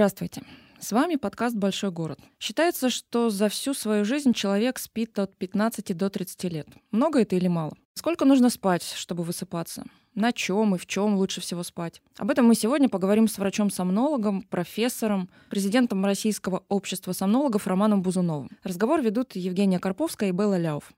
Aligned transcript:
Здравствуйте. 0.00 0.40
С 0.78 0.92
вами 0.92 1.16
подкаст 1.16 1.54
«Большой 1.54 1.90
город». 1.90 2.18
Считается, 2.38 2.88
что 2.88 3.28
за 3.28 3.50
всю 3.50 3.74
свою 3.74 4.06
жизнь 4.06 4.32
человек 4.32 4.78
спит 4.78 5.18
от 5.18 5.36
15 5.36 5.94
до 5.94 6.08
30 6.08 6.44
лет. 6.44 6.66
Много 6.90 7.20
это 7.20 7.36
или 7.36 7.48
мало? 7.48 7.74
Сколько 7.92 8.24
нужно 8.24 8.48
спать, 8.48 8.82
чтобы 8.82 9.24
высыпаться? 9.24 9.84
На 10.14 10.32
чем 10.32 10.74
и 10.74 10.78
в 10.78 10.86
чем 10.86 11.16
лучше 11.16 11.42
всего 11.42 11.62
спать? 11.62 12.00
Об 12.16 12.30
этом 12.30 12.46
мы 12.46 12.54
сегодня 12.54 12.88
поговорим 12.88 13.28
с 13.28 13.36
врачом-сомнологом, 13.36 14.40
профессором, 14.40 15.28
президентом 15.50 16.02
Российского 16.06 16.64
общества 16.70 17.12
сомнологов 17.12 17.66
Романом 17.66 18.00
Бузуновым. 18.00 18.48
Разговор 18.64 19.02
ведут 19.02 19.36
Евгения 19.36 19.78
Карповская 19.78 20.30
и 20.30 20.32
Белла 20.32 20.56
Ляов. 20.56 20.94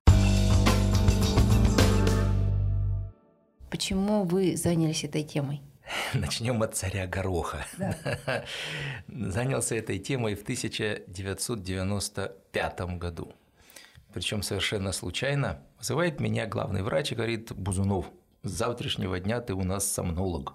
Почему 3.68 4.22
вы 4.22 4.54
занялись 4.56 5.02
этой 5.02 5.24
темой? 5.24 5.60
Начнем 6.14 6.62
от 6.62 6.74
царя 6.74 7.06
Гороха. 7.06 7.66
Да. 7.78 8.44
Занялся 9.08 9.74
этой 9.74 9.98
темой 9.98 10.34
в 10.34 10.42
1995 10.42 12.80
году. 12.98 13.32
Причем 14.12 14.42
совершенно 14.42 14.92
случайно. 14.92 15.62
Вызывает 15.78 16.20
меня 16.20 16.46
главный 16.46 16.82
врач 16.82 17.12
и 17.12 17.14
говорит, 17.14 17.52
Бузунов, 17.52 18.10
с 18.42 18.50
завтрашнего 18.50 19.18
дня 19.20 19.40
ты 19.40 19.54
у 19.54 19.64
нас 19.64 19.90
сомнолог. 19.90 20.52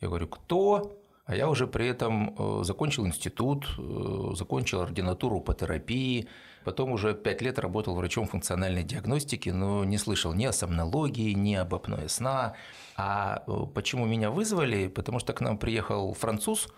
Я 0.00 0.06
говорю, 0.08 0.28
кто? 0.28 0.96
А 1.24 1.34
я 1.36 1.48
уже 1.48 1.66
при 1.66 1.88
этом 1.88 2.36
э, 2.38 2.60
закончил 2.64 3.06
институт, 3.06 3.66
э, 3.78 4.34
закончил 4.34 4.80
ординатуру 4.80 5.40
по 5.40 5.54
терапии, 5.54 6.28
потом 6.64 6.92
уже 6.92 7.14
пять 7.14 7.42
лет 7.42 7.58
работал 7.58 7.94
врачом 7.94 8.26
функциональной 8.26 8.82
диагностики, 8.82 9.50
но 9.50 9.84
не 9.84 9.98
слышал 9.98 10.32
ни 10.32 10.44
о 10.44 10.52
сомнологии, 10.52 11.32
ни 11.32 11.54
об 11.54 11.74
апное 11.74 12.08
сна. 12.08 12.54
А 12.96 13.42
э, 13.46 13.52
почему 13.74 14.06
меня 14.06 14.30
вызвали? 14.30 14.88
Потому 14.88 15.18
что 15.18 15.32
к 15.32 15.40
нам 15.40 15.58
приехал 15.58 16.12
француз, 16.14 16.68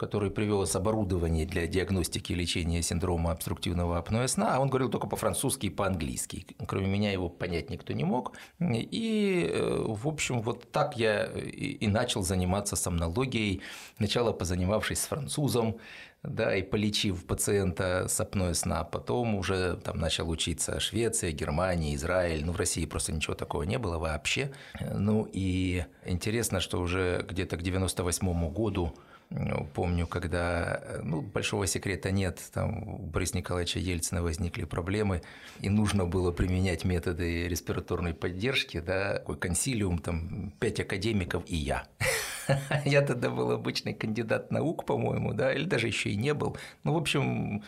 который 0.00 0.30
привез 0.30 0.74
оборудование 0.76 1.44
для 1.44 1.66
диагностики 1.66 2.32
и 2.32 2.34
лечения 2.34 2.80
синдрома 2.80 3.32
обструктивного 3.32 3.98
апноэ 3.98 4.28
сна, 4.28 4.56
а 4.56 4.58
он 4.58 4.70
говорил 4.70 4.88
только 4.88 5.06
по-французски 5.06 5.66
и 5.66 5.70
по-английски. 5.70 6.46
Кроме 6.66 6.86
меня 6.86 7.12
его 7.12 7.28
понять 7.28 7.68
никто 7.68 7.92
не 7.92 8.04
мог. 8.04 8.32
И, 8.60 9.46
э, 9.52 9.84
в 9.86 10.08
общем, 10.08 10.40
вот 10.40 10.72
так 10.72 10.96
я 10.96 11.26
и 11.26 11.86
начал 11.86 12.22
заниматься 12.22 12.76
сомнологией, 12.76 13.60
сначала 13.98 14.32
позанимавшись 14.32 15.02
с 15.02 15.06
французом, 15.06 15.76
да, 16.22 16.56
и 16.56 16.62
полечив 16.62 17.26
пациента 17.26 18.06
с 18.08 18.18
апноэ 18.20 18.54
сна, 18.54 18.84
потом 18.84 19.34
уже 19.34 19.76
там 19.84 19.98
начал 19.98 20.30
учиться 20.30 20.80
Швеция, 20.80 21.32
Германия, 21.32 21.94
Израиль, 21.94 22.44
ну 22.46 22.52
в 22.52 22.56
России 22.56 22.86
просто 22.86 23.12
ничего 23.12 23.34
такого 23.34 23.64
не 23.64 23.78
было 23.78 23.98
вообще. 23.98 24.50
Ну 24.80 25.28
и 25.30 25.84
интересно, 26.06 26.60
что 26.60 26.80
уже 26.80 27.22
где-то 27.28 27.58
к 27.58 27.62
98 27.62 28.48
году 28.50 28.94
Помню, 29.74 30.08
когда, 30.08 30.82
ну, 31.04 31.20
большого 31.20 31.68
секрета 31.68 32.10
нет, 32.10 32.40
там 32.52 32.94
у 32.94 32.98
Бориса 32.98 33.36
Николаевича 33.36 33.78
Ельцина 33.78 34.22
возникли 34.22 34.64
проблемы, 34.64 35.22
и 35.60 35.70
нужно 35.70 36.04
было 36.04 36.32
применять 36.32 36.84
методы 36.84 37.46
респираторной 37.46 38.12
поддержки, 38.12 38.80
да, 38.80 39.14
такой 39.14 39.36
консилиум, 39.36 39.98
там, 39.98 40.52
пять 40.58 40.80
академиков 40.80 41.44
и 41.46 41.54
я. 41.54 41.86
Я 42.84 43.02
тогда 43.02 43.30
был 43.30 43.52
обычный 43.52 43.94
кандидат 43.94 44.50
наук, 44.50 44.84
по-моему, 44.84 45.32
да, 45.32 45.54
или 45.54 45.64
даже 45.64 45.86
еще 45.86 46.10
и 46.10 46.16
не 46.16 46.34
был. 46.34 46.56
Ну, 46.82 46.94
в 46.94 46.96
общем, 46.96 47.62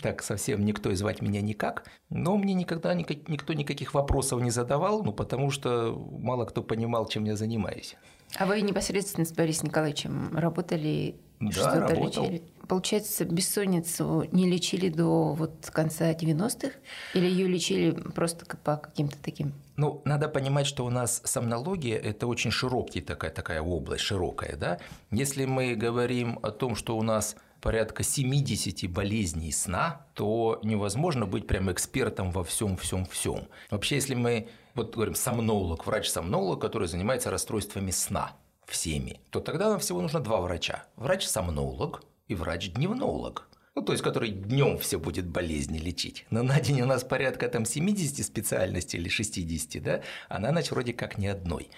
так 0.00 0.22
совсем 0.22 0.64
никто 0.64 0.90
и 0.92 0.94
звать 0.94 1.20
меня 1.20 1.40
никак, 1.40 1.84
но 2.10 2.36
мне 2.36 2.54
никогда 2.54 2.94
никто 2.94 3.52
никаких 3.54 3.94
вопросов 3.94 4.40
не 4.40 4.50
задавал, 4.50 5.02
ну, 5.02 5.12
потому 5.12 5.50
что 5.50 5.92
мало 6.12 6.44
кто 6.44 6.62
понимал, 6.62 7.06
чем 7.06 7.24
я 7.24 7.34
занимаюсь. 7.34 7.96
А 8.36 8.46
вы 8.46 8.60
непосредственно 8.62 9.26
с 9.26 9.32
Борисом 9.32 9.68
Николаевичем 9.68 10.36
работали? 10.36 11.16
Да, 11.40 11.80
работал. 11.80 12.24
лечили? 12.24 12.42
Получается, 12.68 13.24
бессонницу 13.24 14.26
не 14.32 14.48
лечили 14.48 14.88
до 14.88 15.34
вот 15.34 15.68
конца 15.72 16.12
90-х? 16.12 16.70
Или 17.14 17.26
ее 17.26 17.48
лечили 17.48 17.90
просто 17.90 18.46
по 18.56 18.76
каким-то 18.76 19.16
таким 19.22 19.52
ну, 19.76 20.02
надо 20.04 20.28
понимать, 20.28 20.66
что 20.66 20.84
у 20.84 20.90
нас 20.90 21.22
сомнология– 21.24 21.96
это 21.98 22.26
очень 22.26 22.50
широкая 22.50 23.02
такая, 23.02 23.30
такая 23.30 23.62
область, 23.62 24.04
широкая. 24.04 24.56
Да? 24.56 24.78
Если 25.10 25.46
мы 25.46 25.74
говорим 25.74 26.38
о 26.42 26.50
том, 26.50 26.76
что 26.76 26.96
у 26.96 27.02
нас 27.02 27.36
порядка 27.60 28.02
70 28.02 28.90
болезней 28.90 29.50
сна, 29.50 30.04
то 30.14 30.60
невозможно 30.62 31.26
быть 31.26 31.46
прям 31.46 31.72
экспертом 31.72 32.30
во 32.30 32.44
всем, 32.44 32.76
всем, 32.76 33.06
всем. 33.06 33.48
Вообще, 33.70 33.94
если 33.94 34.14
мы 34.14 34.48
вот 34.74 34.94
говорим 34.94 35.14
сомнолог, 35.14 35.86
врач-сомнолог, 35.86 36.60
который 36.60 36.88
занимается 36.88 37.30
расстройствами 37.30 37.90
сна 37.90 38.36
всеми, 38.66 39.20
то 39.30 39.40
тогда 39.40 39.68
нам 39.68 39.78
всего 39.78 40.00
нужно 40.00 40.20
два 40.20 40.40
врача. 40.40 40.84
Врач-сомнолог 40.96 42.02
и 42.28 42.34
врач-дневнолог. 42.34 43.48
Ну, 43.74 43.82
то 43.82 43.92
есть, 43.92 44.04
который 44.04 44.30
днем 44.30 44.78
все 44.78 44.98
будет 44.98 45.26
болезни 45.26 45.78
лечить. 45.78 46.26
Но 46.30 46.42
на 46.42 46.60
день 46.60 46.82
у 46.82 46.86
нас 46.86 47.04
порядка 47.04 47.48
там 47.48 47.64
70 47.64 48.24
специальностей 48.24 48.98
или 48.98 49.08
60, 49.08 49.82
да, 49.82 50.02
а 50.28 50.38
на 50.38 50.52
ночь 50.52 50.70
вроде 50.70 50.92
как 50.92 51.16
ни 51.16 51.26
одной. 51.26 51.70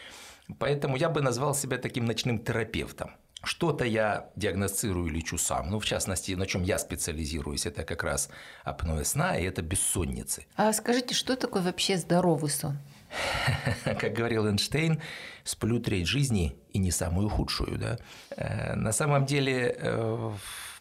Поэтому 0.59 0.97
я 0.97 1.09
бы 1.09 1.23
назвал 1.23 1.55
себя 1.55 1.79
таким 1.79 2.05
ночным 2.05 2.39
терапевтом. 2.39 3.13
Что-то 3.45 3.85
я 3.85 4.31
диагностирую 4.37 5.09
и 5.09 5.11
лечу 5.11 5.39
сам. 5.39 5.71
Ну, 5.71 5.79
в 5.79 5.85
частности, 5.85 6.33
на 6.33 6.47
чем 6.47 6.63
я 6.63 6.79
специализируюсь, 6.79 7.67
это 7.67 7.85
как 7.85 8.03
раз 8.03 8.31
апноэ 8.65 9.05
сна 9.05 9.37
и 9.37 9.45
это 9.45 9.63
бессонницы. 9.63 10.47
А 10.57 10.73
скажите, 10.73 11.15
что 11.15 11.37
такое 11.37 11.63
вообще 11.63 11.97
здоровый 11.97 12.51
сон? 12.51 12.79
Как 13.85 14.13
говорил 14.13 14.47
Эйнштейн, 14.47 15.01
сплю 15.45 15.79
треть 15.79 16.07
жизни 16.07 16.57
и 16.73 16.79
не 16.79 16.91
самую 16.91 17.29
худшую. 17.29 17.79
Да? 17.79 17.99
Э, 18.37 18.75
на 18.75 18.93
самом 18.93 19.27
деле 19.27 19.77
э, 19.79 20.31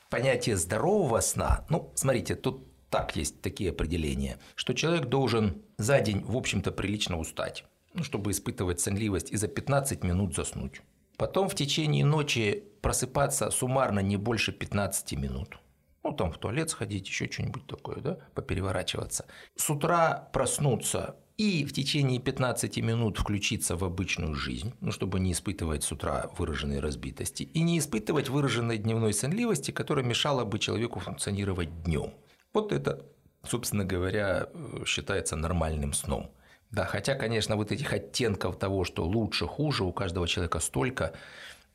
понятие 0.09 0.57
здорового 0.57 1.19
сна, 1.22 1.66
ну, 1.69 1.91
смотрите, 1.96 2.35
тут 2.35 2.68
так 2.90 3.16
есть 3.16 3.41
такие 3.41 3.72
определения, 3.72 4.38
что 4.56 4.73
человек 4.73 5.06
должен 5.06 5.63
за 5.78 6.00
день, 6.00 6.23
в 6.23 6.38
общем-то, 6.38 6.72
прилично 6.72 7.18
устать, 7.18 7.66
ну, 7.94 8.03
чтобы 8.03 8.31
испытывать 8.31 8.79
сонливость 8.79 9.31
и 9.31 9.38
за 9.38 9.47
15 9.47 10.03
минут 10.03 10.35
заснуть. 10.35 10.81
Потом 11.18 11.50
в 11.50 11.56
течение 11.56 12.06
ночи 12.06 12.63
просыпаться 12.81 13.50
суммарно 13.51 14.00
не 14.00 14.18
больше 14.18 14.51
15 14.51 15.13
минут. 15.13 15.59
Ну, 16.03 16.12
там 16.12 16.31
в 16.31 16.38
туалет 16.38 16.69
сходить, 16.69 17.07
еще 17.07 17.31
что-нибудь 17.31 17.66
такое, 17.66 18.01
да, 18.01 18.18
попереворачиваться. 18.34 19.25
С 19.56 19.69
утра 19.69 20.29
проснуться 20.34 21.16
и 21.38 21.63
в 21.66 21.72
течение 21.73 22.19
15 22.19 22.78
минут 22.78 23.18
включиться 23.18 23.78
в 23.78 23.84
обычную 23.84 24.35
жизнь, 24.35 24.73
ну, 24.81 24.91
чтобы 24.91 25.19
не 25.19 25.31
испытывать 25.31 25.84
с 25.84 25.91
утра 25.91 26.29
выраженной 26.38 26.79
разбитости 26.79 27.44
и 27.44 27.62
не 27.62 27.79
испытывать 27.79 28.29
выраженной 28.29 28.78
дневной 28.78 29.13
сонливости, 29.13 29.72
которая 29.72 30.06
мешала 30.06 30.44
бы 30.44 30.59
человеку 30.59 31.00
функционировать 31.00 31.84
днем. 31.84 32.13
Вот 32.53 32.73
это, 32.73 33.06
собственно 33.44 33.85
говоря, 33.85 34.50
считается 34.85 35.35
нормальным 35.38 35.94
сном. 35.94 36.31
Да, 36.73 36.85
хотя, 36.85 37.13
конечно, 37.13 37.56
вот 37.56 37.72
этих 37.72 37.94
оттенков 37.94 38.57
того, 38.57 38.84
что 38.84 39.06
лучше, 39.06 39.45
хуже, 39.45 39.84
у 39.84 39.94
каждого 39.94 40.28
человека 40.28 40.59
столько, 40.59 41.13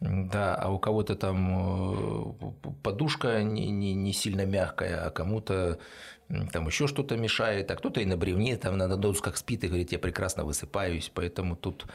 да, 0.00 0.56
а 0.56 0.70
у 0.72 0.80
кого-то 0.80 1.14
там 1.14 2.34
э, 2.42 2.72
подушка 2.82 3.44
не, 3.44 3.68
не, 3.70 3.94
не 3.94 4.12
сильно 4.12 4.44
мягкая, 4.44 5.06
а 5.06 5.10
кому-то 5.10 5.78
там 6.52 6.66
еще 6.66 6.88
что-то 6.88 7.16
мешает, 7.16 7.70
а 7.70 7.76
кто-то 7.76 8.00
и 8.00 8.04
на 8.04 8.16
бревне 8.16 8.56
там 8.56 8.76
на 8.76 8.96
досках 8.96 9.36
спит 9.36 9.62
и 9.62 9.68
говорит, 9.68 9.92
я 9.92 10.00
прекрасно 10.00 10.44
высыпаюсь, 10.44 11.12
поэтому 11.14 11.54
тут 11.54 11.86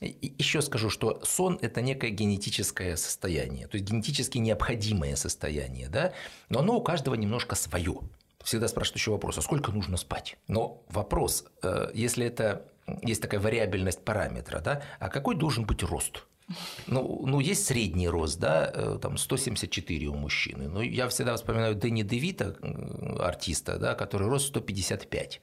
еще 0.00 0.60
скажу, 0.60 0.90
что 0.90 1.20
сон– 1.22 1.58
это 1.62 1.80
некое 1.80 2.10
генетическое 2.10 2.96
состояние, 2.96 3.68
то 3.68 3.76
есть 3.76 3.88
генетически 3.88 4.38
необходимое 4.38 5.14
состояние, 5.14 5.88
да, 5.88 6.12
но 6.48 6.58
оно 6.58 6.76
у 6.76 6.82
каждого 6.82 7.14
немножко 7.14 7.54
свое 7.54 8.00
всегда 8.44 8.68
спрашивают 8.68 8.98
еще 8.98 9.10
вопрос, 9.10 9.38
а 9.38 9.42
сколько 9.42 9.72
нужно 9.72 9.96
спать? 9.96 10.36
Но 10.48 10.84
вопрос, 10.88 11.44
э, 11.62 11.90
если 11.94 12.26
это 12.26 12.66
есть 13.02 13.22
такая 13.22 13.40
вариабельность 13.40 14.04
параметра, 14.04 14.60
да, 14.60 14.82
а 14.98 15.08
какой 15.08 15.34
должен 15.34 15.64
быть 15.64 15.82
рост? 15.82 16.24
Ну, 16.86 17.26
ну, 17.26 17.40
есть 17.40 17.66
средний 17.66 18.08
рост, 18.08 18.38
да, 18.38 18.70
э, 18.72 18.98
там 19.02 19.18
174 19.18 20.06
у 20.06 20.14
мужчины. 20.14 20.68
Но 20.68 20.80
я 20.80 21.08
всегда 21.08 21.36
вспоминаю 21.36 21.74
Дэнни 21.74 22.02
Девита, 22.02 22.56
артиста, 23.20 23.78
да, 23.78 23.94
который 23.94 24.28
рост 24.28 24.48
155 24.48 25.42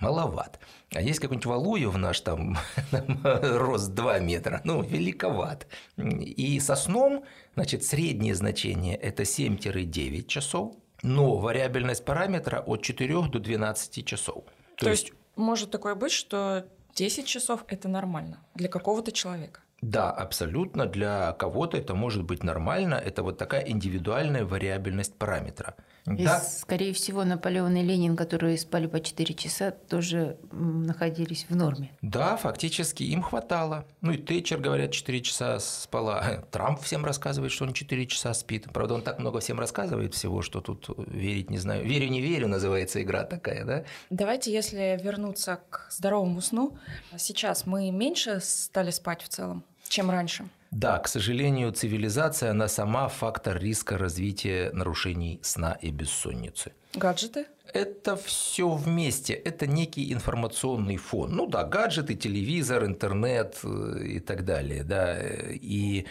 маловат. 0.00 0.58
А 0.94 1.02
есть 1.02 1.20
какой-нибудь 1.20 1.46
Валуев 1.46 1.96
наш 1.96 2.20
там, 2.20 2.56
рост 3.22 3.92
2 3.92 4.18
метра, 4.20 4.60
ну, 4.64 4.82
великоват. 4.82 5.66
И 5.96 6.58
со 6.60 6.74
сном, 6.74 7.24
значит, 7.54 7.84
среднее 7.84 8.34
значение– 8.34 8.96
это 8.96 9.24
7-9 9.24 10.26
часов, 10.26 10.74
но 11.06 11.36
вариабельность 11.36 12.04
параметра 12.04 12.60
от 12.66 12.82
4 12.82 13.28
до 13.28 13.38
12 13.38 14.04
часов. 14.04 14.44
То, 14.76 14.84
То 14.86 14.90
есть, 14.90 15.04
есть 15.04 15.14
может 15.36 15.70
такое 15.70 15.94
быть, 15.94 16.12
что 16.12 16.66
10 16.94 17.26
часов– 17.26 17.64
это 17.68 17.88
нормально 17.88 18.44
для 18.54 18.68
какого-то 18.68 19.12
человека? 19.12 19.60
Да, 19.82 20.10
абсолютно. 20.10 20.86
Для 20.86 21.32
кого-то 21.32 21.76
это 21.76 21.94
может 21.94 22.24
быть 22.24 22.42
нормально. 22.42 22.94
Это 22.94 23.22
вот 23.22 23.38
такая 23.38 23.68
индивидуальная 23.68 24.44
вариабельность 24.44 25.14
параметра. 25.16 25.76
И, 26.06 26.24
Да, 26.24 26.40
скорее 26.40 26.92
всего, 26.92 27.24
Наполеон 27.24 27.76
и 27.76 27.82
Ленин, 27.82 28.16
которые 28.16 28.56
спали 28.58 28.86
по 28.86 29.00
4 29.00 29.34
часа, 29.34 29.70
тоже 29.72 30.36
находились 30.52 31.46
в 31.48 31.56
норме. 31.56 31.90
да, 32.02 32.36
фактически 32.36 33.02
им 33.02 33.22
хватало. 33.22 33.84
Ну 34.00 34.12
и 34.12 34.16
Тэтчер, 34.16 34.58
говорят, 34.58 34.92
4 34.92 35.20
часа 35.22 35.58
спала. 35.58 36.44
Трамп 36.50 36.80
всем 36.80 37.04
рассказывает, 37.04 37.50
что 37.52 37.64
он 37.64 37.72
4 37.72 38.06
часа 38.06 38.34
спит. 38.34 38.66
Правда, 38.72 38.94
он 38.94 39.02
так 39.02 39.18
много 39.18 39.40
всем 39.40 39.58
рассказывает 39.58 40.14
всего, 40.14 40.42
что 40.42 40.60
тут 40.60 40.88
верить 41.08 41.50
не 41.50 41.58
знаю. 41.58 41.84
Верю, 41.84 42.08
не 42.08 42.20
верю, 42.20 42.48
называется 42.48 43.02
игра 43.02 43.24
такая, 43.24 43.64
да? 43.64 43.84
Давайте, 44.10 44.52
если 44.52 44.98
вернуться 45.02 45.60
к 45.70 45.88
здоровому 45.90 46.40
сну, 46.40 46.76
сейчас 47.18 47.66
мы 47.66 47.90
меньше 47.90 48.40
стали 48.40 48.90
спать 48.90 49.22
в 49.22 49.28
целом, 49.28 49.64
чем 49.88 50.10
раньше. 50.10 50.46
Да, 50.70 50.98
к 50.98 51.08
сожалению, 51.08 51.72
цивилизация, 51.72 52.50
она 52.50 52.68
сама 52.68 53.08
фактор 53.08 53.58
риска 53.58 53.98
развития 53.98 54.70
нарушений 54.72 55.40
сна 55.42 55.78
и 55.80 55.90
бессонницы. 55.90 56.72
Гаджеты? 56.94 57.46
Это 57.72 58.16
все 58.16 58.70
вместе, 58.70 59.32
это 59.32 59.66
некий 59.66 60.12
информационный 60.12 60.96
фон. 60.96 61.34
Ну 61.34 61.46
да, 61.46 61.64
гаджеты, 61.64 62.14
телевизор, 62.14 62.84
интернет 62.84 63.58
э, 63.64 64.04
и 64.04 64.20
так 64.20 64.44
далее. 64.44 64.84
Да. 64.84 65.18
И 65.20 66.06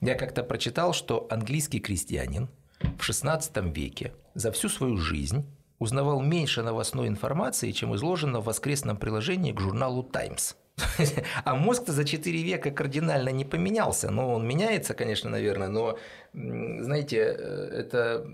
я 0.00 0.14
как-то 0.14 0.42
прочитал, 0.42 0.92
что 0.92 1.26
английский 1.30 1.80
крестьянин 1.80 2.48
в 2.80 3.08
XVI 3.08 3.72
веке 3.72 4.12
за 4.34 4.50
всю 4.52 4.68
свою 4.68 4.96
жизнь 4.96 5.44
узнавал 5.78 6.20
меньше 6.20 6.62
новостной 6.62 7.08
информации, 7.08 7.72
чем 7.72 7.94
изложено 7.96 8.40
в 8.40 8.44
воскресном 8.44 8.96
приложении 8.96 9.52
к 9.52 9.60
журналу 9.60 10.02
«Таймс». 10.02 10.54
А 11.44 11.54
мозг-то 11.54 11.92
за 11.92 12.04
4 12.04 12.42
века 12.42 12.70
кардинально 12.70 13.30
не 13.30 13.44
поменялся. 13.44 14.10
Ну, 14.10 14.34
он 14.34 14.46
меняется, 14.46 14.94
конечно, 14.94 15.30
наверное, 15.30 15.68
но, 15.68 15.98
знаете, 16.32 17.16
э, 17.16 17.80
это, 17.80 18.24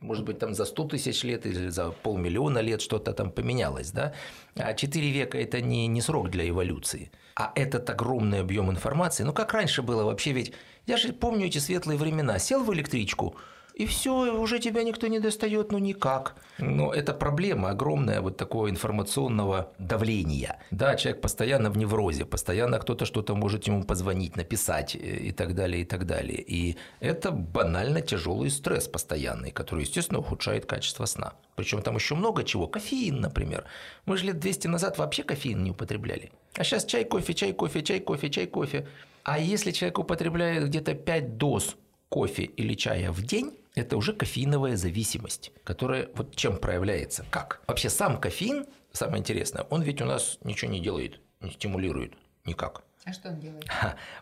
может 0.00 0.24
быть, 0.24 0.38
там 0.38 0.54
за 0.54 0.64
100 0.64 0.84
тысяч 0.84 1.24
лет 1.24 1.46
или 1.46 1.68
за 1.68 1.90
полмиллиона 1.90 2.58
лет 2.60 2.80
что-то 2.80 3.12
там 3.12 3.30
поменялось, 3.30 3.92
да? 3.92 4.12
А 4.56 4.74
4 4.74 5.10
века– 5.10 5.38
это 5.38 5.60
не, 5.60 5.86
не 5.86 6.00
срок 6.00 6.30
для 6.30 6.48
эволюции. 6.48 7.10
А 7.34 7.52
этот 7.54 7.88
огромный 7.90 8.40
объем 8.40 8.70
информации, 8.70 9.24
ну, 9.24 9.32
как 9.32 9.52
раньше 9.52 9.82
было 9.82 10.04
вообще, 10.04 10.32
ведь 10.32 10.52
я 10.86 10.96
же 10.96 11.12
помню 11.12 11.46
эти 11.46 11.58
светлые 11.58 11.98
времена. 11.98 12.38
Сел 12.38 12.64
в 12.64 12.72
электричку, 12.74 13.36
и 13.74 13.86
все, 13.86 14.12
уже 14.38 14.58
тебя 14.58 14.82
никто 14.82 15.06
не 15.06 15.18
достает, 15.18 15.72
ну 15.72 15.78
никак. 15.78 16.34
Но 16.58 16.92
это 16.92 17.14
проблема 17.14 17.70
огромная 17.70 18.20
вот 18.20 18.36
такого 18.36 18.68
информационного 18.68 19.72
давления. 19.78 20.60
Да, 20.70 20.94
человек 20.94 21.22
постоянно 21.22 21.70
в 21.70 21.78
неврозе, 21.78 22.24
постоянно 22.24 22.78
кто-то 22.78 23.06
что-то 23.06 23.34
может 23.34 23.66
ему 23.66 23.84
позвонить, 23.84 24.36
написать 24.36 24.94
э, 24.94 24.98
и 24.98 25.32
так 25.32 25.54
далее, 25.54 25.82
и 25.82 25.84
так 25.84 26.06
далее. 26.06 26.42
И 26.46 26.76
это 27.00 27.30
банально 27.30 28.02
тяжелый 28.02 28.50
стресс 28.50 28.88
постоянный, 28.88 29.50
который, 29.50 29.80
естественно, 29.80 30.20
ухудшает 30.20 30.66
качество 30.66 31.06
сна. 31.06 31.32
Причем 31.56 31.82
там 31.82 31.96
еще 31.96 32.14
много 32.14 32.44
чего. 32.44 32.66
Кофеин, 32.66 33.20
например. 33.20 33.64
Мы 34.04 34.16
же 34.16 34.26
лет 34.26 34.38
200 34.38 34.68
назад 34.68 34.98
вообще 34.98 35.22
кофеин 35.22 35.64
не 35.64 35.70
употребляли. 35.70 36.30
А 36.54 36.64
сейчас 36.64 36.84
чай, 36.84 37.04
кофе, 37.04 37.32
чай, 37.34 37.52
кофе, 37.52 37.82
чай, 37.82 38.00
кофе, 38.00 38.30
чай, 38.30 38.46
кофе. 38.46 38.86
А 39.24 39.38
если 39.38 39.70
человек 39.70 39.98
употребляет 39.98 40.66
где-то 40.66 40.94
5 40.94 41.38
доз 41.38 41.76
кофе 42.08 42.42
или 42.42 42.74
чая 42.74 43.10
в 43.10 43.22
день, 43.22 43.52
это 43.74 43.96
уже 43.96 44.12
кофеиновая 44.12 44.76
зависимость, 44.76 45.52
которая 45.64 46.10
вот 46.14 46.36
чем 46.36 46.58
проявляется. 46.58 47.24
Как? 47.30 47.62
Вообще 47.66 47.88
сам 47.90 48.20
кофеин, 48.20 48.66
самое 48.92 49.20
интересное, 49.20 49.66
он 49.70 49.82
ведь 49.82 50.00
у 50.02 50.04
нас 50.04 50.38
ничего 50.44 50.70
не 50.70 50.80
делает, 50.80 51.20
не 51.40 51.50
стимулирует 51.50 52.14
никак. 52.44 52.82
А 53.04 53.12
что 53.12 53.30
он 53.30 53.40
делает? 53.40 53.64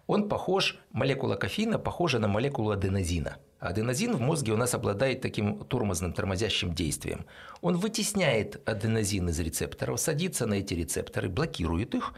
Он 0.07 0.29
похож, 0.29 0.79
молекула 0.93 1.37
кофеина 1.37 1.79
похожа 1.79 2.19
на 2.19 2.29
молекулу 2.29 2.71
аденозина. 2.71 3.37
Аденозин 3.59 4.17
в 4.17 4.21
мозге 4.21 4.53
у 4.53 4.57
нас 4.57 4.73
обладает 4.73 5.21
таким 5.21 5.65
тормозным, 5.65 6.15
тормозящим 6.15 6.73
действием. 6.73 7.27
Он 7.61 7.77
вытесняет 7.77 8.67
аденозин 8.67 9.29
из 9.29 9.39
рецепторов, 9.39 10.01
садится 10.01 10.47
на 10.47 10.55
эти 10.55 10.73
рецепторы, 10.73 11.29
блокирует 11.29 11.95
их, 11.95 12.15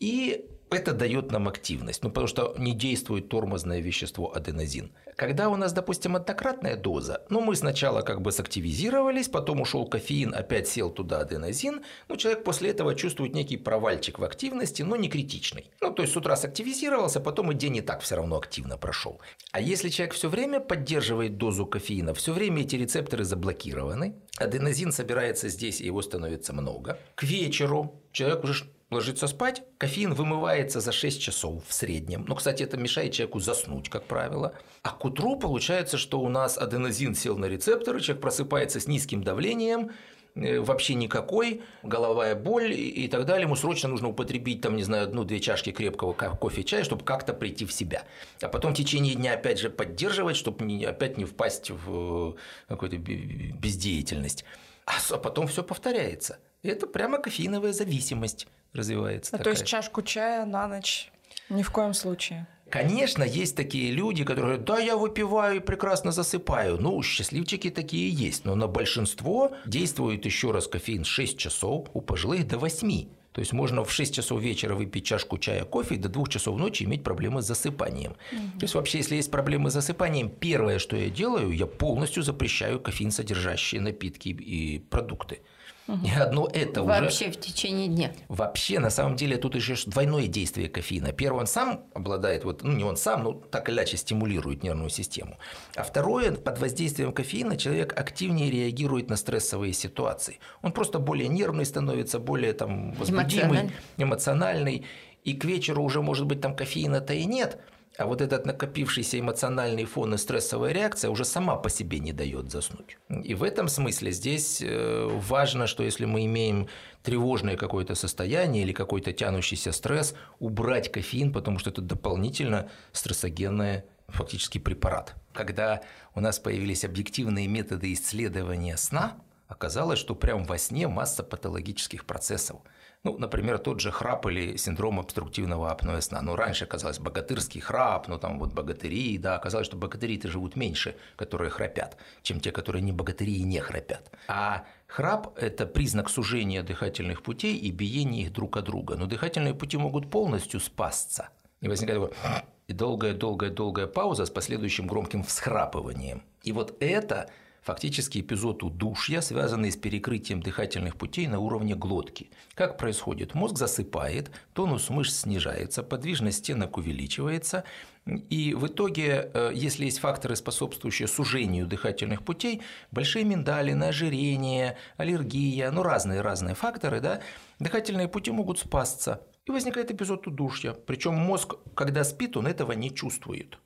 и 0.00 0.46
это 0.70 0.92
дает 0.92 1.32
нам 1.32 1.48
активность, 1.48 2.02
ну, 2.02 2.10
потому 2.10 2.26
что 2.26 2.54
не 2.58 2.72
действует 2.72 3.28
тормозное 3.28 3.80
вещество 3.80 4.34
аденозин. 4.34 4.92
Когда 5.16 5.48
у 5.48 5.56
нас, 5.56 5.72
допустим, 5.72 6.14
однократная 6.14 6.76
доза, 6.76 7.22
ну, 7.28 7.40
мы 7.40 7.56
сначала 7.56 8.02
как 8.02 8.20
бы 8.20 8.30
сактивизировались, 8.30 9.28
потом 9.28 9.60
ушел 9.60 9.86
кофеин, 9.86 10.34
опять 10.34 10.68
сел 10.68 10.90
туда 10.90 11.20
аденозин, 11.20 11.82
ну, 12.08 12.16
человек 12.16 12.44
после 12.44 12.70
этого 12.70 12.94
чувствует 12.94 13.34
некий 13.34 13.56
провальчик 13.56 14.18
в 14.18 14.24
активности, 14.24 14.82
но 14.82 14.96
не 14.96 15.08
критичный. 15.08 15.70
Ну, 15.80 15.92
то 15.92 16.02
есть 16.02 16.14
с 16.14 16.16
утра 16.16 16.36
сактивизировался, 16.36 17.20
потом 17.20 17.50
и 17.52 17.54
день 17.54 17.76
и 17.76 17.80
так 17.80 18.00
все 18.02 18.16
равно 18.16 18.36
активно 18.36 18.76
прошел. 18.76 19.20
А 19.52 19.60
если 19.60 19.88
человек 19.88 20.14
все 20.14 20.28
время 20.28 20.60
поддерживает 20.60 21.36
дозу 21.36 21.66
кофеина, 21.66 22.14
все 22.14 22.32
время 22.32 22.62
эти 22.62 22.76
рецепторы 22.76 23.24
заблокированы, 23.24 24.14
аденозин 24.36 24.92
собирается 24.92 25.48
здесь, 25.48 25.80
и 25.80 25.86
его 25.86 26.02
становится 26.02 26.52
много. 26.52 26.98
К 27.14 27.24
вечеру 27.24 28.02
человек 28.12 28.44
уже 28.44 28.66
ложится 28.90 29.26
спать, 29.26 29.62
кофеин 29.78 30.14
вымывается 30.14 30.80
за 30.80 30.92
6 30.92 31.20
часов 31.20 31.62
в 31.66 31.72
среднем. 31.72 32.24
Ну, 32.26 32.34
кстати, 32.34 32.62
это 32.62 32.76
мешает 32.76 33.12
человеку 33.12 33.40
заснуть, 33.40 33.88
как 33.88 34.04
правило. 34.04 34.54
А 34.82 34.90
к 34.90 35.04
утру 35.04 35.36
получается, 35.38 35.98
что 35.98 36.20
у 36.20 36.28
нас 36.28 36.56
аденозин 36.56 37.14
сел 37.14 37.36
на 37.36 37.46
рецепторы, 37.46 38.00
человек 38.00 38.22
просыпается 38.22 38.80
с 38.80 38.86
низким 38.86 39.22
давлением, 39.22 39.90
э, 40.34 40.60
вообще 40.60 40.94
никакой, 40.94 41.62
головая 41.82 42.34
боль 42.34 42.72
и 42.72 43.08
так 43.08 43.26
далее. 43.26 43.44
Ему 43.44 43.56
срочно 43.56 43.88
нужно 43.90 44.08
употребить, 44.08 44.62
там, 44.62 44.76
не 44.76 44.82
знаю, 44.84 45.04
одну-две 45.04 45.40
чашки 45.40 45.70
крепкого 45.70 46.12
кофе, 46.14 46.64
чая, 46.64 46.84
чтобы 46.84 47.04
как-то 47.04 47.34
прийти 47.34 47.66
в 47.66 47.72
себя. 47.72 48.04
А 48.40 48.48
потом 48.48 48.72
в 48.72 48.76
течение 48.76 49.14
дня 49.14 49.34
опять 49.34 49.58
же 49.58 49.68
поддерживать, 49.68 50.36
чтобы 50.36 50.64
не- 50.64 50.84
опять 50.84 51.18
не 51.18 51.24
впасть 51.26 51.70
в 51.70 52.30
э, 52.30 52.34
какую-то 52.68 52.96
бе- 52.96 53.52
бездеятельность. 53.52 54.44
А 54.86 54.92
а 55.10 55.18
потом 55.18 55.46
все 55.46 55.62
повторяется. 55.62 56.38
Это 56.62 56.86
прямо 56.86 57.18
кофеиновая 57.18 57.72
зависимость 57.72 58.46
развивается. 58.72 59.32
То 59.32 59.38
такая. 59.38 59.54
есть 59.54 59.66
чашку 59.66 60.02
чая 60.02 60.44
на 60.44 60.68
ночь 60.68 61.10
ни 61.48 61.62
в 61.62 61.70
коем 61.70 61.94
случае. 61.94 62.46
Конечно, 62.70 63.22
есть 63.22 63.56
такие 63.56 63.92
люди, 63.92 64.24
которые 64.24 64.58
говорят, 64.58 64.66
да, 64.66 64.78
я 64.78 64.96
выпиваю 64.96 65.56
и 65.56 65.60
прекрасно 65.60 66.12
засыпаю. 66.12 66.76
Ну, 66.78 67.02
счастливчики 67.02 67.70
такие 67.70 68.10
есть, 68.10 68.44
но 68.44 68.54
на 68.54 68.66
большинство 68.66 69.52
действует 69.64 70.26
еще 70.26 70.50
раз 70.50 70.68
кофеин 70.68 71.04
6 71.04 71.38
часов, 71.38 71.88
у 71.94 72.02
пожилых 72.02 72.46
до 72.46 72.58
8. 72.58 73.08
То 73.32 73.40
есть 73.40 73.52
можно 73.52 73.84
в 73.84 73.92
6 73.92 74.14
часов 74.14 74.40
вечера 74.42 74.74
выпить 74.74 75.06
чашку 75.06 75.38
чая, 75.38 75.64
кофе, 75.64 75.94
и 75.94 75.98
до 75.98 76.08
2 76.08 76.26
часов 76.26 76.58
ночи 76.58 76.82
иметь 76.82 77.04
проблемы 77.04 77.40
с 77.40 77.46
засыпанием. 77.46 78.16
То 78.32 78.62
есть 78.62 78.74
вообще, 78.74 78.98
если 78.98 79.16
есть 79.16 79.30
проблемы 79.30 79.70
с 79.70 79.74
засыпанием, 79.74 80.28
первое, 80.28 80.78
что 80.78 80.96
я 80.96 81.08
делаю, 81.08 81.52
я 81.52 81.66
полностью 81.66 82.22
запрещаю 82.22 82.80
кофеин 82.80 83.12
содержащие 83.12 83.80
напитки 83.80 84.28
и 84.28 84.80
продукты. 84.80 85.40
И 85.88 86.10
одно 86.10 86.48
это 86.52 86.82
уже... 86.82 87.00
Вообще 87.00 87.30
в 87.30 87.40
течение 87.40 87.88
дня. 87.88 88.12
Вообще, 88.28 88.78
на 88.78 88.90
самом 88.90 89.16
деле, 89.16 89.38
тут 89.38 89.54
еще 89.54 89.74
двойное 89.86 90.26
действие 90.26 90.68
кофеина. 90.68 91.12
Первое, 91.12 91.40
он 91.40 91.46
сам 91.46 91.86
обладает, 91.94 92.44
вот, 92.44 92.62
ну 92.62 92.72
не 92.72 92.84
он 92.84 92.96
сам, 92.96 93.24
но 93.24 93.32
так 93.32 93.68
или 93.68 93.76
иначе 93.76 93.96
стимулирует 93.96 94.62
нервную 94.62 94.90
систему. 94.90 95.38
А 95.74 95.82
второе, 95.82 96.32
под 96.32 96.58
воздействием 96.58 97.12
кофеина 97.12 97.56
человек 97.56 97.98
активнее 97.98 98.50
реагирует 98.50 99.08
на 99.08 99.16
стрессовые 99.16 99.72
ситуации. 99.72 100.40
Он 100.62 100.72
просто 100.72 100.98
более 100.98 101.28
нервный 101.28 101.64
становится, 101.64 102.18
более 102.18 102.52
там 102.52 102.92
возбудимый, 102.92 103.42
Эмоциональный. 103.42 103.72
эмоциональный. 103.96 104.86
И 105.24 105.34
к 105.34 105.44
вечеру 105.44 105.82
уже, 105.82 106.02
может 106.02 106.26
быть, 106.26 106.40
там 106.40 106.54
кофеина-то 106.54 107.14
и 107.14 107.24
нет, 107.24 107.58
а 107.98 108.06
вот 108.06 108.20
этот 108.20 108.46
накопившийся 108.46 109.18
эмоциональный 109.18 109.84
фон 109.84 110.14
и 110.14 110.18
стрессовая 110.18 110.72
реакция 110.72 111.10
уже 111.10 111.24
сама 111.24 111.56
по 111.56 111.68
себе 111.68 111.98
не 111.98 112.12
дает 112.12 112.48
заснуть. 112.50 112.96
И 113.08 113.34
в 113.34 113.42
этом 113.42 113.66
смысле 113.66 114.12
здесь 114.12 114.62
э, 114.62 115.08
важно, 115.28 115.66
что 115.66 115.82
если 115.82 116.04
мы 116.04 116.24
имеем 116.26 116.68
тревожное 117.02 117.56
какое-то 117.56 117.96
состояние 117.96 118.62
или 118.62 118.72
какой-то 118.72 119.12
тянущийся 119.12 119.72
стресс, 119.72 120.14
убрать 120.38 120.92
кофеин, 120.92 121.32
потому 121.32 121.58
что 121.58 121.70
это 121.70 121.82
дополнительно 121.82 122.70
стрессогенный 122.92 123.82
фактически 124.06 124.58
препарат. 124.58 125.16
Когда 125.32 125.82
у 126.14 126.20
нас 126.20 126.38
появились 126.38 126.84
объективные 126.84 127.48
методы 127.48 127.92
исследования 127.92 128.76
сна, 128.76 129.16
оказалось, 129.48 129.98
что 129.98 130.14
прямо 130.14 130.44
во 130.44 130.56
сне 130.56 130.86
масса 130.86 131.24
патологических 131.24 132.04
процессов. 132.04 132.60
Ну, 133.04 133.16
например, 133.16 133.58
тот 133.58 133.80
же 133.80 133.90
храп 133.90 134.26
или 134.26 134.56
синдром 134.56 134.98
обструктивного 134.98 135.70
апноэ 135.70 136.00
сна. 136.00 136.20
Ну, 136.20 136.34
раньше 136.36 136.66
казалось 136.66 136.98
богатырский 136.98 137.60
храп, 137.60 138.08
ну, 138.08 138.18
там 138.18 138.38
вот 138.38 138.52
богатыри, 138.52 139.18
да, 139.18 139.36
оказалось, 139.36 139.66
что 139.66 139.76
богатыри-то 139.76 140.28
живут 140.28 140.56
меньше, 140.56 140.96
которые 141.16 141.50
храпят, 141.50 141.96
чем 142.22 142.40
те, 142.40 142.50
которые 142.50 142.82
не 142.82 142.92
богатыри 142.92 143.36
и 143.36 143.44
не 143.44 143.60
храпят. 143.60 144.10
А 144.26 144.64
храп– 144.86 145.32
это 145.38 145.66
признак 145.66 146.10
сужения 146.10 146.62
дыхательных 146.62 147.22
путей 147.22 147.56
и 147.56 147.70
биения 147.70 148.22
их 148.22 148.32
друг 148.32 148.56
от 148.56 148.64
друга. 148.64 148.96
Но 148.96 149.06
дыхательные 149.06 149.54
пути 149.54 149.76
могут 149.76 150.10
полностью 150.10 150.60
спасться. 150.60 151.28
И 151.60 151.68
возникает 151.68 152.10
такое 152.10 152.44
и 152.68 152.74
долгая-долгая-долгая 152.74 153.86
пауза 153.86 154.26
с 154.26 154.30
последующим 154.30 154.86
громким 154.86 155.22
всхрапыванием. 155.24 156.22
И 156.42 156.52
вот 156.52 156.76
это 156.80 157.30
фактически 157.68 158.20
эпизод 158.20 158.62
удушья, 158.62 159.20
связанный 159.20 159.70
с 159.70 159.76
перекрытием 159.76 160.40
дыхательных 160.40 160.96
путей 160.96 161.26
на 161.26 161.38
уровне 161.38 161.74
глотки. 161.74 162.30
Как 162.54 162.78
происходит? 162.78 163.34
Мозг 163.34 163.58
засыпает, 163.58 164.30
тонус 164.54 164.88
мышц 164.88 165.20
снижается, 165.20 165.82
подвижность 165.82 166.38
стенок 166.38 166.78
увеличивается, 166.78 167.64
и 168.06 168.54
в 168.54 168.68
итоге, 168.68 169.30
э, 169.34 169.52
если 169.54 169.84
есть 169.84 169.98
факторы, 169.98 170.34
способствующие 170.34 171.08
сужению 171.08 171.66
дыхательных 171.66 172.24
путей, 172.24 172.62
большие 172.90 173.26
миндалины, 173.26 173.84
ожирение, 173.84 174.78
аллергия, 174.96 175.70
ну 175.70 175.82
разные-разные 175.82 176.54
факторы, 176.54 177.00
да, 177.00 177.20
дыхательные 177.58 178.08
пути 178.08 178.30
могут 178.30 178.58
спасться. 178.60 179.20
И 179.44 179.50
возникает 179.50 179.90
эпизод 179.90 180.26
удушья. 180.26 180.72
Причем 180.72 181.12
мозг, 181.16 181.56
когда 181.74 182.02
спит, 182.04 182.38
он 182.38 182.46
этого 182.46 182.72
не 182.72 182.94
чувствует. 182.94 183.58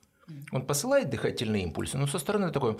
Он 0.51 0.65
посылает 0.65 1.09
дыхательные 1.09 1.63
импульсы, 1.63 1.97
но 1.97 2.07
со 2.07 2.19
стороны 2.19 2.51
такой 2.51 2.77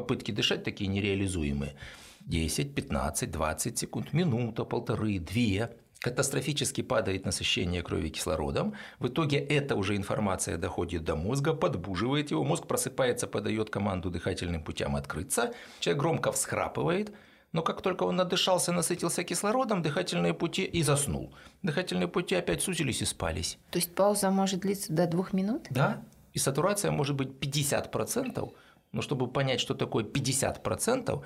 попытки 0.00 0.30
дышать 0.32 0.64
такие 0.64 0.88
нереализуемые. 0.88 1.74
10, 2.20 2.74
15, 2.74 3.30
20 3.30 3.78
секунд, 3.78 4.12
минута, 4.12 4.64
полторы, 4.64 5.18
две. 5.18 5.70
Катастрофически 6.00 6.82
падает 6.82 7.24
насыщение 7.24 7.82
крови 7.82 8.10
кислородом. 8.10 8.74
В 9.00 9.08
итоге 9.08 9.38
эта 9.38 9.74
уже 9.74 9.96
информация 9.96 10.56
доходит 10.56 11.02
до 11.04 11.16
мозга, 11.16 11.54
подбуживает 11.54 12.30
его. 12.30 12.44
Мозг 12.44 12.66
просыпается, 12.66 13.26
подает 13.26 13.70
команду 13.70 14.10
дыхательным 14.10 14.62
путям 14.62 14.94
открыться. 14.94 15.52
Человек 15.80 16.00
громко 16.02 16.30
всхрапывает. 16.30 17.12
Но 17.52 17.62
как 17.62 17.82
только 17.82 18.04
он 18.04 18.16
надышался, 18.16 18.72
насытился 18.72 19.24
кислородом, 19.24 19.82
дыхательные 19.82 20.34
пути 20.34 20.64
и 20.64 20.82
заснул. 20.82 21.34
Дыхательные 21.62 22.06
пути 22.06 22.34
опять 22.36 22.62
сузились 22.62 23.02
и 23.02 23.06
спались. 23.06 23.58
То 23.70 23.78
есть 23.78 23.94
пауза 23.94 24.30
может 24.30 24.60
длиться 24.60 24.92
до 24.92 25.06
двух 25.06 25.32
минут? 25.32 25.66
Да. 25.70 26.02
И 26.34 26.38
сатурация 26.38 26.90
может 26.92 27.16
быть 27.16 27.30
50%. 27.30 28.52
Но 28.92 29.02
чтобы 29.02 29.28
понять, 29.28 29.60
что 29.60 29.74
такое 29.74 30.04
50%, 30.04 31.22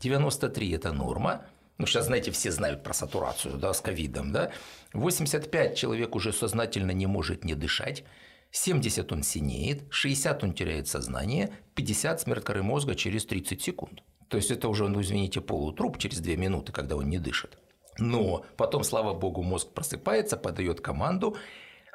93– 0.00 0.72
это 0.72 0.92
норма. 0.92 1.46
Ну, 1.78 1.86
сейчас, 1.86 2.06
знаете, 2.06 2.30
все 2.30 2.50
знают 2.50 2.82
про 2.82 2.94
сатурацию, 2.94 3.56
да, 3.58 3.72
с 3.72 3.80
ковидом, 3.80 4.32
да. 4.32 4.50
85 4.92 5.76
человек 5.76 6.14
уже 6.14 6.32
сознательно 6.32 6.92
не 6.92 7.06
может 7.06 7.44
не 7.44 7.54
дышать. 7.54 8.04
70 8.50 9.12
он 9.12 9.22
синеет, 9.22 9.84
60 9.90 10.44
он 10.44 10.54
теряет 10.54 10.88
сознание, 10.88 11.52
50 11.74 12.20
смерть 12.20 12.44
коры 12.44 12.62
мозга 12.62 12.94
через 12.94 13.26
30 13.26 13.60
секунд. 13.60 14.02
То 14.28 14.38
есть 14.38 14.50
это 14.50 14.68
уже, 14.68 14.88
ну 14.88 15.00
извините, 15.00 15.40
полутруп 15.40 15.98
через 15.98 16.20
2 16.20 16.36
минуты, 16.36 16.72
когда 16.72 16.96
он 16.96 17.08
не 17.08 17.18
дышит. 17.18 17.58
Но 17.98 18.44
потом, 18.56 18.84
слава 18.84 19.14
богу, 19.14 19.42
мозг 19.42 19.68
просыпается, 19.72 20.36
подает 20.36 20.80
команду, 20.80 21.36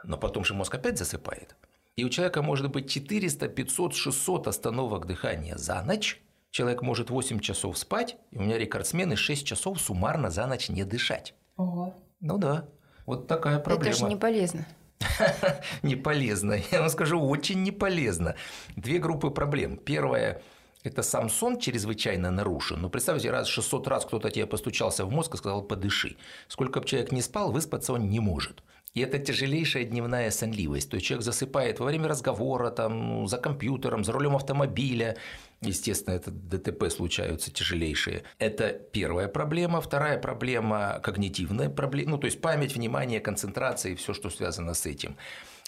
но 0.03 0.17
потом 0.17 0.43
же 0.43 0.53
мозг 0.53 0.73
опять 0.75 0.97
засыпает. 0.97 1.55
И 1.95 2.03
у 2.03 2.09
человека 2.09 2.41
может 2.41 2.71
быть 2.71 2.89
400, 2.89 3.47
500, 3.47 3.95
600 3.95 4.47
остановок 4.47 5.07
дыхания 5.07 5.57
за 5.57 5.81
ночь. 5.83 6.21
Человек 6.49 6.81
может 6.81 7.09
8 7.09 7.39
часов 7.39 7.77
спать, 7.77 8.17
и 8.31 8.37
у 8.37 8.41
меня 8.41 8.57
рекордсмены 8.57 9.15
6 9.15 9.45
часов 9.45 9.79
суммарно 9.79 10.29
за 10.29 10.47
ночь 10.47 10.69
не 10.69 10.83
дышать. 10.83 11.33
Ого. 11.55 11.93
Ну 12.19 12.37
да, 12.37 12.67
вот 13.05 13.27
такая 13.27 13.59
проблема. 13.59 13.91
Это 13.91 13.99
же 13.99 14.05
не 14.05 14.15
полезно. 14.15 14.67
не 15.81 15.95
полезно. 15.95 16.57
Я 16.71 16.81
вам 16.81 16.89
скажу, 16.89 17.19
очень 17.19 17.63
не 17.63 17.71
полезно. 17.71 18.35
Две 18.75 18.99
группы 18.99 19.29
проблем. 19.29 19.77
Первая 19.77 20.41
это 20.83 21.03
сам 21.03 21.29
сон 21.29 21.59
чрезвычайно 21.59 22.31
нарушен. 22.31 22.81
Ну, 22.81 22.89
представьте, 22.89 23.29
раз 23.29 23.47
600 23.47 23.87
раз 23.87 24.05
кто-то 24.05 24.31
тебе 24.31 24.47
постучался 24.47 25.05
в 25.05 25.11
мозг 25.11 25.35
и 25.35 25.37
сказал 25.37 25.61
«подыши». 25.61 26.17
Сколько 26.47 26.79
бы 26.79 26.87
человек 26.87 27.11
не 27.11 27.21
спал, 27.21 27.51
выспаться 27.51 27.93
он 27.93 28.09
не 28.09 28.19
может. 28.19 28.63
И 28.93 28.99
это 28.99 29.19
тяжелейшая 29.19 29.85
дневная 29.85 30.31
сонливость. 30.31 30.89
То 30.89 30.95
есть 30.95 31.07
человек 31.07 31.23
засыпает 31.23 31.79
во 31.79 31.85
время 31.85 32.09
разговора, 32.09 32.71
там, 32.71 33.07
ну, 33.07 33.27
за 33.27 33.37
компьютером, 33.37 34.03
за 34.03 34.11
рулем 34.11 34.35
автомобиля. 34.35 35.15
Естественно, 35.61 36.13
это 36.13 36.29
ДТП 36.29 36.89
случаются 36.89 37.53
тяжелейшие. 37.53 38.23
Это 38.37 38.69
первая 38.69 39.29
проблема. 39.29 39.79
Вторая 39.79 40.17
проблема– 40.17 40.99
когнитивная 41.03 41.69
проблема. 41.69 42.11
Ну, 42.11 42.17
то 42.17 42.25
есть 42.25 42.41
память, 42.41 42.75
внимание, 42.75 43.21
концентрация 43.21 43.93
и 43.93 43.95
все, 43.95 44.13
что 44.13 44.29
связано 44.29 44.73
с 44.73 44.85
этим. 44.85 45.15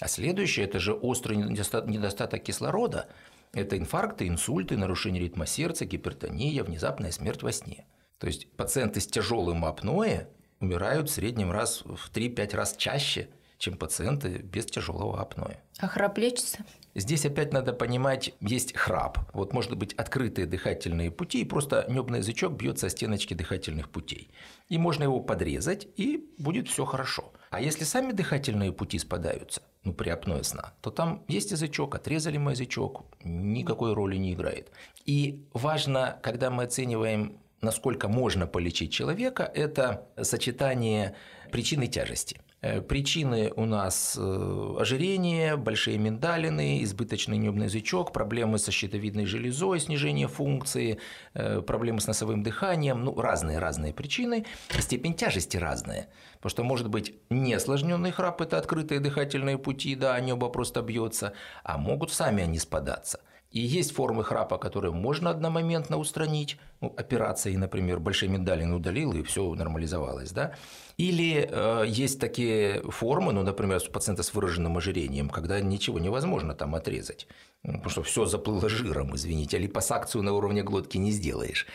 А 0.01 0.09
следующее– 0.09 0.65
это 0.67 0.79
же 0.79 0.93
острый 0.93 1.37
недостаток 1.37 2.43
кислорода. 2.43 3.07
Это 3.53 3.77
инфаркты, 3.77 4.27
инсульты, 4.27 4.75
нарушение 4.75 5.21
ритма 5.21 5.45
сердца, 5.45 5.85
гипертония, 5.85 6.63
внезапная 6.63 7.11
смерть 7.11 7.41
во 7.41 7.53
сне. 7.53 7.85
То 8.17 8.27
есть 8.27 8.51
пациенты 8.51 8.99
с 8.99 9.07
тяжелым 9.07 9.63
апноэ 9.63 10.27
умирают 10.63 11.09
в 11.09 11.13
среднем 11.13 11.51
раз 11.51 11.83
в 11.85 12.09
3-5 12.11 12.55
раз 12.55 12.75
чаще, 12.77 13.27
чем 13.57 13.77
пациенты 13.77 14.39
без 14.39 14.65
тяжелого 14.65 15.21
апноэ. 15.21 15.57
А 15.79 15.87
храп 15.87 16.17
лечится? 16.17 16.59
Здесь 16.95 17.25
опять 17.25 17.53
надо 17.53 17.73
понимать, 17.73 18.33
есть 18.39 18.75
храп. 18.77 19.17
Вот 19.33 19.51
может 19.51 19.75
быть 19.75 19.93
открытые 19.93 20.45
дыхательные 20.45 21.11
пути, 21.11 21.41
и 21.41 21.45
просто 21.45 21.85
небный 21.89 22.19
язычок 22.19 22.53
бьется 22.53 22.87
о 22.87 22.89
стеночки 22.89 23.33
дыхательных 23.33 23.89
путей. 23.89 24.31
И 24.69 24.77
можно 24.77 25.03
его 25.03 25.19
подрезать, 25.19 25.87
и 25.95 26.29
будет 26.37 26.67
все 26.67 26.85
хорошо. 26.85 27.33
А 27.49 27.61
если 27.61 27.83
сами 27.83 28.11
дыхательные 28.11 28.71
пути 28.71 28.99
спадаются, 28.99 29.63
ну, 29.83 29.93
при 29.93 30.09
апное 30.09 30.43
сна, 30.43 30.73
то 30.81 30.91
там 30.91 31.23
есть 31.27 31.51
язычок, 31.51 31.95
отрезали 31.95 32.37
мы 32.37 32.51
язычок, 32.51 33.05
никакой 33.23 33.93
роли 33.93 34.17
не 34.17 34.33
играет. 34.33 34.71
И 35.05 35.47
важно, 35.53 36.19
когда 36.21 36.49
мы 36.49 36.63
оцениваем 36.63 37.39
насколько 37.63 38.07
можно 38.07 38.47
полечить 38.47 38.91
человека, 38.91 39.51
это 39.55 40.07
сочетание 40.21 41.15
причины 41.51 41.87
тяжести. 41.87 42.39
Э, 42.63 42.81
причины 42.81 43.51
у 43.57 43.65
нас 43.65 44.17
э, 44.17 44.75
ожирение, 44.79 45.57
большие 45.57 45.97
миндалины, 45.97 46.81
избыточный 46.83 47.37
небный 47.37 47.65
язычок, 47.65 48.13
проблемы 48.13 48.57
со 48.57 48.71
щитовидной 48.71 49.25
железой, 49.25 49.81
снижение 49.81 50.29
функции, 50.29 50.97
э, 51.33 51.61
проблемы 51.61 51.99
с 51.99 52.07
носовым 52.07 52.41
дыханием, 52.41 53.03
ну, 53.03 53.19
разные-разные 53.19 53.93
причины, 53.93 54.45
степень 54.79 55.13
тяжести 55.13 55.57
разная. 55.57 56.07
Потому 56.37 56.49
что 56.49 56.63
может 56.63 56.89
быть 56.89 57.13
неосложненный 57.29 58.11
храп– 58.11 58.41
это 58.41 58.57
открытые 58.57 59.01
дыхательные 59.01 59.57
пути, 59.57 59.95
да, 59.95 60.17
небо 60.21 60.47
просто 60.47 60.81
бьется, 60.81 61.33
а 61.63 61.77
могут 61.77 62.13
сами 62.13 62.43
они 62.43 62.59
спадаться– 62.59 63.19
и 63.53 63.59
есть 63.59 63.93
формы 63.93 64.23
храпа, 64.23 64.57
которые 64.57 64.91
можно 64.91 65.29
одномоментно 65.29 65.97
устранить, 65.97 66.57
ну, 66.81 66.91
операцией, 66.97 67.55
например, 67.55 67.99
большие 67.99 68.27
миндалины 68.29 68.75
удалил, 68.75 69.13
и 69.13 69.21
все 69.21 69.53
нормализовалось, 69.53 70.31
да. 70.31 70.55
Или 70.97 71.47
э, 71.49 71.83
есть 71.87 72.19
такие 72.19 72.81
формы, 72.89 73.31
ну, 73.31 73.43
например, 73.43 73.79
у 73.87 73.91
пациента 73.91 74.23
с 74.23 74.33
выраженным 74.33 74.75
ожирением, 74.77 75.29
когда 75.29 75.61
ничего 75.61 75.99
невозможно 75.99 76.55
там 76.55 76.73
отрезать, 76.73 77.27
ну, 77.61 77.73
потому 77.73 77.89
что 77.91 78.01
все 78.01 78.25
заплыло 78.25 78.69
жиром, 78.69 79.15
извините, 79.15 79.57
а 79.57 79.59
липосакцию 79.59 80.23
на 80.23 80.33
уровне 80.33 80.63
глотки 80.63 80.97
не 80.97 81.11
сделаешь. 81.11 81.67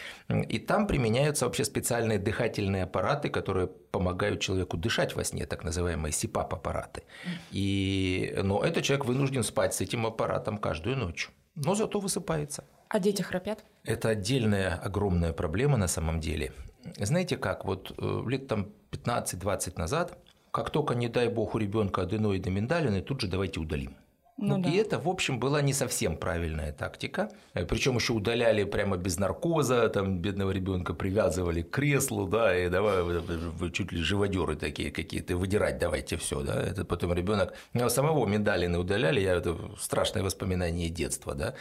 И 0.48 0.58
там 0.58 0.88
применяются 0.88 1.44
вообще 1.44 1.64
специальные 1.64 2.18
дыхательные 2.18 2.82
аппараты, 2.84 3.28
которые 3.28 3.68
помогают 3.68 4.40
человеку 4.40 4.76
дышать 4.76 5.14
во 5.14 5.22
сне, 5.22 5.46
так 5.46 5.62
называемые 5.62 6.12
СИПАП-аппараты. 6.12 7.04
И, 7.52 8.34
но 8.42 8.64
этот 8.64 8.82
человек 8.82 9.06
вынужден 9.06 9.44
спать 9.44 9.74
с 9.74 9.80
этим 9.80 10.06
аппаратом 10.06 10.58
каждую 10.58 10.96
ночь 10.96 11.30
но 11.64 11.74
зато 11.74 12.00
высыпается. 12.00 12.64
А 12.88 12.98
дети 12.98 13.22
храпят? 13.22 13.64
Это 13.84 14.08
отдельная 14.08 14.74
огромная 14.74 15.32
проблема 15.32 15.76
на 15.76 15.88
самом 15.88 16.20
деле. 16.20 16.52
Знаете 16.98 17.36
как, 17.36 17.64
вот 17.64 17.92
э, 17.98 18.22
лет 18.26 18.46
там 18.46 18.68
15-20 18.92 19.78
назад, 19.78 20.18
как 20.50 20.70
только, 20.70 20.94
не 20.94 21.08
дай 21.08 21.28
бог, 21.28 21.54
у 21.54 21.58
ребенка 21.58 22.02
аденоиды 22.02 22.50
миндалины, 22.50 23.02
тут 23.02 23.20
же 23.20 23.28
давайте 23.28 23.60
удалим. 23.60 23.96
Ну, 24.38 24.56
ну, 24.56 24.62
да. 24.62 24.70
И 24.70 24.76
это, 24.76 25.00
в 25.00 25.08
общем, 25.08 25.40
была 25.40 25.62
не 25.62 25.72
совсем 25.72 26.16
правильная 26.16 26.72
тактика. 26.72 27.28
Э, 27.54 27.66
Причем 27.66 27.96
еще 27.96 28.12
удаляли 28.12 28.62
прямо 28.62 28.96
без 28.96 29.18
наркоза, 29.18 29.88
там 29.88 30.18
бедного 30.18 30.52
ребенка 30.52 30.94
привязывали 30.94 31.62
к 31.62 31.70
креслу, 31.70 32.28
да, 32.28 32.56
и 32.56 32.68
давай 32.68 33.02
вы 33.02 33.72
чуть 33.72 33.90
ли 33.90 34.00
живодеры 34.00 34.54
такие 34.54 34.92
какие-то, 34.92 35.36
выдирать 35.36 35.78
давайте 35.78 36.16
все, 36.16 36.42
да. 36.42 36.62
Это 36.62 36.84
потом 36.84 37.12
ребенок. 37.14 37.52
Самого 37.88 38.26
медалины 38.26 38.78
удаляли, 38.78 39.20
я 39.20 39.34
это 39.34 39.56
страшное 39.80 40.22
воспоминание 40.22 40.88
детства, 40.88 41.34
да. 41.34 41.54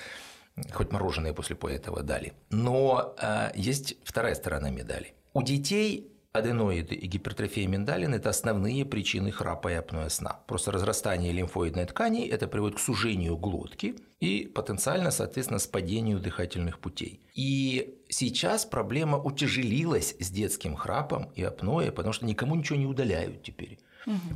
Хоть 0.72 0.91
мороженое 0.91 1.34
после 1.34 1.55
этого 1.55 2.03
дали. 2.03 2.34
Но 2.51 3.15
э, 3.19 3.51
есть 3.55 3.96
вторая 4.03 4.36
сторона 4.36 4.69
медали. 4.69 5.13
У 5.34 5.41
детей 5.41 6.12
Аденоиды 6.38 6.96
и 6.96 7.08
гипертрофия 7.08 7.67
миндалин– 7.67 8.13
это 8.15 8.29
основные 8.29 8.86
причины 8.86 9.32
храпа 9.32 9.70
и 9.70 9.75
апноэ 9.75 10.10
сна. 10.10 10.39
Просто 10.48 10.72
разрастание 10.72 11.32
лимфоидной 11.34 11.86
ткани– 11.86 12.27
это 12.29 12.48
приводит 12.48 12.77
к 12.77 12.82
сужению 12.82 13.38
глотки 13.38 13.96
и 14.20 14.46
потенциально, 14.46 15.12
соответственно, 15.12 15.60
спадению 15.60 16.20
дыхательных 16.20 16.79
путей. 16.79 17.22
И 17.34 18.00
сейчас 18.10 18.65
проблема 18.65 19.17
утяжелилась 19.17 20.15
с 20.20 20.29
детским 20.29 20.75
храпом 20.75 21.32
и 21.36 21.44
апноэ, 21.44 21.91
потому 21.91 22.13
что 22.13 22.25
никому 22.25 22.56
ничего 22.56 22.79
не 22.79 22.86
удаляют 22.86 23.44
теперь. 23.44 23.79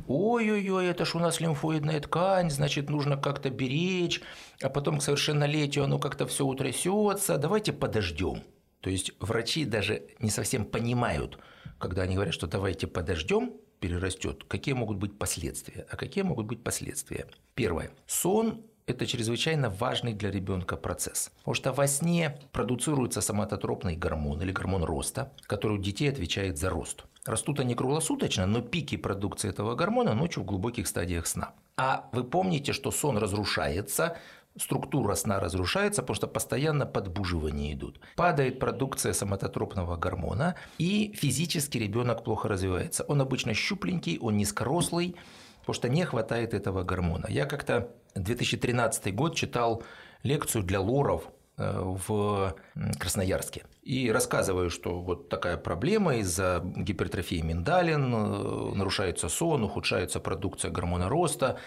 Ой-ой-ой, 0.06 0.86
это 0.86 1.04
ж 1.04 1.14
у 1.14 1.18
нас 1.18 1.40
лимфоидная 1.40 2.00
ткань, 2.00 2.50
значит, 2.50 2.90
нужно 2.90 3.16
как-то 3.16 3.48
беречь, 3.48 4.20
а 4.60 4.68
потом 4.68 4.98
к 4.98 5.02
совершеннолетию 5.02 5.84
оно 5.84 5.98
как-то 5.98 6.26
все 6.26 6.44
утрясется. 6.44 7.38
Давайте 7.38 7.72
подождем. 7.72 8.42
То 8.80 8.90
есть 8.90 9.12
врачи 9.20 9.64
даже 9.64 10.02
не 10.18 10.30
совсем 10.30 10.64
понимают, 10.64 11.38
когда 11.82 12.02
они 12.02 12.14
говорят, 12.14 12.32
что 12.32 12.46
давайте 12.46 12.86
подождем, 12.86 13.54
перерастет, 13.80 14.44
какие 14.44 14.72
могут 14.72 14.98
быть 14.98 15.18
последствия. 15.18 15.84
А 15.90 15.96
какие 15.96 16.22
могут 16.22 16.46
быть 16.46 16.62
последствия? 16.62 17.26
Первое. 17.54 17.90
Сон 18.06 18.62
это 18.86 19.06
чрезвычайно 19.06 19.68
важный 19.68 20.12
для 20.12 20.30
ребенка 20.30 20.76
процесс. 20.76 21.32
Потому 21.38 21.54
что 21.54 21.72
во 21.72 21.86
сне 21.88 22.38
продуцируется 22.52 23.20
соматотропный 23.20 23.96
гормон 23.96 24.40
или 24.42 24.52
гормон 24.52 24.84
роста, 24.84 25.32
который 25.46 25.78
у 25.78 25.82
детей 25.82 26.08
отвечает 26.08 26.56
за 26.56 26.70
рост. 26.70 27.04
Растут 27.24 27.60
они 27.60 27.74
круглосуточно, 27.74 28.46
но 28.46 28.60
пики 28.60 28.96
продукции 28.96 29.48
этого 29.48 29.74
гормона 29.74 30.14
ночью 30.14 30.42
в 30.42 30.46
глубоких 30.46 30.86
стадиях 30.86 31.26
сна. 31.26 31.52
А 31.76 32.08
вы 32.12 32.24
помните, 32.24 32.72
что 32.72 32.90
сон 32.90 33.16
разрушается 33.18 34.18
структура 34.56 35.14
сна 35.14 35.40
разрушается, 35.40 36.02
потому 36.02 36.14
что 36.14 36.26
постоянно 36.26 36.86
подбуживания 36.86 37.72
идут. 37.72 38.00
Падает 38.16 38.58
продукция 38.58 39.12
соматотропного 39.12 39.96
гормона, 39.96 40.56
и 40.78 41.12
физически 41.14 41.78
ребенок 41.78 42.24
плохо 42.24 42.48
развивается. 42.48 43.04
Он 43.04 43.20
обычно 43.20 43.54
щупленький, 43.54 44.18
он 44.18 44.36
низкорослый, 44.36 45.16
потому 45.60 45.74
что 45.74 45.88
не 45.88 46.04
хватает 46.04 46.54
этого 46.54 46.82
гормона. 46.82 47.26
Я 47.28 47.46
как-то 47.46 47.88
2013 48.14 49.14
год 49.14 49.34
читал 49.34 49.82
лекцию 50.22 50.64
для 50.64 50.80
лоров 50.80 51.28
э, 51.56 51.80
в 51.82 52.54
Красноярске. 52.98 53.64
И 53.82 54.12
рассказываю, 54.12 54.70
что 54.70 55.00
вот 55.00 55.28
такая 55.28 55.56
проблема 55.56 56.16
из-за 56.16 56.62
гипертрофии 56.64 57.40
миндалин, 57.40 58.14
э, 58.14 58.74
нарушается 58.74 59.28
сон, 59.28 59.64
ухудшается 59.64 60.20
продукция 60.20 60.70
гормона 60.70 61.08
роста. 61.08 61.58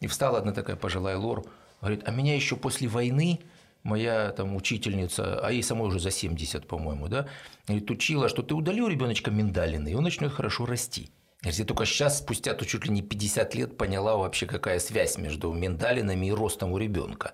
И 0.00 0.06
встала 0.06 0.38
одна 0.38 0.52
такая 0.52 0.76
пожилая 0.76 1.16
лор– 1.16 1.44
Говорит, 1.82 2.02
а 2.06 2.10
меня 2.10 2.34
еще 2.34 2.56
после 2.56 2.88
войны 2.88 3.40
моя 3.82 4.30
там 4.30 4.56
учительница, 4.56 5.44
а 5.44 5.50
ей 5.50 5.62
самой 5.62 5.88
уже 5.88 6.00
за 6.00 6.10
70, 6.10 6.66
по-моему, 6.66 7.08
да, 7.08 7.26
говорит, 7.66 7.90
учила, 7.90 8.28
что 8.28 8.42
ты 8.42 8.54
удалил 8.54 8.88
ребеночка 8.88 9.30
миндалины, 9.30 9.88
и 9.90 9.94
он 9.94 10.04
начнет 10.04 10.32
хорошо 10.32 10.64
расти. 10.64 11.10
Я 11.44 11.64
только 11.64 11.84
сейчас, 11.84 12.18
спустя 12.18 12.54
то 12.54 12.64
чуть 12.64 12.86
ли 12.86 12.92
не 12.92 13.02
50 13.02 13.54
лет, 13.56 13.76
поняла 13.76 14.16
вообще, 14.16 14.46
какая 14.46 14.78
связь 14.78 15.18
между 15.18 15.52
миндалинами 15.52 16.26
и 16.26 16.32
ростом 16.32 16.72
у 16.72 16.78
ребенка. 16.78 17.32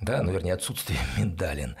Да, 0.00 0.22
ну, 0.22 0.32
вернее, 0.32 0.54
отсутствие 0.54 0.98
миндалин. 1.16 1.76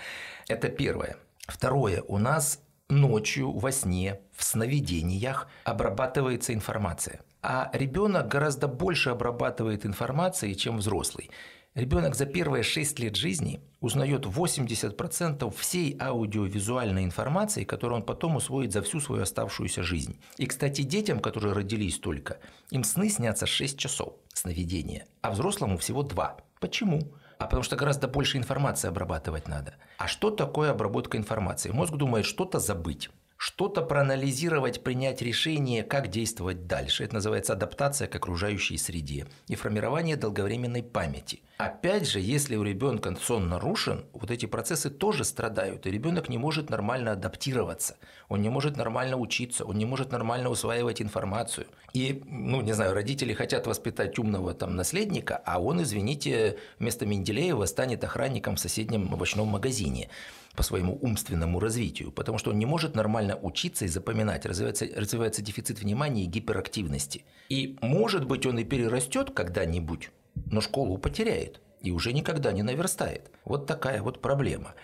Это 0.48 0.68
первое. 0.68 1.16
Второе. 1.48 2.02
У 2.02 2.18
нас 2.18 2.60
ночью 2.88 3.50
во 3.50 3.72
сне, 3.72 4.20
в 4.32 4.44
сновидениях 4.44 5.48
обрабатывается 5.64 6.54
информация. 6.54 7.20
А 7.42 7.70
ребенок 7.72 8.28
гораздо 8.28 8.68
больше 8.68 9.10
обрабатывает 9.10 9.84
информации, 9.84 10.52
чем 10.54 10.78
взрослый. 10.78 11.30
Ребенок 11.76 12.14
за 12.14 12.24
первые 12.24 12.62
6 12.62 12.98
лет 13.00 13.16
жизни 13.16 13.60
узнает 13.80 14.24
80% 14.24 15.54
всей 15.54 15.94
аудиовизуальной 16.00 17.04
информации, 17.04 17.64
которую 17.64 18.00
он 18.00 18.06
потом 18.06 18.36
усвоит 18.36 18.72
за 18.72 18.80
всю 18.80 18.98
свою 18.98 19.24
оставшуюся 19.24 19.82
жизнь. 19.82 20.18
И, 20.38 20.46
кстати, 20.46 20.80
детям, 20.80 21.20
которые 21.20 21.52
родились 21.52 21.98
только, 21.98 22.38
им 22.70 22.82
сны 22.82 23.10
снятся 23.10 23.44
6 23.44 23.78
часов 23.78 24.14
сновидения, 24.32 25.04
а 25.20 25.30
взрослому 25.30 25.76
всего 25.76 26.02
2. 26.02 26.38
Почему? 26.60 27.12
А 27.38 27.44
потому 27.44 27.62
что 27.62 27.76
гораздо 27.76 28.08
больше 28.08 28.38
информации 28.38 28.88
обрабатывать 28.88 29.46
надо. 29.46 29.74
А 29.98 30.08
что 30.08 30.30
такое 30.30 30.70
обработка 30.70 31.18
информации? 31.18 31.72
Мозг 31.72 31.92
думает 31.92 32.24
что-то 32.24 32.58
забыть 32.58 33.10
что-то 33.36 33.82
проанализировать, 33.82 34.82
принять 34.82 35.22
решение, 35.22 35.82
как 35.82 36.08
действовать 36.08 36.66
дальше. 36.66 37.04
Это 37.04 37.14
называется 37.14 37.52
адаптация 37.52 38.08
к 38.08 38.14
окружающей 38.14 38.78
среде 38.78 39.26
и 39.48 39.54
формирование 39.54 40.16
долговременной 40.16 40.82
памяти. 40.82 41.40
Опять 41.58 42.06
же, 42.06 42.20
если 42.20 42.56
у 42.56 42.62
ребенка 42.62 43.16
сон 43.18 43.48
нарушен, 43.48 44.04
вот 44.12 44.30
эти 44.30 44.44
процессы 44.44 44.90
тоже 44.90 45.24
страдают, 45.24 45.86
и 45.86 45.90
ребенок 45.90 46.28
не 46.28 46.36
может 46.36 46.68
нормально 46.68 47.12
адаптироваться, 47.12 47.96
он 48.28 48.42
не 48.42 48.50
может 48.50 48.76
нормально 48.76 49.16
учиться, 49.16 49.64
он 49.64 49.78
не 49.78 49.86
может 49.86 50.12
нормально 50.12 50.50
усваивать 50.50 51.00
информацию. 51.00 51.66
И, 51.94 52.22
ну, 52.26 52.60
не 52.60 52.72
знаю, 52.72 52.92
родители 52.92 53.32
хотят 53.32 53.66
воспитать 53.66 54.18
умного 54.18 54.52
там 54.52 54.76
наследника, 54.76 55.40
а 55.46 55.58
он, 55.58 55.82
извините, 55.82 56.58
вместо 56.78 57.06
Менделеева 57.06 57.64
станет 57.64 58.04
охранником 58.04 58.56
в 58.56 58.60
соседнем 58.60 59.10
овощном 59.12 59.48
магазине 59.48 60.10
по 60.56 60.62
своему 60.62 60.98
умственному 61.00 61.60
развитию, 61.60 62.10
потому 62.10 62.38
что 62.38 62.50
он 62.50 62.58
не 62.58 62.66
может 62.66 62.94
нормально 62.94 63.38
учиться 63.40 63.84
и 63.84 63.88
запоминать, 63.88 64.46
развивается, 64.46 64.86
развивается 64.96 65.42
дефицит 65.42 65.80
внимания 65.80 66.24
и 66.24 66.26
гиперактивности. 66.26 67.24
И, 67.48 67.78
может 67.82 68.24
быть, 68.24 68.46
он 68.46 68.58
и 68.58 68.64
перерастет 68.64 69.30
когда-нибудь, 69.30 70.10
но 70.46 70.60
школу 70.60 70.98
потеряет 70.98 71.60
и 71.80 71.92
уже 71.92 72.12
никогда 72.12 72.52
не 72.52 72.62
наверстает. 72.62 73.30
Вот 73.44 73.66
такая 73.66 74.02
вот 74.02 74.20
проблема. 74.20 74.74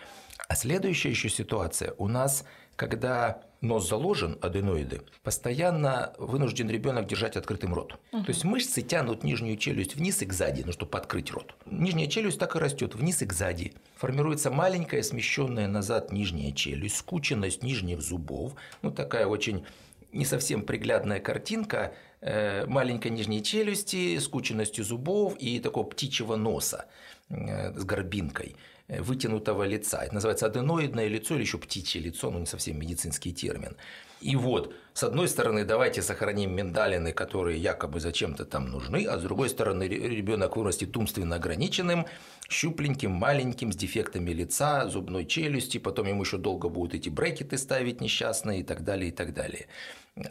А 0.48 0.54
следующая 0.54 1.10
еще 1.10 1.28
ситуация 1.30 1.94
у 1.98 2.08
нас, 2.08 2.44
когда 2.76 3.42
нос 3.60 3.88
заложен, 3.88 4.38
аденоиды, 4.40 5.02
постоянно 5.22 6.12
вынужден 6.18 6.68
ребенок 6.68 7.06
держать 7.06 7.36
открытым 7.36 7.72
рот. 7.74 7.98
Угу. 8.12 8.24
То 8.24 8.30
есть 8.30 8.44
мышцы 8.44 8.82
тянут 8.82 9.24
нижнюю 9.24 9.56
челюсть 9.56 9.94
вниз 9.94 10.20
и 10.20 10.26
к 10.26 10.32
сзади, 10.32 10.62
ну, 10.66 10.72
чтобы 10.72 10.98
открыть 10.98 11.30
рот. 11.30 11.54
Нижняя 11.64 12.08
челюсть 12.08 12.38
так 12.38 12.56
и 12.56 12.58
растет 12.58 12.94
вниз 12.94 13.22
и 13.22 13.26
к 13.26 13.32
сзади. 13.32 13.72
Формируется 13.96 14.50
маленькая 14.50 15.02
смещенная 15.02 15.68
назад 15.68 16.12
нижняя 16.12 16.52
челюсть, 16.52 16.96
скученность 16.96 17.62
нижних 17.62 18.02
зубов, 18.02 18.54
ну 18.82 18.90
такая 18.90 19.26
очень 19.26 19.64
не 20.12 20.26
совсем 20.26 20.62
приглядная 20.62 21.20
картинка 21.20 21.94
э, 22.20 22.66
маленькой 22.66 23.12
нижней 23.12 23.42
челюсти, 23.42 24.18
скученностью 24.18 24.84
зубов 24.84 25.36
и 25.38 25.58
такого 25.58 25.84
птичьего 25.84 26.36
носа 26.36 26.86
э, 27.30 27.78
с 27.78 27.84
горбинкой– 27.84 28.56
вытянутого 29.00 29.64
лица. 29.64 30.02
Это 30.04 30.14
называется 30.14 30.46
аденоидное 30.46 31.08
лицо 31.08 31.34
или 31.34 31.42
еще 31.42 31.58
птичье 31.58 32.00
лицо, 32.00 32.30
ну 32.30 32.40
не 32.40 32.46
совсем 32.46 32.78
медицинский 32.78 33.32
термин. 33.32 33.76
И 34.20 34.36
вот, 34.36 34.72
с 34.94 35.02
одной 35.02 35.26
стороны, 35.26 35.64
давайте 35.64 36.00
сохраним 36.00 36.54
миндалины, 36.54 37.12
которые 37.12 37.58
якобы 37.58 37.98
зачем-то 37.98 38.44
там 38.44 38.70
нужны, 38.70 39.04
а 39.04 39.18
с 39.18 39.22
другой 39.22 39.48
стороны, 39.48 39.82
ребенок 39.84 40.56
вырастет 40.56 40.96
умственно 40.96 41.36
ограниченным, 41.36 42.06
щупленьким, 42.48 43.10
маленьким, 43.10 43.72
с 43.72 43.76
дефектами 43.76 44.30
лица, 44.30 44.88
зубной 44.88 45.26
челюсти, 45.26 45.78
потом 45.78 46.06
ему 46.06 46.22
еще 46.22 46.38
долго 46.38 46.68
будут 46.68 46.94
эти 46.94 47.08
брекеты 47.08 47.58
ставить 47.58 48.00
несчастные 48.00 48.60
и 48.60 48.62
так 48.62 48.84
далее, 48.84 49.08
и 49.08 49.12
так 49.12 49.34
далее. 49.34 49.66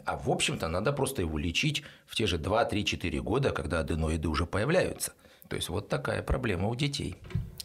А 0.06 0.16
в 0.16 0.30
общем-то, 0.30 0.68
надо 0.68 0.92
просто 0.92 1.20
его 1.22 1.36
лечить 1.36 1.82
в 2.06 2.16
те 2.16 2.26
же 2.26 2.38
2-3-4 2.38 3.20
года, 3.20 3.50
когда 3.50 3.80
аденоиды 3.80 4.28
уже 4.28 4.46
появляются. 4.46 5.12
То 5.48 5.56
есть 5.56 5.68
вот 5.68 5.88
такая 5.88 6.22
проблема 6.22 6.68
у 6.68 6.74
детей. 6.74 7.16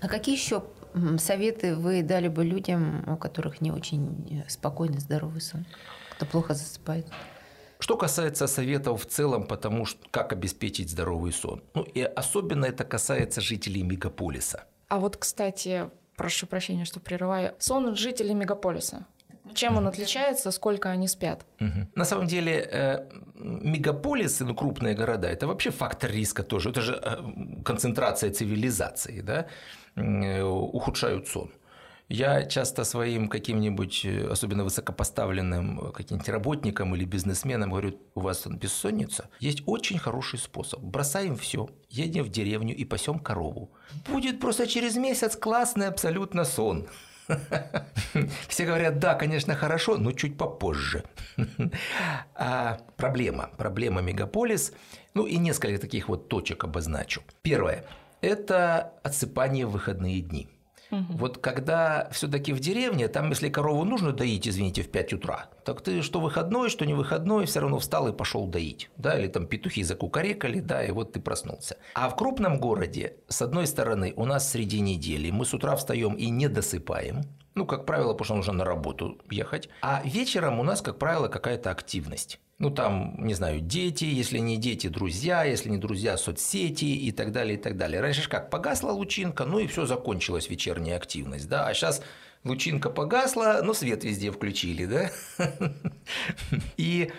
А 0.01 0.09
какие 0.09 0.35
еще 0.35 0.63
советы 1.19 1.75
вы 1.75 2.03
дали 2.03 2.27
бы 2.27 2.43
людям, 2.43 3.03
у 3.07 3.17
которых 3.17 3.61
не 3.61 3.71
очень 3.71 4.43
э, 4.45 4.49
спокойный, 4.49 4.99
здоровый 4.99 5.41
сон, 5.41 5.65
кто 6.11 6.25
плохо 6.25 6.53
засыпает? 6.53 7.07
Что 7.79 7.95
касается 7.95 8.47
советов 8.47 9.03
в 9.03 9.05
целом, 9.05 9.45
потому 9.45 9.85
что 9.85 9.99
как 10.09 10.33
обеспечить 10.33 10.89
здоровый 10.89 11.31
сон, 11.31 11.61
ну 11.75 11.83
и 11.83 12.01
особенно 12.01 12.65
это 12.65 12.83
касается 12.83 13.41
жителей 13.41 13.83
мегаполиса. 13.83 14.63
А 14.87 14.99
вот, 14.99 15.17
кстати, 15.17 15.89
прошу 16.15 16.47
прощения, 16.47 16.85
что 16.85 16.99
прерываю, 16.99 17.53
сон 17.59 17.95
жителей 17.95 18.33
мегаполиса. 18.33 19.05
Чем 19.53 19.77
он 19.77 19.87
отличается, 19.87 20.51
сколько 20.51 20.89
они 20.89 21.07
спят? 21.07 21.45
Угу. 21.59 21.87
На 21.95 22.05
самом 22.05 22.27
деле, 22.27 22.69
э, 22.71 23.05
мегаполисы, 23.35 24.45
ну, 24.45 24.55
крупные 24.55 24.95
города, 24.95 25.27
это 25.27 25.47
вообще 25.47 25.71
фактор 25.71 26.11
риска 26.11 26.43
тоже. 26.43 26.69
Это 26.69 26.81
же 26.81 26.99
э, 27.01 27.63
концентрация 27.63 28.31
цивилизации, 28.31 29.21
да? 29.21 29.47
Э, 29.97 30.43
ухудшают 30.43 31.27
сон. 31.27 31.51
Я 32.09 32.45
часто 32.45 32.85
своим 32.85 33.27
каким-нибудь, 33.27 34.05
э, 34.05 34.27
особенно 34.31 34.63
высокопоставленным 34.63 35.79
э, 35.79 35.91
каким-нибудь 35.91 36.29
работникам 36.29 36.95
или 36.95 37.03
бизнесменам 37.03 37.71
говорю, 37.71 37.99
у 38.15 38.21
вас 38.21 38.45
бессонница, 38.47 39.29
есть 39.39 39.63
очень 39.65 39.97
хороший 39.97 40.39
способ. 40.39 40.81
Бросаем 40.81 41.35
все, 41.35 41.67
едем 41.89 42.23
в 42.23 42.29
деревню 42.29 42.75
и 42.75 42.85
пасем 42.85 43.19
корову. 43.19 43.71
Будет 44.07 44.39
просто 44.39 44.67
через 44.67 44.95
месяц 44.95 45.35
классный 45.35 45.87
абсолютно 45.87 46.45
сон. 46.45 46.87
Все 48.47 48.65
говорят, 48.65 48.99
да, 48.99 49.15
конечно, 49.15 49.55
хорошо, 49.55 49.97
но 49.97 50.11
чуть 50.11 50.37
попозже. 50.37 51.03
А 52.35 52.77
проблема, 52.95 53.49
проблема 53.57 54.01
мегаполис, 54.01 54.71
ну 55.13 55.25
и 55.25 55.37
несколько 55.37 55.81
таких 55.81 56.07
вот 56.07 56.29
точек 56.29 56.63
обозначу. 56.63 57.21
Первое 57.41 57.83
это 58.21 58.93
отсыпание 59.03 59.65
в 59.65 59.71
выходные 59.71 60.21
дни. 60.21 60.49
Угу. 60.91 61.17
Вот 61.17 61.37
когда 61.39 62.07
все-таки 62.11 62.53
в 62.53 62.59
деревне, 62.59 63.07
там, 63.07 63.29
если 63.29 63.49
корову 63.49 63.83
нужно 63.83 64.13
доить, 64.13 64.47
извините, 64.47 64.83
в 64.83 64.89
5 64.89 65.13
утра, 65.13 65.49
так 65.65 65.81
ты 65.81 66.01
что 66.01 66.19
выходной, 66.19 66.69
что 66.69 66.85
не 66.85 66.93
выходной, 66.93 67.45
все 67.45 67.59
равно 67.59 67.79
встал 67.79 68.07
и 68.07 68.13
пошел 68.13 68.47
доить. 68.47 68.89
Да, 68.97 69.19
или 69.19 69.27
там 69.27 69.47
петухи 69.47 69.83
закукарекали, 69.83 70.59
да, 70.59 70.83
и 70.83 70.91
вот 70.91 71.13
ты 71.13 71.19
проснулся. 71.19 71.77
А 71.93 72.09
в 72.09 72.15
крупном 72.15 72.59
городе, 72.59 73.17
с 73.27 73.41
одной 73.41 73.67
стороны, 73.67 74.13
у 74.15 74.25
нас 74.25 74.49
среди 74.49 74.79
недели 74.79 75.31
мы 75.31 75.45
с 75.45 75.53
утра 75.53 75.75
встаем 75.75 76.13
и 76.13 76.29
не 76.29 76.47
досыпаем, 76.47 77.23
ну, 77.57 77.65
как 77.65 77.85
правило, 77.85 78.13
потому 78.13 78.25
что 78.25 78.35
нужно 78.35 78.53
на 78.53 78.65
работу 78.65 79.17
ехать. 79.31 79.67
А 79.81 80.01
вечером 80.05 80.59
у 80.59 80.63
нас, 80.63 80.81
как 80.81 80.99
правило, 80.99 81.27
какая-то 81.27 81.71
активность. 81.71 82.39
Ну, 82.59 82.69
там, 82.69 83.15
не 83.17 83.33
знаю, 83.33 83.61
дети, 83.61 84.05
если 84.05 84.37
не 84.37 84.57
дети, 84.57 84.87
друзья, 84.87 85.43
если 85.43 85.69
не 85.69 85.77
друзья, 85.77 86.17
соцсети 86.17 86.85
и 86.85 87.11
так 87.11 87.31
далее, 87.31 87.57
и 87.57 87.61
так 87.61 87.75
далее. 87.75 87.99
Раньше 87.99 88.29
как, 88.29 88.51
погасла 88.51 88.91
лучинка, 88.91 89.45
ну 89.45 89.57
и 89.59 89.67
все, 89.67 89.87
закончилась 89.87 90.49
вечерняя 90.49 90.97
активность, 90.97 91.49
да, 91.49 91.67
а 91.67 91.73
сейчас 91.73 92.01
лучинка 92.43 92.91
погасла, 92.91 93.61
но 93.63 93.73
свет 93.73 94.03
везде 94.03 94.31
включили, 94.31 94.85
да. 94.85 95.09
И 96.77 97.11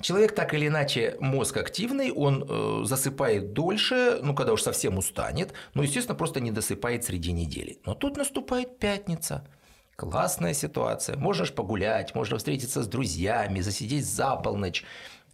Человек 0.00 0.34
так 0.34 0.54
или 0.54 0.66
иначе 0.66 1.16
мозг 1.20 1.56
активный, 1.56 2.10
он 2.10 2.44
э, 2.48 2.84
засыпает 2.84 3.52
дольше, 3.52 4.18
ну 4.22 4.34
когда 4.34 4.52
уж 4.52 4.62
совсем 4.62 4.98
устанет, 4.98 5.52
но, 5.74 5.82
естественно, 5.82 6.16
просто 6.16 6.40
не 6.40 6.50
досыпает 6.50 7.04
среди 7.04 7.32
недели. 7.32 7.78
Но 7.86 7.94
тут 7.94 8.16
наступает 8.16 8.78
пятница. 8.78 9.46
Классная 9.96 10.54
ситуация. 10.54 11.16
Можешь 11.16 11.52
погулять, 11.52 12.14
можно 12.14 12.38
встретиться 12.38 12.82
с 12.82 12.86
друзьями, 12.86 13.60
засидеть 13.60 14.06
за 14.06 14.36
полночь. 14.36 14.84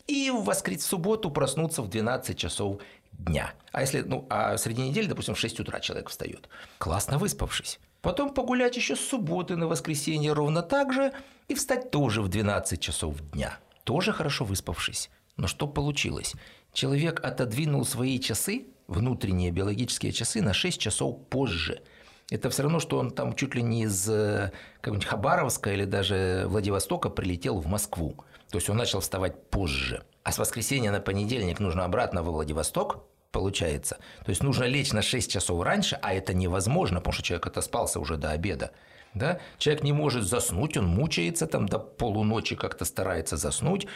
И 0.07 0.31
в 0.31 0.45
воскрес... 0.45 0.83
в 0.83 0.87
субботу 0.87 1.31
проснуться 1.31 1.83
в 1.83 1.89
12 1.89 2.37
часов 2.37 2.81
дня. 3.13 3.53
А 3.73 3.81
если, 3.81 4.03
ну, 4.03 4.27
а 4.29 4.57
среди 4.59 4.83
недели, 4.83 5.07
допустим, 5.07 5.35
в 5.35 5.39
6 5.39 5.61
утра 5.61 5.81
человек 5.81 6.11
встает. 6.11 6.49
Классно 6.79 7.19
выспавшись. 7.19 7.79
Потом 8.03 8.33
погулять 8.33 8.77
еще 8.77 8.97
с 8.97 9.01
субботы 9.01 9.57
на 9.57 9.67
воскресенье 9.67 10.33
ровно 10.33 10.63
так 10.63 10.93
же 10.93 11.13
и 11.49 11.55
встать 11.55 11.91
тоже 11.91 12.23
в 12.23 12.29
12 12.29 12.81
часов 12.81 13.17
дня. 13.33 13.59
Тоже 13.85 14.13
хорошо 14.13 14.45
выспавшись. 14.45 15.11
Но 15.37 15.47
что 15.47 15.67
получилось? 15.67 16.35
Человек 16.73 17.25
отодвинул 17.25 17.85
свои 17.85 18.19
часы, 18.19 18.67
внутренние 18.89 19.51
биологические 19.51 20.13
часы, 20.13 20.43
на 20.43 20.53
6 20.53 20.81
часов 20.81 21.19
позже. 21.29 21.83
Это 22.31 22.49
все 22.49 22.63
равно, 22.63 22.79
что 22.79 22.99
он 22.99 23.11
там 23.11 23.35
чуть 23.35 23.55
ли 23.55 23.63
не 23.63 23.83
из 23.83 24.09
э, 24.09 24.53
какого-нибудь 24.81 25.09
Хабаровска 25.09 25.73
или 25.73 25.85
даже 25.85 26.45
Владивостока 26.47 27.11
прилетел 27.11 27.59
в 27.59 27.67
Москву. 27.67 28.15
То 28.51 28.59
есть 28.59 28.71
он 28.71 28.77
начал 28.77 29.01
вставать 29.01 29.51
позже. 29.51 30.05
А 30.23 30.33
с 30.33 30.39
воскресенья 30.39 30.93
на 30.93 31.01
понедельник 31.01 31.59
нужно 31.59 31.85
обратно 31.85 32.23
во 32.23 32.31
Владивосток, 32.31 33.05
получается. 33.33 33.99
То 34.25 34.31
есть 34.31 34.43
нужно 34.43 34.65
лечь 34.65 34.93
на 34.93 35.03
6 35.03 35.31
часов 35.31 35.63
раньше, 35.63 35.99
а 36.03 36.15
это 36.15 36.33
невозможно, 36.33 36.99
потому 36.99 37.15
что 37.15 37.23
человек 37.23 37.47
отоспался 37.47 37.99
уже 37.99 38.17
до 38.17 38.31
обеда. 38.31 38.71
Да? 39.15 39.41
Человек 39.59 39.83
не 39.83 39.93
может 39.93 40.25
заснуть, 40.25 40.77
он 40.77 40.87
мучается 40.87 41.47
там 41.47 41.67
до 41.67 41.81
полуночи, 41.81 42.55
как-то 42.55 42.85
старается 42.85 43.37
заснуть, 43.37 43.89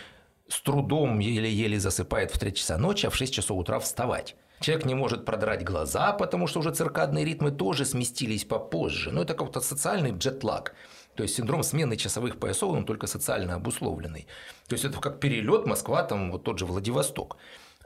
с 0.48 0.60
трудом 0.60 1.20
еле-еле 1.20 1.78
засыпает 1.78 2.32
в 2.32 2.38
3 2.38 2.54
часа 2.54 2.78
ночи, 2.78 3.06
а 3.06 3.10
в 3.10 3.16
6 3.16 3.32
часов 3.32 3.58
утра 3.58 3.78
вставать. 3.78 4.34
Человек 4.60 4.86
не 4.86 4.94
может 4.94 5.24
продрать 5.24 5.64
глаза, 5.64 6.12
потому 6.12 6.46
что 6.46 6.60
уже 6.60 6.72
циркадные 6.72 7.24
ритмы 7.24 7.50
тоже 7.50 7.84
сместились 7.84 8.44
попозже. 8.44 9.10
Но 9.10 9.22
это 9.22 9.34
как-то 9.34 9.60
социальный 9.60 10.12
джетлаг. 10.12 10.74
То 11.14 11.22
есть 11.22 11.36
синдром 11.36 11.62
смены 11.62 11.96
часовых 11.96 12.38
поясов, 12.38 12.72
он 12.72 12.84
только 12.84 13.06
социально 13.06 13.54
обусловленный. 13.54 14.26
То 14.68 14.74
есть 14.74 14.84
это 14.84 15.00
как 15.00 15.20
перелет 15.20 15.66
Москва, 15.66 16.02
там 16.02 16.32
вот 16.32 16.44
тот 16.44 16.58
же 16.58 16.66
Владивосток. 16.66 17.36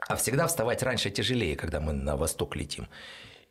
А 0.07 0.15
всегда 0.15 0.47
вставать 0.47 0.83
раньше 0.83 1.09
тяжелее, 1.09 1.55
когда 1.55 1.79
мы 1.79 1.93
на 1.93 2.15
восток 2.15 2.55
летим. 2.55 2.87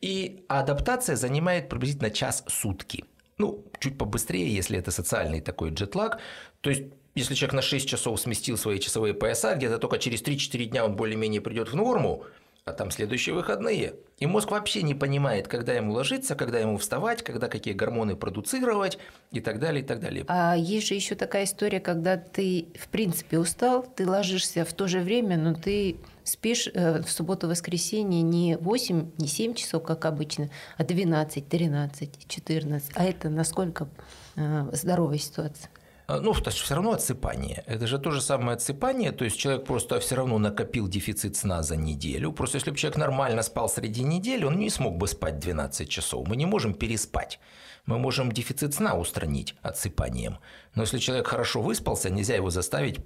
И 0.01 0.45
адаптация 0.49 1.17
занимает 1.17 1.69
приблизительно 1.69 2.11
час 2.11 2.45
сутки. 2.49 3.05
Ну, 3.37 3.65
чуть 3.79 3.99
побыстрее, 3.99 4.53
если 4.53 4.79
это 4.79 4.91
социальный 4.91 5.41
такой 5.41 5.71
джетлаг. 5.71 6.19
То 6.61 6.71
есть 6.71 6.85
если 7.15 7.35
человек 7.35 7.55
на 7.55 7.63
6 7.63 7.89
часов 7.89 8.21
сместил 8.21 8.57
свои 8.57 8.79
часовые 8.79 9.13
пояса, 9.13 9.55
где-то 9.55 9.79
только 9.79 9.99
через 9.99 10.23
3-4 10.23 10.65
дня 10.67 10.85
он 10.85 10.97
более-менее 10.97 11.41
придет 11.41 11.69
в 11.69 11.75
норму, 11.75 12.25
а 12.69 12.73
там 12.73 12.91
следующие 12.91 13.35
выходные. 13.35 13.95
И 14.19 14.27
мозг 14.27 14.51
вообще 14.51 14.83
не 14.83 14.95
понимает, 14.95 15.49
когда 15.49 15.73
ему 15.73 15.93
ложиться, 15.93 16.35
когда 16.35 16.59
ему 16.59 16.77
вставать, 16.79 17.23
когда 17.23 17.49
какие 17.49 17.75
гормоны 17.75 18.17
продуцировать 18.17 18.99
и 19.31 19.41
так 19.41 19.61
далее, 19.61 19.83
и 19.83 19.87
так 19.87 20.01
далее. 20.01 20.25
А 20.29 20.57
есть 20.57 20.89
же 20.89 20.95
еще 20.95 21.15
такая 21.15 21.45
история, 21.45 21.81
когда 21.81 22.17
ты, 22.17 22.69
в 22.79 22.89
принципе, 22.89 23.39
устал, 23.39 23.83
ты 23.83 24.09
ложишься 24.09 24.65
в 24.65 24.73
то 24.73 24.89
же 24.89 25.01
время, 25.01 25.37
но 25.37 25.55
ты 25.55 25.97
спишь 26.25 26.69
э, 26.73 27.03
в 27.03 27.11
субботу-воскресенье 27.11 28.23
не 28.23 28.57
8, 28.57 29.11
не 29.19 29.27
7 29.27 29.55
часов, 29.55 29.83
как 29.83 30.05
обычно, 30.05 30.51
а 30.77 30.85
12, 30.85 31.49
13, 31.49 32.29
14. 32.29 32.91
А 32.95 33.05
это 33.05 33.29
насколько 33.31 33.89
э, 34.37 34.69
здоровая 34.73 35.19
ситуация? 35.19 35.71
А, 36.09 36.21
ну, 36.21 36.33
все 36.33 36.75
равно 36.75 36.93
отсыпание. 36.93 37.63
Это 37.67 37.87
же 37.87 37.99
то 37.99 38.11
же 38.11 38.23
самое 38.23 38.55
отсыпание, 38.57 39.13
то 39.13 39.25
есть 39.27 39.37
человек 39.37 39.67
просто 39.67 40.01
все 40.01 40.15
равно 40.15 40.39
накопил 40.39 40.89
дефицит 40.89 41.37
сна 41.37 41.63
за 41.63 41.77
неделю. 41.77 42.33
Просто 42.33 42.57
если 42.57 42.71
бы 42.71 42.79
человек 42.79 42.97
нормально 42.97 43.43
спал 43.43 43.69
среди 43.69 44.03
недели, 44.03 44.45
он 44.45 44.59
не 44.59 44.71
смог 44.71 44.97
бы 44.97 45.07
спать 45.07 45.39
12 45.39 45.87
часов. 45.87 46.27
Мы 46.27 46.37
не 46.37 46.47
можем 46.47 46.73
переспать. 46.73 47.39
Мы 47.85 47.99
можем 47.99 48.33
дефицит 48.33 48.73
сна 48.73 48.95
устранить 48.95 49.55
отсыпанием. 49.61 50.39
Но 50.75 50.83
если 50.83 50.97
человек 50.97 51.27
хорошо 51.27 51.61
выспался, 51.61 52.09
нельзя 52.09 52.37
его 52.37 52.49
заставить 52.49 53.01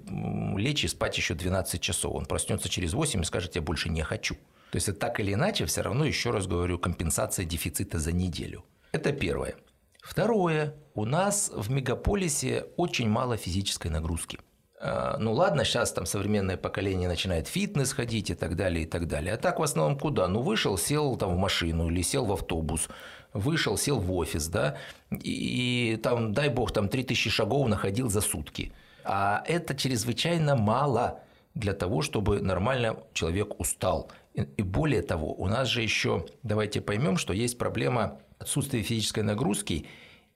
лечь 0.55 0.85
и 0.85 0.87
спать 0.87 1.17
еще 1.17 1.33
12 1.33 1.81
часов. 1.81 2.15
Он 2.15 2.25
проснется 2.25 2.69
через 2.69 2.93
8 2.93 3.21
и 3.21 3.25
скажет, 3.25 3.55
я 3.55 3.61
больше 3.61 3.89
не 3.89 4.01
хочу. 4.01 4.35
То 4.71 4.77
есть 4.77 4.87
это 4.87 4.99
так 4.99 5.19
или 5.19 5.33
иначе 5.33 5.65
все 5.65 5.81
равно, 5.81 6.05
еще 6.05 6.31
раз 6.31 6.47
говорю, 6.47 6.79
компенсация 6.79 7.45
дефицита 7.45 7.99
за 7.99 8.13
неделю. 8.13 8.63
Это 8.93 9.11
первое. 9.11 9.55
Второе. 10.03 10.75
У 10.95 11.05
нас 11.05 11.49
в 11.55 11.71
мегаполисе 11.71 12.65
очень 12.75 13.09
мало 13.09 13.37
физической 13.37 13.87
нагрузки. 13.87 14.37
А, 14.81 15.15
ну 15.17 15.31
ладно, 15.31 15.63
сейчас 15.63 15.93
там 15.93 16.05
современное 16.05 16.57
поколение 16.57 17.07
начинает 17.07 17.47
фитнес 17.47 17.93
ходить 17.93 18.29
и 18.29 18.35
так 18.35 18.57
далее, 18.57 18.83
и 18.83 18.85
так 18.85 19.07
далее. 19.07 19.33
А 19.33 19.37
так 19.37 19.59
в 19.59 19.63
основном 19.63 19.97
куда? 19.97 20.27
Ну 20.27 20.41
вышел, 20.41 20.77
сел 20.77 21.15
там 21.15 21.33
в 21.33 21.37
машину 21.37 21.89
или 21.89 22.01
сел 22.01 22.25
в 22.25 22.33
автобус, 22.33 22.89
вышел, 23.31 23.77
сел 23.77 23.97
в 23.97 24.11
офис, 24.11 24.47
да, 24.47 24.75
и, 25.09 25.93
и 25.93 25.95
там, 25.95 26.33
дай 26.33 26.49
бог, 26.49 26.73
там 26.73 26.89
3000 26.89 27.29
шагов 27.29 27.69
находил 27.69 28.09
за 28.09 28.19
сутки. 28.19 28.73
А 29.05 29.41
это 29.47 29.73
чрезвычайно 29.73 30.57
мало 30.57 31.21
для 31.55 31.73
того, 31.73 32.01
чтобы 32.01 32.41
нормально 32.41 32.97
человек 33.13 33.57
устал. 33.57 34.11
И 34.33 34.63
более 34.63 35.01
того, 35.01 35.33
у 35.33 35.47
нас 35.47 35.69
же 35.69 35.81
еще, 35.81 36.25
давайте 36.41 36.81
поймем, 36.81 37.15
что 37.17 37.31
есть 37.31 37.57
проблема 37.57 38.19
отсутствие 38.43 38.83
физической 38.83 39.23
нагрузки 39.23 39.85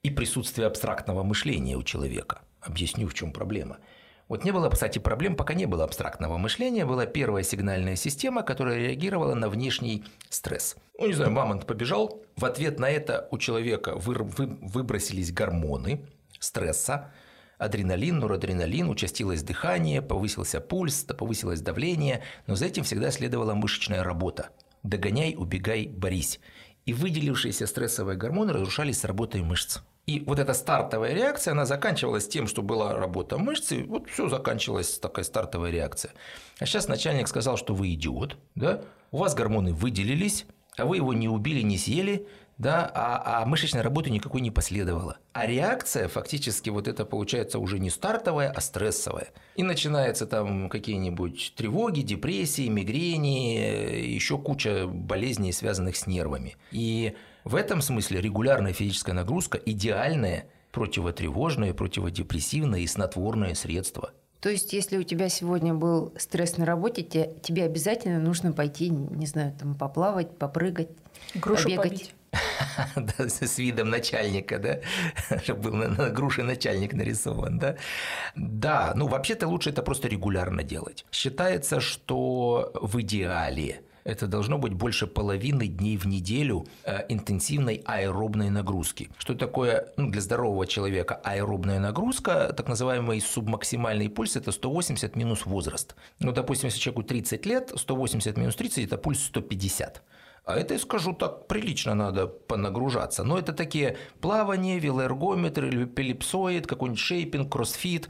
и 0.02 0.10
присутствие 0.10 0.66
абстрактного 0.66 1.22
мышления 1.22 1.76
у 1.76 1.82
человека. 1.82 2.40
Объясню, 2.60 3.06
в 3.06 3.14
чем 3.14 3.32
проблема. 3.32 3.78
Вот 4.28 4.44
не 4.44 4.50
было, 4.50 4.68
кстати, 4.68 4.98
проблем, 4.98 5.36
пока 5.36 5.54
не 5.54 5.66
было 5.66 5.84
абстрактного 5.84 6.36
мышления, 6.36 6.84
была 6.84 7.06
первая 7.06 7.42
сигнальная 7.42 7.96
система, 7.96 8.42
которая 8.42 8.78
реагировала 8.78 9.34
на 9.34 9.48
внешний 9.48 10.04
стресс. 10.28 10.76
Ну, 10.98 11.06
не 11.06 11.14
знаю, 11.14 11.30
мамонт 11.30 11.66
побежал, 11.66 12.22
в 12.36 12.44
ответ 12.44 12.78
на 12.78 12.90
это 12.90 13.28
у 13.30 13.38
человека 13.38 13.94
вы, 13.94 14.14
вы, 14.14 14.46
выбросились 14.60 15.32
гормоны 15.32 16.04
стресса, 16.38 17.12
адреналин, 17.56 18.18
норадреналин, 18.18 18.90
участилось 18.90 19.42
дыхание, 19.42 20.02
повысился 20.02 20.60
пульс, 20.60 21.04
повысилось 21.04 21.62
давление, 21.62 22.22
но 22.46 22.54
за 22.54 22.66
этим 22.66 22.84
всегда 22.84 23.10
следовала 23.10 23.54
мышечная 23.54 24.02
работа. 24.02 24.50
Догоняй, 24.82 25.34
убегай, 25.36 25.86
борись 25.86 26.38
и 26.88 26.94
выделившиеся 26.94 27.66
стрессовые 27.66 28.16
гормоны 28.16 28.54
разрушались 28.54 29.00
с 29.00 29.04
работой 29.04 29.42
мышц. 29.42 29.80
И 30.06 30.20
вот 30.20 30.38
эта 30.38 30.54
стартовая 30.54 31.12
реакция, 31.12 31.52
она 31.52 31.66
заканчивалась 31.66 32.26
тем, 32.26 32.46
что 32.46 32.62
была 32.62 32.94
работа 32.94 33.36
мышц, 33.36 33.72
и 33.72 33.82
вот 33.82 34.08
все 34.08 34.26
заканчивалась 34.30 34.98
такая 34.98 35.26
стартовая 35.26 35.70
реакция. 35.70 36.12
А 36.58 36.64
сейчас 36.64 36.88
начальник 36.88 37.28
сказал, 37.28 37.58
что 37.58 37.74
вы 37.74 37.92
идиот, 37.92 38.38
да? 38.54 38.80
у 39.10 39.18
вас 39.18 39.34
гормоны 39.34 39.74
выделились, 39.74 40.46
а 40.78 40.86
вы 40.86 40.96
его 40.96 41.12
не 41.12 41.28
убили, 41.28 41.60
не 41.60 41.76
съели, 41.76 42.26
да, 42.58 42.90
а, 42.92 43.42
а 43.42 43.46
мышечной 43.46 43.82
работы 43.82 44.10
никакой 44.10 44.40
не 44.40 44.50
последовало. 44.50 45.18
А 45.32 45.46
реакция 45.46 46.08
фактически 46.08 46.70
вот 46.70 46.88
это 46.88 47.04
получается 47.04 47.60
уже 47.60 47.78
не 47.78 47.88
стартовая, 47.88 48.50
а 48.50 48.60
стрессовая. 48.60 49.28
И 49.54 49.62
начинаются 49.62 50.26
там 50.26 50.68
какие-нибудь 50.68 51.54
тревоги, 51.56 52.00
депрессии, 52.00 52.68
мигрени, 52.68 54.04
еще 54.06 54.38
куча 54.38 54.86
болезней, 54.86 55.52
связанных 55.52 55.96
с 55.96 56.06
нервами. 56.06 56.56
И 56.72 57.14
в 57.44 57.54
этом 57.54 57.80
смысле 57.80 58.20
регулярная 58.20 58.72
физическая 58.72 59.14
нагрузка 59.14 59.58
идеальное 59.58 60.48
противотревожное, 60.72 61.72
противодепрессивное 61.72 62.80
и 62.80 62.86
снотворное 62.86 63.54
средство. 63.54 64.10
То 64.40 64.50
есть, 64.50 64.72
если 64.72 64.98
у 64.98 65.02
тебя 65.02 65.28
сегодня 65.28 65.74
был 65.74 66.12
стресс 66.16 66.58
на 66.58 66.64
работе, 66.64 67.02
тебе, 67.02 67.34
тебе 67.42 67.64
обязательно 67.64 68.20
нужно 68.20 68.52
пойти, 68.52 68.88
не 68.88 69.26
знаю, 69.26 69.52
там 69.58 69.74
поплавать, 69.74 70.36
попрыгать, 70.36 70.90
Грушу 71.34 71.64
побегать. 71.64 71.90
Побить. 71.90 72.14
с 73.18 73.58
видом 73.58 73.90
начальника, 73.90 74.58
да, 74.58 74.80
чтобы 75.42 75.70
был 75.70 75.74
на, 75.74 75.88
на 75.88 76.10
груше 76.10 76.42
начальник 76.42 76.92
нарисован, 76.92 77.58
да. 77.58 77.76
Да, 78.36 78.92
ну 78.94 79.06
вообще-то 79.06 79.48
лучше 79.48 79.70
это 79.70 79.82
просто 79.82 80.08
регулярно 80.08 80.62
делать. 80.62 81.04
Считается, 81.10 81.80
что 81.80 82.70
в 82.74 83.00
идеале 83.00 83.82
это 84.08 84.26
должно 84.26 84.56
быть 84.56 84.72
больше 84.72 85.06
половины 85.06 85.66
дней 85.66 85.98
в 85.98 86.06
неделю 86.06 86.66
э, 86.84 87.04
интенсивной 87.10 87.82
аэробной 87.84 88.48
нагрузки. 88.48 89.10
Что 89.18 89.34
такое 89.34 89.88
ну, 89.98 90.10
для 90.10 90.22
здорового 90.22 90.66
человека 90.66 91.20
аэробная 91.22 91.78
нагрузка, 91.78 92.54
так 92.56 92.68
называемый 92.68 93.20
субмаксимальный 93.20 94.08
пульс, 94.08 94.36
это 94.36 94.50
180 94.50 95.14
минус 95.14 95.44
возраст. 95.44 95.94
Ну, 96.20 96.32
допустим, 96.32 96.68
если 96.68 96.80
человеку 96.80 97.02
30 97.02 97.44
лет, 97.44 97.72
180 97.76 98.36
минус 98.38 98.56
30– 98.56 98.84
это 98.86 98.96
пульс 98.96 99.22
150. 99.24 100.02
А 100.48 100.56
это, 100.56 100.78
скажу 100.78 101.12
так, 101.12 101.46
прилично 101.46 101.94
надо 101.94 102.26
понагружаться. 102.26 103.22
Но 103.22 103.38
это 103.38 103.52
такие 103.52 103.98
плавания, 104.22 104.78
велоэргометр, 104.78 105.64
эллипсоид, 105.64 106.66
какой-нибудь 106.66 106.98
шейпинг, 106.98 107.52
кроссфит, 107.52 108.08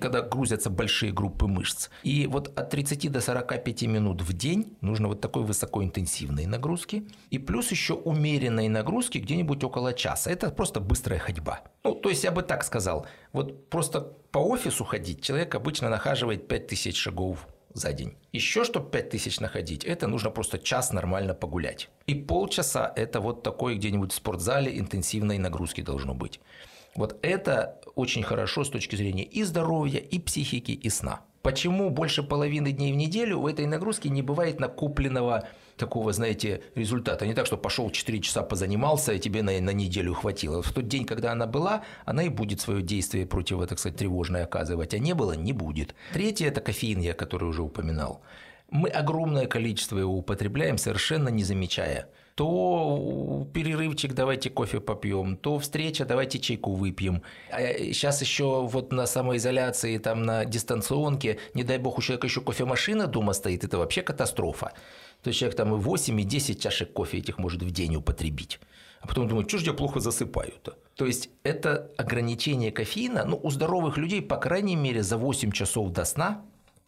когда 0.00 0.22
грузятся 0.22 0.70
большие 0.70 1.12
группы 1.12 1.46
мышц. 1.46 1.90
И 2.02 2.26
вот 2.26 2.48
от 2.58 2.70
30 2.70 3.12
до 3.12 3.20
45 3.20 3.82
минут 3.82 4.22
в 4.22 4.32
день 4.32 4.76
нужно 4.80 5.06
вот 5.06 5.20
такой 5.20 5.44
высокоинтенсивной 5.44 6.46
нагрузки. 6.46 7.06
И 7.30 7.38
плюс 7.38 7.70
еще 7.70 7.94
умеренной 7.94 8.66
нагрузки 8.66 9.18
где-нибудь 9.18 9.62
около 9.62 9.92
часа. 9.92 10.32
Это 10.32 10.50
просто 10.50 10.80
быстрая 10.80 11.20
ходьба. 11.20 11.60
Ну, 11.84 11.94
то 11.94 12.08
есть 12.08 12.24
я 12.24 12.32
бы 12.32 12.42
так 12.42 12.64
сказал. 12.64 13.06
Вот 13.32 13.70
просто 13.70 14.00
по 14.32 14.38
офису 14.38 14.82
ходить 14.82 15.22
человек 15.22 15.54
обычно 15.54 15.88
нахаживает 15.90 16.48
5000 16.48 16.96
шагов 16.96 17.46
за 17.78 17.92
день. 17.92 18.16
Еще, 18.32 18.64
чтобы 18.64 18.90
5000 18.90 19.40
находить, 19.40 19.84
это 19.84 20.06
нужно 20.06 20.30
просто 20.30 20.58
час 20.58 20.92
нормально 20.92 21.34
погулять. 21.34 21.88
И 22.06 22.14
полчаса– 22.14 22.92
это 22.96 23.20
вот 23.20 23.42
такой 23.42 23.76
где-нибудь 23.76 24.12
в 24.12 24.16
спортзале 24.16 24.78
интенсивной 24.78 25.38
нагрузки 25.38 25.80
должно 25.80 26.14
быть. 26.14 26.40
Вот 26.94 27.16
это 27.22 27.80
очень 27.94 28.22
хорошо 28.22 28.64
с 28.64 28.70
точки 28.70 28.96
зрения 28.96 29.24
и 29.24 29.42
здоровья, 29.44 30.00
и 30.00 30.18
психики, 30.18 30.72
и 30.72 30.90
сна. 30.90 31.20
Почему 31.42 31.90
больше 31.90 32.22
половины 32.22 32.72
дней 32.72 32.92
в 32.92 32.96
неделю 32.96 33.40
в 33.40 33.46
этой 33.46 33.66
нагрузке 33.66 34.08
не 34.08 34.22
бывает 34.22 34.60
накопленного 34.60 35.48
такого, 35.78 36.12
знаете, 36.12 36.62
результата. 36.74 37.26
Не 37.26 37.34
так, 37.34 37.46
что 37.46 37.56
пошел 37.56 37.90
4 37.90 38.20
часа 38.20 38.42
позанимался, 38.42 39.12
и 39.12 39.18
тебе 39.18 39.42
на, 39.42 39.58
на 39.60 39.70
неделю 39.70 40.14
хватило. 40.14 40.62
В 40.62 40.72
тот 40.72 40.88
день, 40.88 41.04
когда 41.04 41.32
она 41.32 41.46
была, 41.46 41.82
она 42.04 42.24
и 42.24 42.28
будет 42.28 42.60
свое 42.60 42.82
действие 42.82 43.26
против, 43.26 43.66
так 43.66 43.78
сказать, 43.78 43.98
тревожное 43.98 44.44
оказывать. 44.44 44.94
А 44.94 44.98
не 44.98 45.14
было, 45.14 45.32
не 45.32 45.52
будет. 45.52 45.94
Третье– 46.12 46.46
это 46.48 46.60
кофеин, 46.60 47.00
я 47.00 47.14
который 47.14 47.48
уже 47.48 47.62
упоминал. 47.62 48.22
Мы 48.70 48.90
огромное 48.90 49.46
количество 49.46 49.98
его 49.98 50.18
употребляем, 50.18 50.76
совершенно 50.76 51.30
не 51.30 51.42
замечая. 51.42 52.08
То 52.38 53.48
перерывчик, 53.52 54.14
давайте 54.14 54.48
кофе 54.48 54.78
попьем, 54.78 55.36
то 55.36 55.58
встреча, 55.58 56.04
давайте 56.04 56.38
чайку 56.38 56.72
выпьем. 56.74 57.22
А 57.50 57.60
сейчас 57.60 58.22
еще 58.22 58.64
вот 58.64 58.92
на 58.92 59.06
самоизоляции, 59.06 59.98
там 59.98 60.22
на 60.22 60.44
дистанционке, 60.44 61.38
не 61.54 61.64
дай 61.64 61.78
бог, 61.78 61.98
у 61.98 62.00
человека 62.00 62.28
еще 62.28 62.40
кофемашина 62.40 63.08
дома 63.08 63.32
стоит, 63.32 63.64
это 63.64 63.78
вообще 63.78 64.02
катастрофа 64.02 64.72
то 65.22 65.32
человек 65.32 65.56
там 65.56 65.74
и 65.74 65.78
8, 65.78 66.20
и 66.20 66.24
10 66.24 66.62
чашек 66.62 66.92
кофе 66.92 67.18
этих 67.18 67.38
может 67.38 67.60
в 67.62 67.70
день 67.72 67.96
употребить. 67.96 68.60
А 69.00 69.06
потом 69.06 69.28
думает, 69.28 69.48
что 69.48 69.58
же 69.58 69.66
я 69.66 69.72
плохо 69.72 70.00
засыпаю-то? 70.00 70.76
То 70.94 71.06
есть 71.06 71.30
это 71.42 71.90
ограничение 71.96 72.72
кофеина, 72.72 73.24
ну, 73.24 73.38
у 73.42 73.50
здоровых 73.50 73.96
людей, 73.96 74.22
по 74.22 74.36
крайней 74.36 74.76
мере, 74.76 75.02
за 75.02 75.16
8 75.16 75.52
часов 75.52 75.90
до 75.90 76.04
сна 76.04 76.44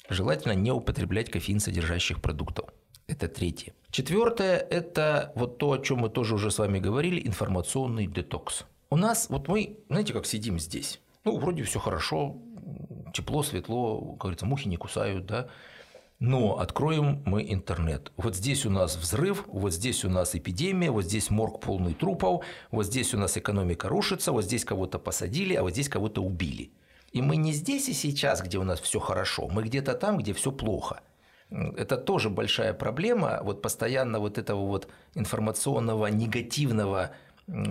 желательно 0.08 0.52
не 0.52 0.72
употреблять 0.72 1.30
кофеин 1.30 1.60
содержащих 1.60 2.20
продуктов. 2.20 2.70
Это 3.06 3.28
третье. 3.28 3.74
Четвертое– 3.90 4.56
это 4.70 5.32
вот 5.34 5.58
то, 5.58 5.72
о 5.72 5.78
чем 5.78 5.98
мы 5.98 6.10
тоже 6.10 6.36
уже 6.36 6.52
с 6.52 6.58
вами 6.58 6.78
говорили, 6.78 7.26
информационный 7.26 8.06
детокс. 8.06 8.64
У 8.88 8.96
нас, 8.96 9.28
вот 9.28 9.48
мы, 9.48 9.78
знаете, 9.88 10.12
как 10.12 10.26
сидим 10.26 10.60
здесь. 10.60 11.00
Ну, 11.24 11.38
вроде 11.38 11.64
все 11.64 11.80
хорошо, 11.80 12.36
тепло, 13.12 13.42
светло, 13.42 14.12
как 14.12 14.18
говорится, 14.18 14.46
мухи 14.46 14.68
не 14.68 14.76
кусают, 14.76 15.26
да. 15.26 15.48
Но 16.20 16.60
откроем 16.60 17.22
мы 17.26 17.44
интернет. 17.52 18.12
Вот 18.16 18.36
здесь 18.36 18.64
у 18.64 18.70
нас 18.70 18.96
взрыв, 18.96 19.44
вот 19.48 19.72
здесь 19.72 20.04
у 20.04 20.08
нас 20.08 20.36
эпидемия, 20.36 20.92
вот 20.92 21.02
здесь 21.02 21.28
морг 21.28 21.60
полный 21.60 21.94
трупов, 21.94 22.44
вот 22.70 22.86
здесь 22.86 23.12
у 23.12 23.18
нас 23.18 23.36
экономика 23.36 23.88
рушится, 23.88 24.30
вот 24.30 24.44
здесь 24.44 24.64
кого-то 24.64 25.00
посадили, 25.00 25.54
а 25.54 25.62
вот 25.62 25.72
здесь 25.72 25.88
кого-то 25.88 26.22
убили. 26.22 26.70
И 27.10 27.22
мы 27.22 27.34
не 27.36 27.52
здесь 27.52 27.88
и 27.88 27.92
сейчас, 27.92 28.40
где 28.40 28.58
у 28.58 28.64
нас 28.64 28.80
все 28.80 29.00
хорошо, 29.00 29.48
мы 29.48 29.64
где-то 29.64 29.94
там, 29.94 30.18
где 30.18 30.32
все 30.32 30.52
плохо. 30.52 31.00
Это 31.50 31.96
тоже 31.96 32.30
большая 32.30 32.74
проблема, 32.74 33.40
вот 33.42 33.62
постоянно 33.62 34.20
вот 34.20 34.38
этого 34.38 34.66
вот 34.66 34.88
информационного 35.14 36.06
негативного 36.06 37.10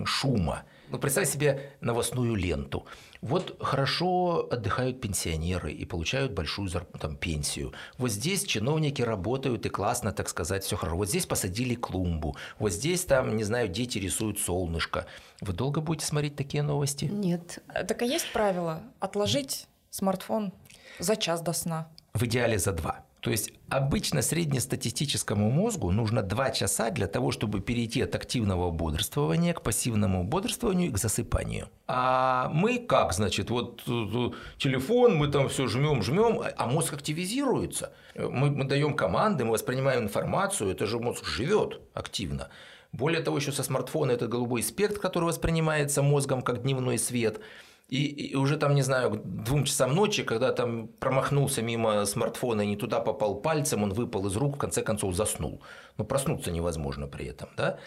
шума. 0.04 0.64
Ну, 0.90 0.98
представь 0.98 1.28
себе 1.28 1.72
новостную 1.80 2.34
ленту. 2.34 2.84
Вот 3.22 3.56
хорошо 3.60 4.48
отдыхают 4.50 5.00
пенсионеры 5.00 5.72
и 5.72 5.84
получают 5.84 6.32
большую 6.32 6.68
там, 6.68 7.16
пенсию. 7.16 7.72
Вот 7.96 8.10
здесь 8.10 8.44
чиновники 8.44 9.00
работают 9.02 9.64
и 9.66 9.68
классно, 9.68 10.12
так 10.12 10.28
сказать, 10.28 10.64
все 10.64 10.76
хорошо. 10.76 10.96
Вот 10.96 11.08
здесь 11.08 11.26
посадили 11.26 11.74
клумбу. 11.74 12.36
Вот 12.58 12.72
здесь 12.72 13.04
там, 13.04 13.36
не 13.36 13.44
знаю, 13.44 13.68
дети 13.68 13.98
рисуют 13.98 14.40
солнышко. 14.40 15.06
Вы 15.40 15.52
долго 15.52 15.80
будете 15.80 16.06
смотреть 16.06 16.34
такие 16.34 16.62
новости? 16.62 17.04
Нет. 17.04 17.62
Так 17.68 18.02
и 18.02 18.06
есть 18.06 18.32
правило 18.32 18.82
отложить 18.98 19.66
смартфон 19.90 20.52
за 20.98 21.16
час 21.16 21.40
до 21.40 21.52
сна. 21.52 21.88
В 22.14 22.24
идеале 22.24 22.58
за 22.58 22.72
два. 22.72 23.04
То 23.20 23.30
есть 23.30 23.52
обычно 23.68 24.22
среднестатистическому 24.22 25.50
мозгу 25.50 25.90
нужно 25.90 26.22
2 26.22 26.50
часа 26.50 26.90
для 26.90 27.06
того, 27.06 27.32
чтобы 27.32 27.60
перейти 27.60 28.00
от 28.00 28.14
активного 28.14 28.70
бодрствования 28.70 29.52
к 29.52 29.62
пассивному 29.62 30.24
бодрствованию 30.24 30.88
и 30.88 30.92
к 30.92 30.98
засыпанию. 30.98 31.68
А 31.86 32.48
мы 32.48 32.78
как, 32.78 33.12
значит, 33.12 33.50
вот 33.50 33.82
э, 33.86 34.30
телефон, 34.58 35.16
мы 35.16 35.28
там 35.28 35.48
все 35.50 35.66
жмем, 35.66 36.02
жмем, 36.02 36.42
а 36.56 36.66
мозг 36.66 36.94
активизируется. 36.94 37.92
Мы, 38.16 38.50
мы 38.50 38.64
даем 38.64 38.94
команды, 38.94 39.44
мы 39.44 39.52
воспринимаем 39.52 40.04
информацию, 40.04 40.70
это 40.70 40.86
же 40.86 40.98
мозг 40.98 41.24
живет 41.26 41.80
активно. 41.92 42.48
Более 42.92 43.20
того, 43.20 43.36
еще 43.36 43.52
со 43.52 43.62
смартфона 43.62 44.12
это 44.12 44.28
голубой 44.28 44.62
спектр, 44.62 44.98
который 44.98 45.24
воспринимается 45.24 46.02
мозгом 46.02 46.40
как 46.42 46.62
дневной 46.62 46.98
свет– 46.98 47.40
и, 47.90 48.30
и 48.30 48.36
уже 48.36 48.56
там, 48.56 48.74
не 48.74 48.82
знаю, 48.82 49.10
к 49.10 49.44
двум 49.44 49.64
часам 49.64 49.94
ночи, 49.94 50.22
когда 50.22 50.52
там 50.52 50.88
промахнулся 51.00 51.60
мимо 51.60 52.06
смартфона 52.06 52.62
и 52.62 52.66
не 52.66 52.76
туда 52.76 53.00
попал 53.00 53.40
пальцем, 53.40 53.82
он 53.82 53.92
выпал 53.92 54.26
из 54.26 54.36
рук, 54.36 54.54
в 54.54 54.58
конце 54.58 54.82
концов 54.82 55.14
заснул. 55.14 55.60
Но 55.98 56.04
проснуться 56.04 56.52
невозможно 56.52 57.08
при 57.08 57.26
этом, 57.26 57.48
да? 57.56 57.78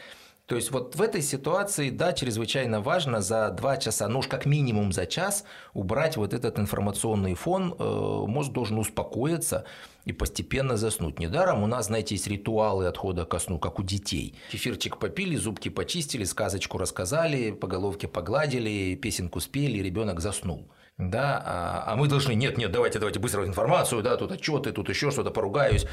То 0.46 0.56
есть 0.58 0.72
вот 0.72 0.96
в 0.96 1.02
этой 1.02 1.22
ситуации, 1.22 1.90
да, 1.90 2.12
чрезвычайно 2.12 2.82
важно 2.82 3.22
за 3.22 3.50
два 3.50 3.78
часа, 3.78 4.10
ну 4.10 4.20
уж 4.20 4.28
как 4.28 4.46
минимум 4.46 4.92
за 4.92 5.06
час 5.06 5.46
убрать 5.74 6.18
вот 6.18 6.34
этот 6.34 6.60
информационный 6.60 7.34
фон, 7.34 7.74
э, 7.80 7.84
мозг 8.28 8.52
должен 8.52 8.78
успокоиться 8.78 9.64
и 10.04 10.12
постепенно 10.12 10.76
заснуть. 10.76 11.18
Недаром 11.18 11.64
у 11.64 11.68
нас, 11.68 11.86
знаете, 11.86 12.16
есть 12.16 12.28
ритуалы 12.28 12.88
отхода 12.88 13.24
ко 13.24 13.40
сну, 13.40 13.58
как 13.58 13.80
у 13.80 13.84
детей. 13.84 14.36
Кефирчик 14.52 14.98
попили, 14.98 15.38
зубки 15.38 15.70
почистили, 15.70 16.26
сказочку 16.26 16.78
рассказали, 16.78 17.52
по 17.52 17.68
головке 17.68 18.10
погладили, 18.10 18.96
песенку 18.96 19.40
спели, 19.40 19.82
ребенок 19.82 20.20
заснул 20.20 20.68
да, 20.98 21.42
а, 21.44 21.84
а 21.88 21.96
мы 21.96 22.08
должны, 22.08 22.34
нет, 22.34 22.58
нет, 22.58 22.72
давайте, 22.72 23.00
давайте 23.00 23.20
быстро 23.20 23.46
информацию, 23.46 24.04
да, 24.04 24.16
тут 24.16 24.32
отчеты, 24.32 24.72
тут 24.72 24.90
еще 24.90 25.10
что-то, 25.10 25.32
поругаюсь, 25.32 25.86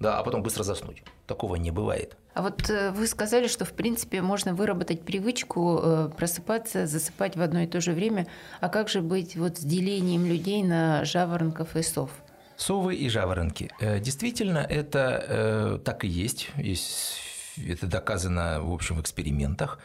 да, 0.00 0.18
а 0.18 0.24
потом 0.24 0.42
быстро 0.42 0.62
заснуть. 0.62 1.02
Такого 1.26 1.56
не 1.56 1.70
бывает. 1.70 2.16
А 2.34 2.42
вот 2.42 2.68
э, 2.68 2.90
вы 2.90 3.06
сказали, 3.06 3.46
что 3.46 3.64
в 3.64 3.72
принципе 3.72 4.20
можно 4.22 4.54
выработать 4.54 5.02
привычку 5.02 5.80
э, 5.82 6.10
просыпаться, 6.16 6.86
засыпать 6.86 7.36
в 7.36 7.42
одно 7.42 7.60
и 7.60 7.66
то 7.66 7.80
же 7.80 7.92
время. 7.92 8.26
А 8.60 8.68
как 8.68 8.88
же 8.88 9.00
быть 9.00 9.36
вот 9.36 9.58
с 9.58 9.60
делением 9.60 10.26
людей 10.26 10.62
на 10.62 11.04
жаворонков 11.04 11.76
и 11.76 11.82
сов? 11.82 12.10
Совы 12.56 12.96
и 12.96 13.08
жаворонки. 13.08 13.70
Э, 13.80 14.00
действительно, 14.00 14.58
это 14.58 15.80
так 15.84 16.04
и 16.04 16.08
есть. 16.08 16.50
есть. 16.56 17.20
Это 17.56 17.86
доказано, 17.86 18.60
в 18.62 18.72
общем, 18.72 18.96
в 18.96 19.00
экспериментах. 19.00 19.78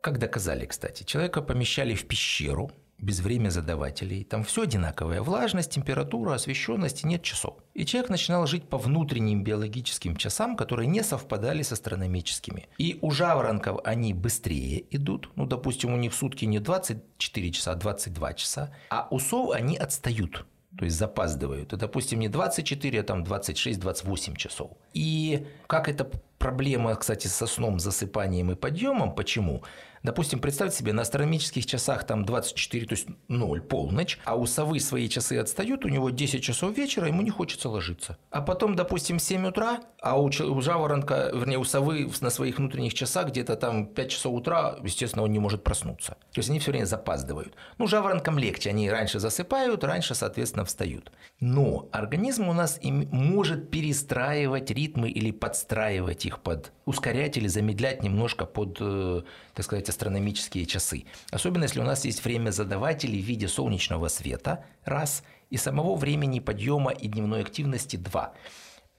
Как 0.00 0.18
доказали, 0.18 0.64
кстати, 0.64 1.02
человека 1.02 1.42
помещали 1.42 1.94
в 1.94 2.06
пещеру– 2.06 2.70
без 2.98 3.20
время 3.20 3.50
задавателей. 3.50 4.24
Там 4.24 4.44
все 4.44 4.62
одинаковое. 4.62 5.22
Влажность, 5.22 5.70
температура, 5.70 6.34
освещенность 6.34 7.04
нет 7.04 7.22
часов. 7.22 7.58
И 7.74 7.84
человек 7.84 8.10
начинал 8.10 8.46
жить 8.46 8.68
по 8.68 8.78
внутренним 8.78 9.44
биологическим 9.44 10.16
часам, 10.16 10.56
которые 10.56 10.88
не 10.88 11.02
совпадали 11.02 11.62
с 11.62 11.72
астрономическими. 11.72 12.68
И 12.78 12.98
у 13.00 13.10
жаворонков 13.10 13.80
они 13.84 14.14
быстрее 14.14 14.84
идут. 14.90 15.30
Ну, 15.36 15.46
допустим, 15.46 15.94
у 15.94 15.96
них 15.96 16.12
в 16.12 16.16
сутки 16.16 16.44
не 16.44 16.58
24 16.58 17.52
часа, 17.52 17.72
а 17.72 17.76
22 17.76 18.34
часа. 18.34 18.74
А 18.90 19.06
у 19.10 19.18
сов 19.18 19.54
они 19.54 19.76
отстают 19.76 20.46
то 20.76 20.84
есть 20.84 20.96
запаздывают. 20.96 21.72
И, 21.72 21.76
допустим, 21.76 22.20
не 22.20 22.28
24, 22.28 23.00
а 23.00 23.02
там 23.02 23.24
26-28 23.24 24.36
часов. 24.36 24.70
И 24.94 25.46
как 25.66 25.88
эта 25.88 26.08
проблема, 26.38 26.94
кстати, 26.94 27.26
со 27.26 27.46
сном, 27.46 27.78
засыпанием 27.78 28.50
и 28.50 28.54
подъемом, 28.54 29.14
почему? 29.14 29.62
Допустим, 30.02 30.38
представьте 30.38 30.78
себе, 30.78 30.92
на 30.92 31.02
астрономических 31.02 31.66
часах 31.66 32.04
там 32.04 32.24
24, 32.24 32.86
то 32.86 32.92
есть 32.94 33.08
0, 33.28 33.60
полночь, 33.62 34.18
а 34.24 34.36
у 34.36 34.46
совы 34.46 34.80
свои 34.80 35.08
часы 35.08 35.38
отстают, 35.38 35.84
у 35.84 35.88
него 35.88 36.10
10 36.10 36.42
часов 36.42 36.76
вечера, 36.76 37.08
ему 37.08 37.22
не 37.22 37.30
хочется 37.30 37.68
ложиться. 37.68 38.16
А 38.30 38.40
потом, 38.40 38.76
допустим, 38.76 39.18
7 39.18 39.48
утра, 39.48 39.80
а 40.00 40.18
у, 40.20 40.26
у 40.26 40.60
жаворонка, 40.60 41.30
вернее, 41.34 41.58
у 41.58 41.64
совы 41.64 42.08
на 42.20 42.30
своих 42.30 42.58
внутренних 42.58 42.94
часах 42.94 43.28
где-то 43.28 43.56
там 43.56 43.86
5 43.86 44.10
часов 44.10 44.34
утра, 44.34 44.78
естественно, 44.82 45.24
он 45.24 45.32
не 45.32 45.38
может 45.38 45.64
проснуться. 45.64 46.16
То 46.32 46.38
есть 46.38 46.50
они 46.50 46.60
все 46.60 46.70
время 46.70 46.86
запаздывают. 46.86 47.54
Ну, 47.78 47.86
жаворонкам 47.86 48.38
легче, 48.38 48.70
они 48.70 48.90
раньше 48.90 49.18
засыпают, 49.18 49.82
раньше, 49.82 50.14
соответственно, 50.14 50.64
встают. 50.64 51.10
Но 51.40 51.88
организм 51.92 52.48
у 52.48 52.52
нас 52.52 52.78
может 52.82 53.70
перестраивать 53.70 54.70
ритмы 54.70 55.10
или 55.10 55.32
подстраивать 55.32 56.24
их 56.28 56.40
под, 56.40 56.72
ускорять 56.84 57.36
или 57.36 57.48
замедлять 57.48 58.02
немножко 58.02 58.46
под, 58.46 58.78
э, 58.80 59.22
так 59.54 59.64
сказать, 59.64 59.88
астрономические 59.88 60.64
часы. 60.66 61.04
Особенно 61.30 61.64
если 61.64 61.80
у 61.80 61.84
нас 61.84 62.04
есть 62.04 62.24
время 62.24 62.50
задавателей 62.50 63.20
в 63.20 63.24
виде 63.24 63.48
солнечного 63.48 64.08
света, 64.08 64.64
раз, 64.84 65.24
и 65.50 65.56
самого 65.56 65.96
времени 65.96 66.40
подъема 66.40 66.92
и 66.92 67.08
дневной 67.08 67.40
активности, 67.40 67.96
два. 67.96 68.34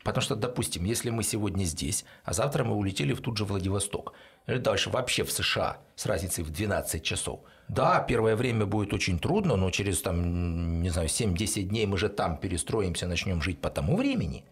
Потому 0.04 0.22
что, 0.22 0.36
допустим, 0.36 0.86
если 0.86 1.10
мы 1.10 1.24
сегодня 1.24 1.66
здесь, 1.66 2.06
а 2.24 2.34
завтра 2.34 2.64
мы 2.64 2.76
улетели 2.76 3.14
в 3.14 3.22
тут 3.22 3.38
же 3.38 3.46
Владивосток, 3.46 4.14
или 4.48 4.58
дальше 4.58 4.90
вообще 4.90 5.24
в 5.24 5.32
США 5.32 5.78
с 5.96 6.06
разницей 6.06 6.44
в 6.44 6.52
12 6.52 7.04
часов. 7.04 7.42
Да, 7.68 8.00
первое 8.00 8.36
время 8.36 8.66
будет 8.66 8.94
очень 8.94 9.20
трудно, 9.20 9.56
но 9.56 9.70
через 9.70 10.02
там, 10.02 10.82
не 10.82 10.90
знаю, 10.90 11.08
7-10 11.08 11.64
дней 11.64 11.86
мы 11.86 11.98
же 11.98 12.10
там 12.10 12.38
перестроимся, 12.38 13.08
начнем 13.08 13.42
жить 13.42 13.60
по 13.60 13.70
тому 13.70 13.96
времени. 13.98 14.46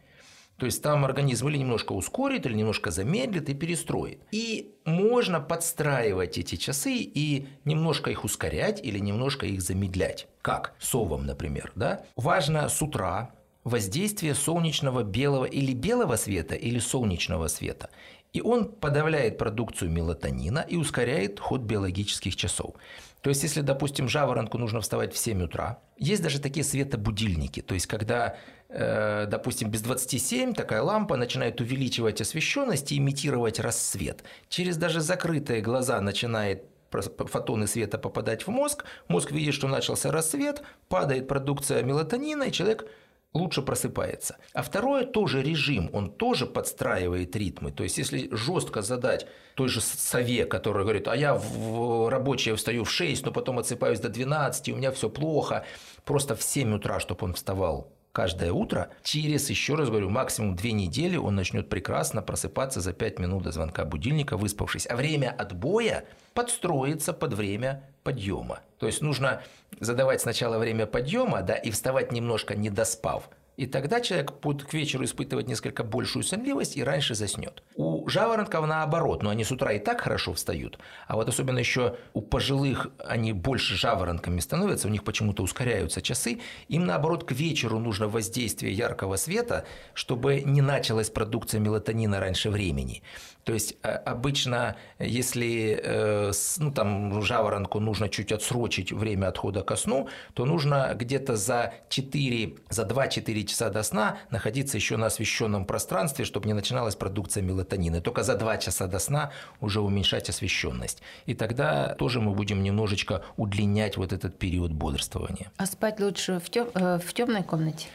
То 0.57 0.65
есть 0.65 0.81
там 0.81 1.05
организм 1.05 1.47
или 1.49 1.57
немножко 1.57 1.93
ускорит, 1.93 2.45
или 2.45 2.53
немножко 2.53 2.89
замедлит 2.89 3.49
и 3.49 3.53
перестроит. 3.53 4.21
И 4.31 4.75
можно 4.85 5.39
подстраивать 5.39 6.37
эти 6.37 6.55
часы 6.55 6.95
и 6.95 7.47
немножко 7.63 8.09
их 8.09 8.23
ускорять 8.23 8.83
или 8.83 8.97
немножко 8.97 9.45
их 9.45 9.61
замедлять. 9.61 10.27
Как? 10.41 10.75
Совам, 10.79 11.25
например. 11.25 11.71
Да? 11.75 12.03
Важно 12.15 12.69
с 12.69 12.81
утра 12.81 13.31
воздействие 13.63 14.33
солнечного 14.33 15.03
белого 15.03 15.45
или 15.45 15.73
белого 15.73 16.15
света, 16.15 16.55
или 16.55 16.79
солнечного 16.79 17.47
света. 17.47 17.89
И 18.33 18.41
он 18.41 18.71
подавляет 18.71 19.37
продукцию 19.37 19.91
мелатонина 19.91 20.65
и 20.67 20.75
ускоряет 20.75 21.39
ход 21.39 21.61
биологических 21.61 22.35
часов. 22.35 22.75
То 23.21 23.29
есть, 23.29 23.43
если, 23.43 23.61
допустим, 23.61 24.07
жаворонку 24.07 24.57
нужно 24.57 24.79
вставать 24.79 25.13
в 25.13 25.17
7 25.17 25.43
утра, 25.43 25.79
есть 25.97 26.21
даже 26.21 26.39
такие 26.39 26.63
светобудильники. 26.63 27.61
То 27.61 27.73
есть, 27.73 27.87
когда, 27.87 28.37
допустим, 28.69 29.69
без 29.69 29.81
27 29.81 30.53
такая 30.53 30.81
лампа 30.81 31.15
начинает 31.15 31.61
увеличивать 31.61 32.21
освещенность 32.21 32.91
и 32.91 32.97
имитировать 32.97 33.59
рассвет. 33.59 34.23
Через 34.49 34.77
даже 34.77 35.01
закрытые 35.01 35.61
глаза 35.61 36.01
начинает 36.01 36.65
фотоны 36.91 37.67
света 37.67 37.97
попадать 37.97 38.47
в 38.47 38.49
мозг, 38.49 38.85
мозг 39.07 39.31
видит, 39.31 39.53
что 39.53 39.67
начался 39.67 40.11
рассвет, 40.11 40.63
падает 40.89 41.27
продукция 41.27 41.83
мелатонина, 41.83 42.43
и 42.43 42.51
человек 42.51 42.89
лучше 43.33 43.61
просыпается. 43.61 44.37
А 44.53 44.63
второе 44.63 45.05
тоже 45.05 45.43
режим, 45.43 45.89
он 45.93 46.11
тоже 46.11 46.45
подстраивает 46.45 47.35
ритмы. 47.35 47.71
То 47.71 47.83
есть, 47.83 47.97
если 47.97 48.29
жестко 48.35 48.81
задать 48.81 49.27
той 49.55 49.67
же 49.67 49.81
сове, 49.81 50.45
которая 50.45 50.83
говорит, 50.83 51.07
а 51.07 51.15
я 51.15 51.35
в 51.35 52.09
рабочее 52.09 52.55
встаю 52.55 52.83
в 52.83 52.89
6, 52.89 53.25
но 53.25 53.31
потом 53.31 53.59
отсыпаюсь 53.59 53.99
до 53.99 54.09
12, 54.09 54.69
у 54.69 54.75
меня 54.75 54.91
все 54.91 55.09
плохо, 55.09 55.65
просто 56.05 56.35
в 56.35 56.41
7 56.41 56.75
утра, 56.75 56.99
чтобы 56.99 57.25
он 57.25 57.33
вставал 57.33 57.91
каждое 58.17 58.51
утро, 58.51 58.89
через, 59.03 59.47
еще 59.47 59.75
раз 59.75 59.89
говорю, 59.89 60.09
максимум 60.09 60.55
две 60.55 60.71
недели 60.71 61.17
он 61.17 61.35
начнет 61.35 61.69
прекрасно 61.69 62.23
просыпаться 62.23 62.81
за 62.81 62.91
5 62.91 63.19
минут 63.19 63.43
до 63.43 63.51
звонка 63.51 63.85
будильника, 63.85 64.37
выспавшись. 64.37 64.87
А 64.89 64.95
время 64.95 65.35
отбоя 65.37 66.03
подстроится 66.33 67.13
под 67.13 67.33
время 67.33 67.83
подъема. 68.01 68.61
То 68.79 68.87
есть 68.87 69.03
нужно 69.03 69.43
задавать 69.79 70.19
сначала 70.19 70.57
время 70.57 70.87
подъема, 70.87 71.43
да, 71.43 71.53
и 71.53 71.69
вставать 71.69 72.11
немножко 72.11 72.55
не 72.55 72.71
доспав. 72.71 73.29
И 73.57 73.65
тогда 73.65 74.01
человек 74.01 74.39
будет 74.39 74.63
к 74.63 74.73
вечеру 74.75 75.03
испытывать 75.03 75.47
несколько 75.47 75.83
большую 75.83 76.21
сонливость 76.21 76.77
и 76.77 76.83
раньше 76.83 77.15
заснет. 77.15 77.63
У 77.75 78.07
жаворонков 78.07 78.67
наоборот, 78.67 79.23
но 79.23 79.31
они 79.31 79.43
с 79.43 79.51
утра 79.51 79.73
и 79.73 79.79
так 79.79 80.01
хорошо 80.01 80.33
встают. 80.33 80.77
А 81.07 81.15
вот 81.15 81.27
особенно 81.27 81.57
еще 81.57 81.97
у 82.13 82.21
пожилых 82.21 82.91
они 82.99 83.33
больше 83.33 83.75
жаворонками 83.75 84.39
становятся, 84.41 84.87
у 84.87 84.91
них 84.91 85.03
почему-то 85.03 85.41
ускоряются 85.41 86.03
часы. 86.03 86.39
Им 86.67 86.85
наоборот 86.85 87.23
к 87.23 87.31
вечеру 87.31 87.79
нужно 87.79 88.07
воздействие 88.07 88.73
яркого 88.73 89.15
света, 89.15 89.65
чтобы 89.95 90.41
не 90.41 90.61
началась 90.61 91.09
продукция 91.09 91.59
мелатонина 91.59 92.19
раньше 92.19 92.51
времени. 92.51 93.01
То 93.47 93.53
есть 93.53 93.77
э, 93.81 93.87
обычно, 93.87 94.75
если 94.99 95.79
э, 95.81 96.31
ну, 96.57 96.69
там, 96.69 97.21
жаворонку 97.21 97.79
нужно 97.79 98.09
чуть 98.09 98.33
отсрочить 98.33 98.91
время 98.91 99.29
отхода 99.29 99.61
ко 99.61 99.77
сну, 99.77 100.09
то 100.33 100.43
нужно 100.43 100.91
где-то 100.93 101.37
за 101.37 101.73
4, 101.87 102.55
за 102.69 102.83
2-4 102.83 103.43
часа 103.45 103.69
до 103.69 103.83
сна 103.83 104.17
находиться 104.31 104.75
еще 104.75 104.97
на 104.97 105.05
освещенном 105.05 105.63
пространстве, 105.65 106.25
чтобы 106.25 106.47
не 106.47 106.53
начиналась 106.53 106.97
продукция 106.97 107.41
мелатонина. 107.41 108.01
Только 108.01 108.23
за 108.23 108.35
2 108.35 108.57
часа 108.57 108.87
до 108.87 108.99
сна 108.99 109.31
уже 109.61 109.79
уменьшать 109.79 110.29
освещенность. 110.29 111.01
И 111.25 111.33
тогда 111.33 111.95
тоже 111.95 112.19
мы 112.19 112.33
будем 112.33 112.61
немножечко 112.61 113.23
удлинять 113.37 113.95
вот 113.95 114.11
этот 114.11 114.37
период 114.37 114.73
бодрствования. 114.73 115.53
А 115.55 115.67
спать 115.67 116.01
лучше 116.01 116.41
в, 116.41 116.49
тем, 116.49 116.67
э, 116.73 116.99
в 116.99 117.13
темной 117.13 117.43
комнате? 117.43 117.87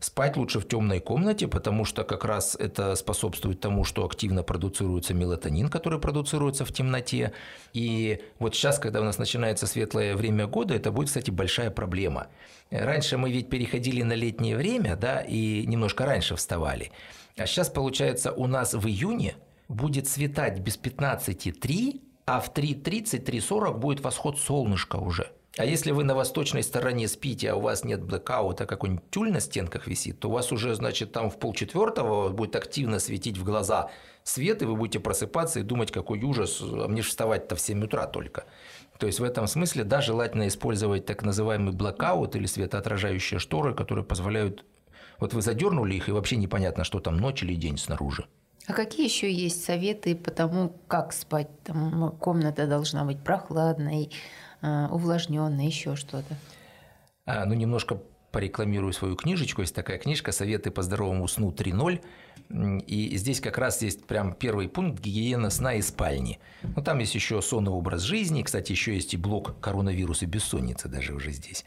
Спать 0.00 0.38
лучше 0.38 0.60
в 0.60 0.66
темной 0.66 0.98
комнате, 0.98 1.46
потому 1.46 1.84
что 1.84 2.04
как 2.04 2.24
раз 2.24 2.56
это 2.58 2.94
способствует 2.94 3.60
тому, 3.60 3.84
что 3.84 4.06
активно 4.06 4.42
продуцируется 4.42 5.12
мелатонин, 5.12 5.68
который 5.68 5.98
продуцируется 5.98 6.64
в 6.64 6.72
темноте. 6.72 7.34
И 7.74 8.22
вот 8.38 8.54
сейчас, 8.54 8.78
когда 8.78 9.02
у 9.02 9.04
нас 9.04 9.18
начинается 9.18 9.66
светлое 9.66 10.16
время 10.16 10.46
года, 10.46 10.74
это 10.74 10.90
будет, 10.90 11.08
кстати, 11.08 11.30
большая 11.30 11.70
проблема. 11.70 12.28
Раньше 12.70 13.18
мы 13.18 13.30
ведь 13.30 13.50
переходили 13.50 14.00
на 14.00 14.14
летнее 14.14 14.56
время, 14.56 14.96
да, 14.96 15.20
и 15.20 15.66
немножко 15.66 16.06
раньше 16.06 16.34
вставали. 16.34 16.92
А 17.36 17.44
сейчас, 17.44 17.68
получается, 17.68 18.32
у 18.32 18.46
нас 18.46 18.72
в 18.72 18.86
июне 18.86 19.34
будет 19.68 20.08
светать 20.08 20.60
без 20.60 20.78
15,3, 20.78 22.00
а 22.24 22.40
в 22.40 22.54
3.30, 22.54 23.22
3.40 23.22 23.76
будет 23.76 24.00
восход 24.00 24.38
солнышка 24.38 24.96
уже– 24.96 25.30
а 25.56 25.64
если 25.64 25.90
вы 25.90 26.04
на 26.04 26.14
восточной 26.14 26.62
стороне 26.62 27.08
спите, 27.08 27.50
а 27.50 27.56
у 27.56 27.60
вас 27.60 27.84
нет 27.84 28.02
блэкаута, 28.02 28.66
какой-нибудь 28.66 29.10
тюль 29.10 29.32
на 29.32 29.40
стенках 29.40 29.88
висит, 29.88 30.20
то 30.20 30.28
у 30.28 30.32
вас 30.32 30.52
уже, 30.52 30.74
значит, 30.74 31.12
там 31.12 31.28
в 31.28 31.38
полчетвертого 31.38 32.28
будет 32.28 32.54
активно 32.54 33.00
светить 33.00 33.36
в 33.36 33.44
глаза 33.44 33.90
свет, 34.22 34.62
и 34.62 34.64
вы 34.64 34.76
будете 34.76 35.00
просыпаться 35.00 35.60
и 35.60 35.64
думать, 35.64 35.90
какой 35.90 36.22
ужас, 36.22 36.60
а 36.62 36.86
мне 36.86 37.02
же 37.02 37.08
вставать-то 37.08 37.56
в 37.56 37.60
7 37.60 37.82
утра 37.82 38.06
только. 38.06 38.44
То 38.98 39.06
есть 39.06 39.18
в 39.18 39.24
этом 39.24 39.46
смысле, 39.48 39.82
да, 39.82 40.00
желательно 40.00 40.46
использовать 40.46 41.06
так 41.06 41.24
называемый 41.24 41.72
блокаут 41.72 42.36
или 42.36 42.46
светоотражающие 42.46 43.40
шторы, 43.40 43.74
которые 43.74 44.04
позволяют... 44.04 44.64
Вот 45.18 45.34
вы 45.34 45.42
задернули 45.42 45.94
их, 45.94 46.08
и 46.08 46.12
вообще 46.12 46.36
непонятно, 46.36 46.84
что 46.84 47.00
там 47.00 47.16
ночь 47.16 47.42
или 47.42 47.54
день 47.54 47.76
снаружи. 47.76 48.24
А 48.66 48.72
какие 48.72 49.04
еще 49.04 49.30
есть 49.32 49.64
советы 49.64 50.14
по 50.14 50.30
тому, 50.30 50.80
как 50.86 51.12
спать? 51.12 51.48
Там 51.64 52.14
комната 52.20 52.66
должна 52.66 53.04
быть 53.04 53.22
прохладной, 53.22 54.10
увлажненное, 54.62 55.66
еще 55.66 55.96
что-то. 55.96 56.36
А, 57.26 57.44
ну, 57.44 57.54
немножко 57.54 58.00
порекламирую 58.32 58.92
свою 58.92 59.16
книжечку. 59.16 59.62
Есть 59.62 59.74
такая 59.74 59.98
книжка 59.98 60.32
«Советы 60.32 60.70
по 60.70 60.82
здоровому 60.82 61.26
сну 61.26 61.50
3.0». 61.50 62.00
И 62.86 63.16
здесь 63.16 63.40
как 63.40 63.58
раз 63.58 63.82
есть 63.82 64.06
прям 64.06 64.34
первый 64.34 64.68
пункт 64.68 65.00
«Гигиена 65.00 65.50
сна 65.50 65.74
и 65.74 65.82
спальни». 65.82 66.38
Ну, 66.62 66.82
там 66.82 66.98
есть 66.98 67.14
еще 67.14 67.40
сон 67.42 67.66
и 67.66 67.70
образ 67.70 68.02
жизни. 68.02 68.42
Кстати, 68.42 68.72
еще 68.72 68.94
есть 68.94 69.14
и 69.14 69.16
блок 69.16 69.58
«Коронавирус 69.60 70.22
и 70.22 70.26
бессонница» 70.26 70.88
даже 70.88 71.14
уже 71.14 71.32
здесь. 71.32 71.64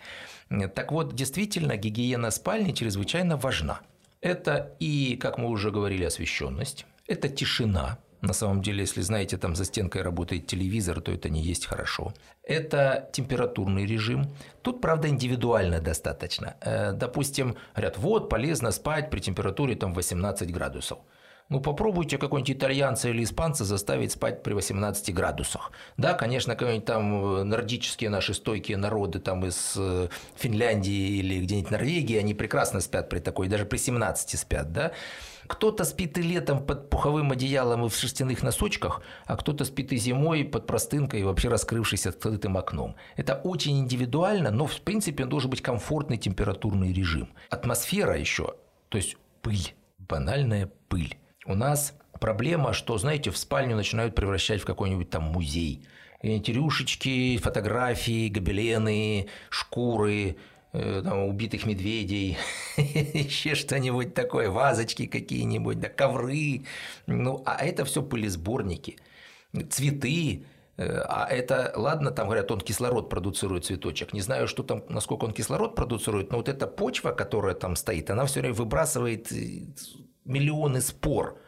Так 0.75 0.91
вот, 0.91 1.15
действительно, 1.15 1.77
гигиена 1.77 2.31
спальни 2.31 2.71
чрезвычайно 2.71 3.37
важна. 3.37 3.81
Это 4.21 4.75
и, 4.79 5.17
как 5.17 5.37
мы 5.37 5.49
уже 5.49 5.71
говорили, 5.71 6.05
освещенность, 6.05 6.85
это 7.07 7.27
тишина, 7.27 7.97
на 8.23 8.33
самом 8.33 8.61
деле, 8.61 8.79
если 8.79 9.01
знаете, 9.01 9.37
там 9.37 9.55
за 9.55 9.65
стенкой 9.65 10.01
работает 10.01 10.47
телевизор, 10.47 11.01
то 11.01 11.11
это 11.11 11.29
не 11.29 11.41
есть 11.41 11.65
хорошо. 11.65 12.13
Это 12.43 13.09
температурный 13.11 13.85
режим. 13.85 14.29
Тут, 14.61 14.81
правда, 14.81 15.09
индивидуально 15.09 15.81
достаточно. 15.81 16.55
Э, 16.61 16.93
допустим, 16.93 17.55
говорят, 17.75 17.97
вот, 17.97 18.29
полезно 18.29 18.71
спать 18.71 19.09
при 19.09 19.19
температуре 19.19 19.75
там 19.75 19.93
18 19.93 20.53
градусов. 20.53 20.99
Ну, 21.49 21.59
попробуйте 21.59 22.17
какой-нибудь 22.17 22.55
итальянца 22.55 23.09
или 23.09 23.23
испанца 23.23 23.65
заставить 23.65 24.13
спать 24.13 24.41
при 24.41 24.53
18 24.53 25.13
градусах. 25.13 25.71
Да, 25.97 26.13
конечно, 26.13 26.55
какие-нибудь 26.55 26.85
там 26.85 27.35
э, 27.35 27.43
нордические 27.43 28.09
наши 28.09 28.33
стойкие 28.33 28.77
народы 28.77 29.19
там 29.19 29.45
из 29.45 29.73
э, 29.75 30.07
Финляндии 30.35 31.17
или 31.19 31.41
где-нибудь 31.41 31.71
Норвегии, 31.71 32.17
они 32.17 32.33
прекрасно 32.33 32.79
спят 32.79 33.09
при 33.09 33.19
такой, 33.19 33.49
даже 33.49 33.65
при 33.65 33.77
17 33.77 34.39
спят, 34.39 34.71
да. 34.71 34.93
Кто-то 35.47 35.83
спит 35.83 36.17
и 36.17 36.21
летом 36.21 36.65
под 36.65 36.89
пуховым 36.89 37.31
одеялом 37.31 37.85
и 37.85 37.89
в 37.89 37.95
шерстяных 37.95 38.43
носочках, 38.43 39.01
а 39.25 39.35
кто-то 39.35 39.65
спит 39.65 39.91
и 39.91 39.97
зимой 39.97 40.43
под 40.45 40.67
простынкой 40.67 41.21
и 41.21 41.23
вообще 41.23 41.49
раскрывшись 41.49 42.07
открытым 42.07 42.57
окном. 42.57 42.95
Это 43.15 43.35
очень 43.35 43.79
индивидуально, 43.79 44.51
но 44.51 44.65
в 44.65 44.81
принципе 44.81 45.25
должен 45.25 45.49
быть 45.49 45.61
комфортный 45.61 46.17
температурный 46.17 46.93
режим. 46.93 47.29
Атмосфера 47.49 48.17
еще, 48.17 48.55
то 48.89 48.97
есть 48.97 49.17
пыль, 49.41 49.73
банальная 49.97 50.71
пыль. 50.87 51.17
У 51.45 51.55
нас 51.55 51.93
проблема, 52.19 52.73
что, 52.73 52.97
знаете, 52.97 53.31
в 53.31 53.37
спальню 53.37 53.75
начинают 53.75 54.15
превращать 54.15 54.61
в 54.61 54.65
какой-нибудь 54.65 55.09
там 55.09 55.23
музей. 55.23 55.85
Эти 56.21 56.51
рюшечки, 56.51 57.37
фотографии, 57.37 58.29
гобелены, 58.29 59.27
шкуры, 59.49 60.37
там, 60.73 61.27
убитых 61.27 61.65
медведей, 61.65 62.37
еще 62.77 63.53
что-нибудь 63.53 64.13
такое, 64.13 64.49
вазочки 64.49 65.05
какие-нибудь, 65.05 65.79
да, 65.79 65.89
ковры. 65.89 66.65
Ну, 67.05 67.43
а 67.45 67.63
это 67.63 67.85
все 67.85 68.01
пылесборники, 68.01 68.97
цветы, 69.69 70.45
э, 70.77 70.99
а 71.07 71.27
это, 71.29 71.73
ладно, 71.75 72.09
там 72.09 72.25
говорят, 72.25 72.49
он 72.49 72.59
кислород 72.59 73.07
продуцирует 73.09 73.65
цветочек. 73.65 74.13
Не 74.13 74.21
знаю, 74.21 74.47
что 74.47 74.63
там, 74.63 74.83
насколько 74.89 75.25
он 75.25 75.33
кислород 75.33 75.75
продуцирует, 75.75 76.31
но 76.31 76.37
вот 76.37 76.49
эта 76.49 76.65
почва, 76.65 77.11
которая 77.11 77.53
там 77.53 77.75
стоит, 77.75 78.09
она 78.09 78.25
все 78.25 78.39
время 78.39 78.55
выбрасывает 78.55 79.31
э, 79.31 79.67
миллионы 80.25 80.81
спор 80.81 81.39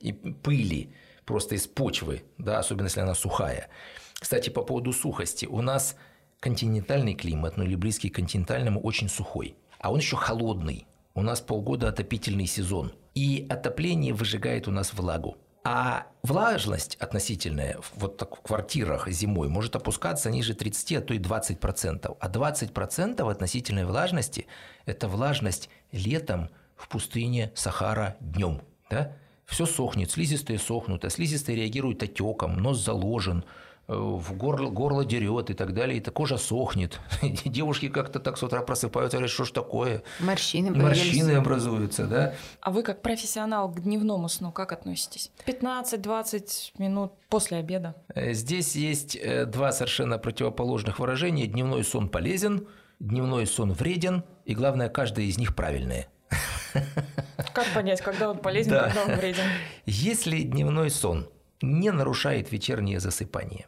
и 0.00 0.12
пыли 0.12 0.92
просто 1.24 1.54
из 1.54 1.68
почвы, 1.68 2.24
да, 2.36 2.58
особенно 2.58 2.86
если 2.86 3.00
она 3.00 3.14
сухая. 3.14 3.68
Кстати, 4.14 4.50
по 4.50 4.62
поводу 4.62 4.92
сухости. 4.92 5.46
У 5.46 5.62
нас 5.62 5.96
континентальный 6.42 7.14
климат, 7.14 7.56
ну 7.56 7.62
или 7.62 7.76
близкий 7.76 8.10
к 8.10 8.16
континентальному, 8.16 8.80
очень 8.80 9.08
сухой. 9.08 9.54
А 9.78 9.92
он 9.92 9.98
еще 10.00 10.16
холодный. 10.16 10.86
У 11.14 11.22
нас 11.22 11.40
полгода 11.40 11.88
отопительный 11.88 12.46
сезон. 12.46 12.92
И 13.14 13.46
отопление 13.48 14.12
выжигает 14.12 14.66
у 14.66 14.72
нас 14.72 14.92
влагу. 14.92 15.36
А 15.62 16.08
влажность 16.24 16.96
относительная 16.96 17.78
вот 17.94 18.16
так 18.16 18.36
в 18.36 18.40
квартирах 18.40 19.08
зимой 19.08 19.48
может 19.48 19.76
опускаться 19.76 20.30
ниже 20.30 20.54
30, 20.54 20.92
а 20.94 21.00
то 21.00 21.14
и 21.14 21.20
20%. 21.20 22.16
А 22.18 22.28
20% 22.28 23.30
относительной 23.30 23.84
влажности– 23.84 24.46
это 24.84 25.06
влажность 25.06 25.70
летом 25.92 26.50
в 26.74 26.88
пустыне 26.88 27.52
Сахара 27.54 28.16
днем. 28.18 28.62
Да? 28.90 29.12
Все 29.46 29.64
сохнет, 29.64 30.10
слизистые 30.10 30.58
сохнут, 30.58 31.04
а 31.04 31.10
слизистые 31.10 31.54
реагируют 31.54 32.02
отеком, 32.02 32.56
нос 32.56 32.84
заложен– 32.84 33.44
в 33.88 34.36
горло, 34.36 34.70
горло 34.70 35.04
дерет 35.04 35.50
и 35.50 35.54
так 35.54 35.74
далее, 35.74 35.98
и 35.98 36.00
кожа 36.00 36.36
сохнет. 36.36 37.00
Девушки 37.44 37.88
как-то 37.88 38.20
так 38.20 38.38
с 38.38 38.42
утра 38.42 38.62
просыпаются, 38.62 39.16
говорят, 39.16 39.30
что 39.30 39.44
ж 39.44 39.50
такое? 39.50 40.02
Морщины 40.20 40.70
Морщины 40.70 41.32
образуются, 41.32 42.06
да. 42.06 42.34
А 42.60 42.70
вы 42.70 42.82
как 42.82 43.02
профессионал 43.02 43.68
к 43.68 43.80
дневному 43.80 44.28
сну 44.28 44.52
как 44.52 44.72
относитесь? 44.72 45.30
15-20 45.46 46.72
минут 46.78 47.12
после 47.28 47.58
обеда? 47.58 47.94
Э, 48.14 48.32
здесь 48.32 48.76
есть 48.76 49.16
э, 49.16 49.46
два 49.46 49.72
совершенно 49.72 50.18
противоположных 50.18 50.98
выражения. 50.98 51.46
Дневной 51.46 51.84
сон 51.84 52.08
полезен, 52.08 52.68
дневной 53.00 53.46
сон 53.46 53.72
вреден, 53.72 54.24
и 54.44 54.54
главное, 54.54 54.88
каждое 54.88 55.26
из 55.26 55.38
них 55.38 55.54
правильное. 55.54 56.08
Как 57.52 57.66
понять, 57.74 58.00
когда 58.00 58.30
он 58.30 58.38
полезен, 58.38 58.70
да. 58.70 58.84
когда 58.84 59.02
он 59.12 59.18
вреден? 59.18 59.44
Если 59.84 60.42
дневной 60.42 60.90
сон 60.90 61.28
не 61.60 61.90
нарушает 61.90 62.50
вечернее 62.50 62.98
засыпание, 62.98 63.66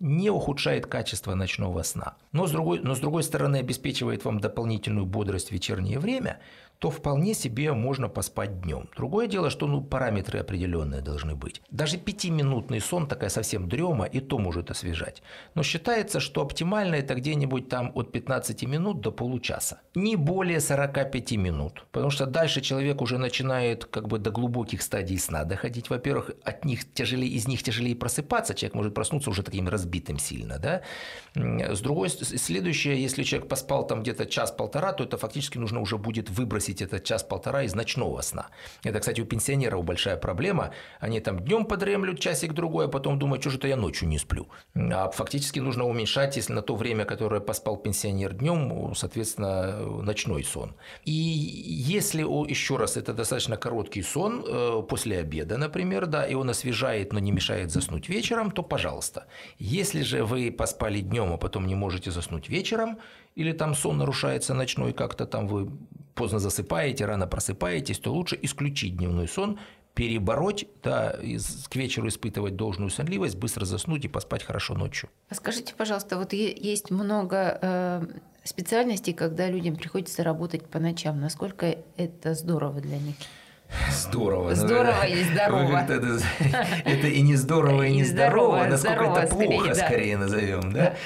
не 0.00 0.30
ухудшает 0.30 0.86
качество 0.86 1.34
ночного 1.34 1.82
сна, 1.82 2.16
но 2.32 2.46
с, 2.46 2.50
другой, 2.50 2.80
но 2.80 2.94
с 2.94 3.00
другой 3.00 3.22
стороны 3.22 3.56
обеспечивает 3.56 4.24
вам 4.24 4.40
дополнительную 4.40 5.06
бодрость 5.06 5.48
в 5.48 5.52
вечернее 5.52 5.98
время, 5.98 6.40
то 6.80 6.90
вполне 6.90 7.34
себе 7.34 7.72
можно 7.74 8.08
поспать 8.08 8.62
днем. 8.62 8.88
Другое 8.96 9.26
дело, 9.26 9.50
что 9.50 9.66
ну, 9.66 9.82
параметры 9.82 10.38
определенные 10.38 11.02
должны 11.02 11.34
быть. 11.34 11.60
Даже 11.70 11.98
пятиминутный 11.98 12.80
сон, 12.80 13.06
такая 13.06 13.28
совсем 13.28 13.68
дрема, 13.68 14.06
и 14.06 14.20
то 14.20 14.38
может 14.38 14.70
освежать. 14.70 15.22
Но 15.54 15.62
считается, 15.62 16.20
что 16.20 16.40
оптимально 16.40 16.94
это 16.94 17.14
где-нибудь 17.14 17.68
там 17.68 17.92
от 17.94 18.12
15 18.12 18.62
минут 18.62 19.02
до 19.02 19.12
получаса. 19.12 19.80
Не 19.94 20.16
более 20.16 20.58
45 20.58 21.32
минут. 21.32 21.84
Потому 21.92 22.10
что 22.10 22.24
дальше 22.24 22.62
человек 22.62 23.02
уже 23.02 23.18
начинает 23.18 23.84
как 23.84 24.08
бы 24.08 24.18
до 24.18 24.30
глубоких 24.30 24.80
стадий 24.80 25.18
сна 25.18 25.44
доходить. 25.44 25.90
Во-первых, 25.90 26.30
от 26.44 26.64
них 26.64 26.90
тяжелее, 26.94 27.30
из 27.30 27.46
них 27.46 27.62
тяжелее 27.62 27.94
просыпаться. 27.94 28.54
Человек 28.54 28.74
может 28.74 28.94
проснуться 28.94 29.28
уже 29.28 29.42
таким 29.42 29.68
разбитым 29.68 30.18
сильно. 30.18 30.58
Да? 30.58 30.80
С 31.34 31.80
другой, 31.80 32.08
следующее, 32.08 33.02
если 33.02 33.22
человек 33.22 33.50
поспал 33.50 33.86
там 33.86 34.00
где-то 34.00 34.24
час-полтора, 34.24 34.94
то 34.94 35.04
это 35.04 35.18
фактически 35.18 35.58
нужно 35.58 35.80
уже 35.80 35.98
будет 35.98 36.30
выбросить 36.30 36.69
выбросить 36.70 36.82
этот 36.82 37.04
час-полтора 37.04 37.62
из 37.62 37.74
ночного 37.74 38.22
сна. 38.22 38.46
Это, 38.84 39.00
кстати, 39.00 39.22
у 39.22 39.26
пенсионеров 39.26 39.84
большая 39.84 40.16
проблема. 40.16 40.70
Они 41.00 41.20
там 41.20 41.38
днем 41.38 41.64
подремлют 41.64 42.20
часик-другой, 42.20 42.86
а 42.86 42.88
потом 42.88 43.18
думают, 43.18 43.42
что 43.42 43.50
же-то 43.50 43.68
я 43.68 43.76
ночью 43.76 44.08
не 44.08 44.18
сплю. 44.18 44.46
А 44.74 45.08
фактически 45.10 45.60
нужно 45.60 45.84
уменьшать, 45.84 46.36
если 46.36 46.54
на 46.54 46.62
то 46.62 46.76
время, 46.76 47.04
которое 47.04 47.40
поспал 47.40 47.76
пенсионер 47.76 48.32
днем, 48.32 48.94
соответственно, 48.94 50.02
ночной 50.02 50.44
сон. 50.44 50.74
И 51.06 51.12
если, 51.12 52.22
еще 52.50 52.76
раз, 52.76 52.96
это 52.96 53.12
достаточно 53.12 53.56
короткий 53.56 54.02
сон, 54.02 54.44
э, 54.46 54.82
после 54.88 55.20
обеда, 55.20 55.58
например, 55.58 56.06
да, 56.06 56.26
и 56.26 56.34
он 56.34 56.48
освежает, 56.50 57.12
но 57.12 57.20
не 57.20 57.32
мешает 57.32 57.70
заснуть 57.70 58.08
вечером, 58.08 58.50
то 58.50 58.62
пожалуйста. 58.62 59.24
Если 59.58 60.02
же 60.02 60.22
вы 60.24 60.50
поспали 60.50 61.00
днем, 61.00 61.32
а 61.32 61.36
потом 61.36 61.66
не 61.66 61.74
можете 61.74 62.10
заснуть 62.10 62.48
вечером, 62.48 62.98
или 63.36 63.52
там 63.52 63.74
сон 63.74 63.98
нарушается 63.98 64.54
ночной, 64.54 64.92
как-то 64.92 65.26
там 65.26 65.46
вы 65.46 65.70
поздно 66.20 66.38
засыпаете, 66.38 67.06
рано 67.06 67.26
просыпаетесь, 67.26 67.98
то 67.98 68.12
лучше 68.12 68.38
исключить 68.42 68.94
дневной 68.98 69.26
сон, 69.26 69.58
перебороть, 69.94 70.66
да, 70.82 71.16
к 71.70 71.76
вечеру 71.76 72.08
испытывать 72.08 72.56
должную 72.56 72.90
сонливость, 72.90 73.36
быстро 73.36 73.64
заснуть 73.64 74.04
и 74.04 74.08
поспать 74.08 74.42
хорошо 74.42 74.74
ночью. 74.74 75.08
А 75.30 75.34
скажите, 75.34 75.74
пожалуйста, 75.74 76.18
вот 76.18 76.34
есть 76.34 76.90
много 76.90 77.58
э, 77.62 78.02
специальностей, 78.44 79.14
когда 79.14 79.48
людям 79.48 79.76
приходится 79.76 80.22
работать 80.22 80.66
по 80.66 80.78
ночам. 80.78 81.18
Насколько 81.18 81.78
это 81.96 82.34
здорово 82.34 82.82
для 82.82 82.98
них? 82.98 83.16
Здорово. 83.90 84.54
Здорово 84.54 85.06
и 85.06 85.24
здорово. 85.24 85.86
Это, 85.88 86.20
это 86.84 87.06
и 87.06 87.22
не 87.22 87.36
здорово, 87.36 87.82
и 87.86 87.94
не 87.94 88.04
здорово, 88.04 88.66
насколько 88.66 89.04
это 89.04 89.34
плохо, 89.34 89.74
скорее 89.74 90.18
назовем, 90.18 90.72
да? 90.72 90.84
Да, 90.84 90.96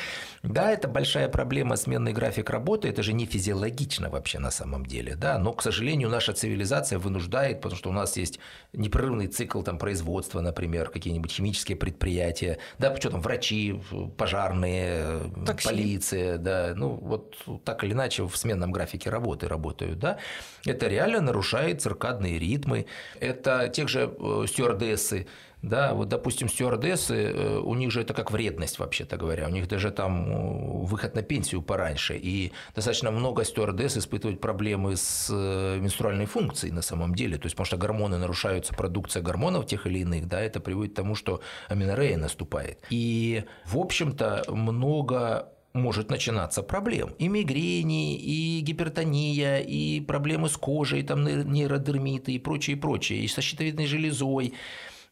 это 0.52 0.88
большая 0.88 1.28
проблема 1.28 1.76
сменный 1.76 2.12
график 2.12 2.50
работы, 2.50 2.88
это 2.88 3.02
же 3.02 3.14
не 3.14 3.24
физиологично 3.24 4.10
вообще 4.10 4.38
на 4.38 4.50
самом 4.50 4.84
деле, 4.84 5.16
да, 5.16 5.38
но, 5.38 5.52
к 5.52 5.62
сожалению, 5.62 6.10
наша 6.10 6.34
цивилизация 6.34 6.98
вынуждает, 6.98 7.62
потому 7.62 7.78
что 7.78 7.88
у 7.88 7.92
нас 7.92 8.16
есть 8.18 8.38
непрерывный 8.74 9.26
цикл 9.26 9.62
там, 9.62 9.78
производства, 9.78 10.40
например, 10.40 10.90
какие-нибудь 10.90 11.32
химические 11.32 11.76
предприятия, 11.76 12.58
да, 12.78 12.94
что 12.96 13.10
там, 13.10 13.22
врачи, 13.22 13.80
пожарные, 14.18 15.30
Такси. 15.46 15.68
полиция, 15.68 16.36
да, 16.36 16.74
ну 16.76 16.90
вот 16.90 17.36
так 17.64 17.82
или 17.82 17.92
иначе 17.92 18.26
в 18.26 18.36
сменном 18.36 18.70
графике 18.70 19.08
работы 19.08 19.48
работают, 19.48 19.98
да, 19.98 20.18
это 20.66 20.88
реально 20.88 21.22
нарушает 21.22 21.80
циркадные 21.80 22.38
ритмы, 22.38 22.84
это 23.18 23.68
тех 23.68 23.88
же 23.88 24.14
э, 24.18 24.44
стюардессы, 24.46 25.26
да, 25.68 25.94
вот, 25.94 26.08
допустим, 26.08 26.48
стюардессы, 26.48 27.14
э, 27.14 27.58
у 27.58 27.74
них 27.74 27.90
же 27.90 28.02
это 28.02 28.14
как 28.14 28.30
вредность, 28.30 28.78
вообще-то 28.78 29.16
говоря. 29.16 29.46
У 29.46 29.50
них 29.50 29.66
даже 29.68 29.90
там 29.90 30.30
э, 30.30 30.86
выход 30.86 31.14
на 31.14 31.22
пенсию 31.22 31.62
пораньше. 31.62 32.16
И 32.16 32.52
достаточно 32.74 33.10
много 33.10 33.44
стюардесс 33.44 33.96
испытывают 33.96 34.40
проблемы 34.40 34.96
с 34.96 35.28
э, 35.30 35.78
менструальной 35.80 36.26
функцией 36.26 36.72
на 36.72 36.82
самом 36.82 37.14
деле. 37.14 37.38
То 37.38 37.46
есть, 37.46 37.56
потому 37.56 37.66
что 37.66 37.76
гормоны 37.76 38.18
нарушаются, 38.18 38.74
продукция 38.74 39.22
гормонов 39.22 39.66
тех 39.66 39.86
или 39.86 40.00
иных, 40.00 40.28
да, 40.28 40.40
это 40.40 40.60
приводит 40.60 40.92
к 40.92 40.96
тому, 40.96 41.14
что 41.14 41.40
аминорея 41.68 42.18
наступает. 42.18 42.78
И, 42.90 43.44
в 43.64 43.78
общем-то, 43.78 44.44
много 44.48 45.48
может 45.72 46.10
начинаться 46.10 46.62
проблем. 46.62 47.14
И 47.18 47.28
мигрени, 47.28 48.16
и 48.16 48.60
гипертония, 48.60 49.58
и 49.58 50.00
проблемы 50.00 50.48
с 50.48 50.56
кожей, 50.56 51.02
там 51.02 51.24
нейродермиты 51.24 52.32
и 52.32 52.38
прочее, 52.38 52.76
и 52.76 52.80
прочее, 52.80 53.20
и 53.20 53.28
со 53.28 53.42
щитовидной 53.42 53.86
железой. 53.86 54.54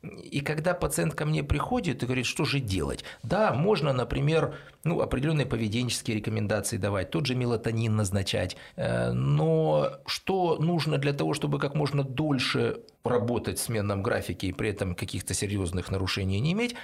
И 0.03 0.41
когда 0.41 0.75
пациент 0.75 1.15
ко 1.15 1.25
мне 1.25 1.45
приходит 1.45 2.03
и 2.03 2.07
говорит, 2.07 2.27
что 2.27 2.45
же 2.45 2.59
делать? 2.59 3.05
Да, 3.23 3.53
можно, 3.53 3.93
например, 3.93 4.55
ну, 4.83 5.01
определенные 5.01 5.47
поведенческие 5.47 6.17
рекомендации 6.17 6.77
давать, 6.77 7.11
тот 7.11 7.27
же 7.27 7.37
мелатонин 7.37 7.95
назначать, 7.95 8.57
э, 8.77 9.13
но 9.13 10.01
что 10.07 10.57
нужно 10.59 10.99
для 10.99 11.13
того, 11.13 11.35
чтобы 11.35 11.61
как 11.61 11.75
можно 11.77 12.03
дольше 12.03 12.81
работать 13.05 13.59
в 13.59 13.63
сменном 13.63 14.03
графике 14.03 14.49
и 14.49 14.53
при 14.53 14.71
этом 14.71 14.97
каких-то 14.97 15.35
серьезных 15.35 15.91
нарушений 15.91 16.41
не 16.41 16.53
иметь, 16.53 16.75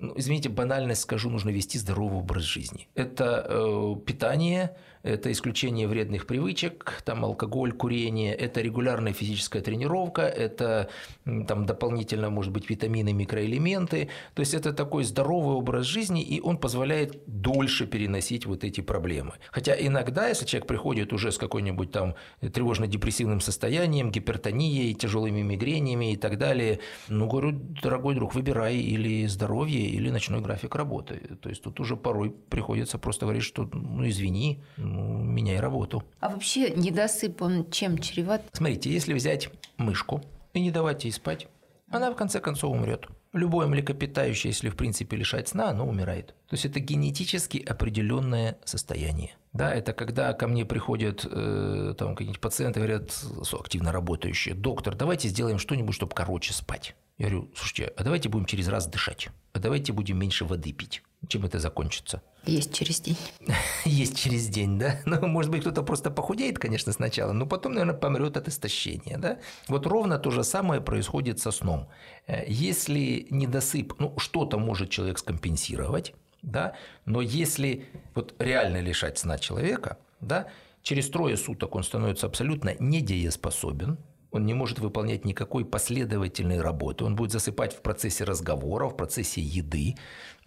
ну, 0.00 0.14
извините, 0.16 0.48
банальность 0.48 1.02
скажу, 1.02 1.28
нужно 1.28 1.50
вести 1.50 1.78
здоровый 1.78 2.20
образ 2.20 2.44
жизни. 2.44 2.88
Это 2.94 3.44
э, 3.46 3.94
питание, 4.06 4.76
это 5.02 5.30
исключение 5.32 5.86
вредных 5.86 6.26
привычек, 6.26 7.02
там 7.04 7.24
алкоголь, 7.24 7.72
курение, 7.72 8.34
это 8.34 8.60
регулярная 8.60 9.12
физическая 9.12 9.62
тренировка, 9.62 10.22
это 10.22 10.88
там 11.24 11.66
дополнительно, 11.66 12.30
может 12.30 12.52
быть, 12.52 12.68
витамины, 12.68 13.12
микроэлементы. 13.12 14.08
То 14.34 14.40
есть 14.40 14.54
это 14.54 14.72
такой 14.72 15.04
здоровый 15.04 15.56
образ 15.56 15.86
жизни, 15.86 16.22
и 16.22 16.40
он 16.40 16.58
позволяет 16.58 17.22
дольше 17.26 17.86
переносить 17.86 18.46
вот 18.46 18.64
эти 18.64 18.80
проблемы. 18.80 19.34
Хотя 19.50 19.74
иногда, 19.74 20.28
если 20.28 20.46
человек 20.46 20.66
приходит 20.66 21.12
уже 21.12 21.32
с 21.32 21.38
какой-нибудь 21.38 21.90
там 21.90 22.14
тревожно-депрессивным 22.40 23.40
состоянием, 23.40 24.10
гипертонией, 24.10 24.94
тяжелыми 24.94 25.42
мигренями 25.42 26.12
и 26.12 26.16
так 26.16 26.38
далее, 26.38 26.80
ну, 27.08 27.26
говорю, 27.26 27.52
дорогой 27.52 28.14
друг, 28.14 28.34
выбирай 28.34 28.76
или 28.76 29.26
здоровье, 29.26 29.80
или 29.80 30.10
ночной 30.10 30.40
график 30.40 30.74
работы. 30.74 31.38
То 31.40 31.48
есть 31.48 31.62
тут 31.62 31.80
уже 31.80 31.96
порой 31.96 32.30
приходится 32.30 32.98
просто 32.98 33.26
говорить, 33.26 33.44
что 33.44 33.68
ну 33.72 34.08
извини, 34.08 34.62
меняй 34.94 35.60
работу. 35.60 36.02
А 36.20 36.28
вообще 36.28 36.70
недосып, 36.70 37.42
он 37.42 37.70
чем 37.70 37.98
чреват? 37.98 38.42
Смотрите, 38.52 38.90
если 38.90 39.14
взять 39.14 39.50
мышку 39.76 40.22
и 40.52 40.60
не 40.60 40.70
давать 40.70 41.04
ей 41.04 41.12
спать, 41.12 41.48
она 41.90 42.10
в 42.10 42.16
конце 42.16 42.40
концов 42.40 42.72
умрет. 42.72 43.06
Любое 43.32 43.68
млекопитающее, 43.68 44.50
если 44.50 44.70
в 44.70 44.76
принципе 44.76 45.16
лишать 45.16 45.48
сна, 45.48 45.70
оно 45.70 45.86
умирает. 45.86 46.34
То 46.48 46.54
есть 46.54 46.64
это 46.64 46.80
генетически 46.80 47.58
определенное 47.58 48.58
состояние. 48.64 49.36
Да, 49.52 49.72
это 49.72 49.92
когда 49.92 50.32
ко 50.32 50.46
мне 50.46 50.64
приходят 50.64 51.26
э, 51.28 51.94
там 51.96 52.14
какие-нибудь 52.14 52.40
пациенты, 52.40 52.80
говорят, 52.80 53.12
активно 53.52 53.92
работающие, 53.92 54.54
доктор, 54.54 54.94
давайте 54.94 55.28
сделаем 55.28 55.58
что-нибудь, 55.58 55.94
чтобы 55.94 56.14
короче 56.14 56.52
спать. 56.52 56.94
Я 57.18 57.28
говорю, 57.28 57.50
слушайте, 57.56 57.92
а 57.96 58.04
давайте 58.04 58.28
будем 58.28 58.46
через 58.46 58.68
раз 58.68 58.86
дышать, 58.86 59.28
а 59.52 59.58
давайте 59.58 59.92
будем 59.92 60.18
меньше 60.18 60.44
воды 60.44 60.72
пить. 60.72 61.02
Чем 61.28 61.44
это 61.44 61.58
закончится? 61.58 62.22
Есть 62.46 62.72
через 62.74 63.00
день. 63.00 63.16
Есть 63.84 64.16
через 64.16 64.48
день, 64.48 64.78
да? 64.78 65.00
Ну, 65.04 65.26
может 65.26 65.50
быть, 65.50 65.60
кто-то 65.60 65.82
просто 65.82 66.10
похудеет, 66.10 66.58
конечно, 66.58 66.92
сначала, 66.92 67.32
но 67.32 67.46
потом, 67.46 67.72
наверное, 67.72 67.94
помрет 67.94 68.36
от 68.36 68.48
истощения, 68.48 69.18
да? 69.18 69.38
Вот 69.68 69.86
ровно 69.86 70.18
то 70.18 70.30
же 70.30 70.44
самое 70.44 70.80
происходит 70.80 71.38
со 71.38 71.50
сном. 71.50 71.88
Э, 72.26 72.44
если 72.48 73.26
недосып, 73.30 73.94
ну, 73.98 74.18
что-то 74.18 74.58
может 74.58 74.90
человек 74.90 75.18
скомпенсировать, 75.18 76.14
да? 76.42 76.74
Но 77.04 77.20
если 77.20 77.86
вот 78.14 78.34
реально 78.38 78.80
лишать 78.80 79.18
сна 79.18 79.38
человека, 79.38 79.98
да, 80.20 80.46
через 80.82 81.10
трое 81.10 81.36
суток 81.36 81.74
он 81.74 81.82
становится 81.82 82.26
абсолютно 82.26 82.74
недееспособен, 82.78 83.98
он 84.32 84.46
не 84.46 84.54
может 84.54 84.78
выполнять 84.78 85.24
никакой 85.24 85.64
последовательной 85.64 86.60
работы. 86.60 87.04
Он 87.04 87.16
будет 87.16 87.32
засыпать 87.32 87.74
в 87.74 87.82
процессе 87.82 88.24
разговора, 88.24 88.88
в 88.88 88.96
процессе 88.96 89.40
еды. 89.40 89.96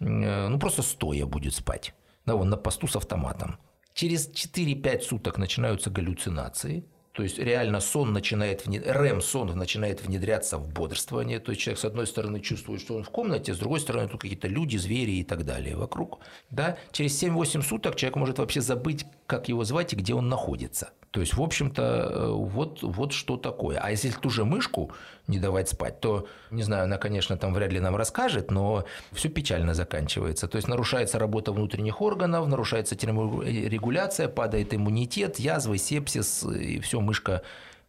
Э, 0.00 0.48
ну, 0.48 0.58
просто 0.58 0.82
стоя 0.82 1.26
будет 1.26 1.54
спать. 1.54 1.94
Да, 2.26 2.34
он 2.34 2.48
на 2.48 2.56
посту 2.56 2.86
с 2.86 2.96
автоматом. 2.96 3.58
Через 3.92 4.28
4-5 4.28 5.00
суток 5.02 5.38
начинаются 5.38 5.90
галлюцинации. 5.90 6.84
То 7.12 7.22
есть 7.22 7.38
реально 7.38 7.78
сон 7.78 8.12
начинает, 8.12 8.66
РЭМ-сон 8.66 9.56
начинает 9.56 10.04
внедряться 10.04 10.58
в 10.58 10.68
бодрствование. 10.68 11.38
То 11.38 11.52
есть 11.52 11.62
человек, 11.62 11.78
с 11.78 11.84
одной 11.84 12.08
стороны, 12.08 12.40
чувствует, 12.40 12.80
что 12.80 12.96
он 12.96 13.04
в 13.04 13.10
комнате, 13.10 13.54
с 13.54 13.58
другой 13.58 13.78
стороны, 13.78 14.08
тут 14.08 14.22
какие-то 14.22 14.48
люди, 14.48 14.76
звери 14.76 15.12
и 15.12 15.24
так 15.24 15.44
далее 15.44 15.76
вокруг. 15.76 16.18
Да? 16.50 16.76
Через 16.90 17.22
7-8 17.22 17.62
суток 17.62 17.94
человек 17.94 18.16
может 18.16 18.38
вообще 18.38 18.60
забыть, 18.60 19.06
как 19.28 19.48
его 19.48 19.62
звать 19.62 19.92
и 19.92 19.96
где 19.96 20.12
он 20.12 20.28
находится. 20.28 20.90
То 21.14 21.20
есть, 21.20 21.34
в 21.34 21.40
общем-то, 21.40 21.82
э, 21.82 22.30
вот, 22.32 22.82
вот 22.82 23.12
что 23.12 23.36
такое. 23.36 23.78
А 23.78 23.92
если 23.92 24.10
ту 24.10 24.30
же 24.30 24.44
мышку 24.44 24.90
не 25.28 25.38
давать 25.38 25.68
спать, 25.68 26.00
то, 26.00 26.26
не 26.50 26.64
знаю, 26.64 26.84
она, 26.84 26.98
конечно, 26.98 27.36
там 27.36 27.54
вряд 27.54 27.70
ли 27.70 27.78
нам 27.78 27.94
расскажет, 27.94 28.50
но 28.50 28.84
все 29.12 29.28
печально 29.28 29.74
заканчивается. 29.74 30.48
То 30.48 30.56
есть, 30.56 30.66
нарушается 30.66 31.20
работа 31.20 31.52
внутренних 31.52 32.02
органов, 32.02 32.48
нарушается 32.48 32.96
терморегуляция, 32.96 34.26
падает 34.26 34.74
иммунитет, 34.74 35.38
язвы, 35.38 35.78
сепсис, 35.78 36.42
и 36.42 36.80
все, 36.80 37.00
мышка 37.00 37.42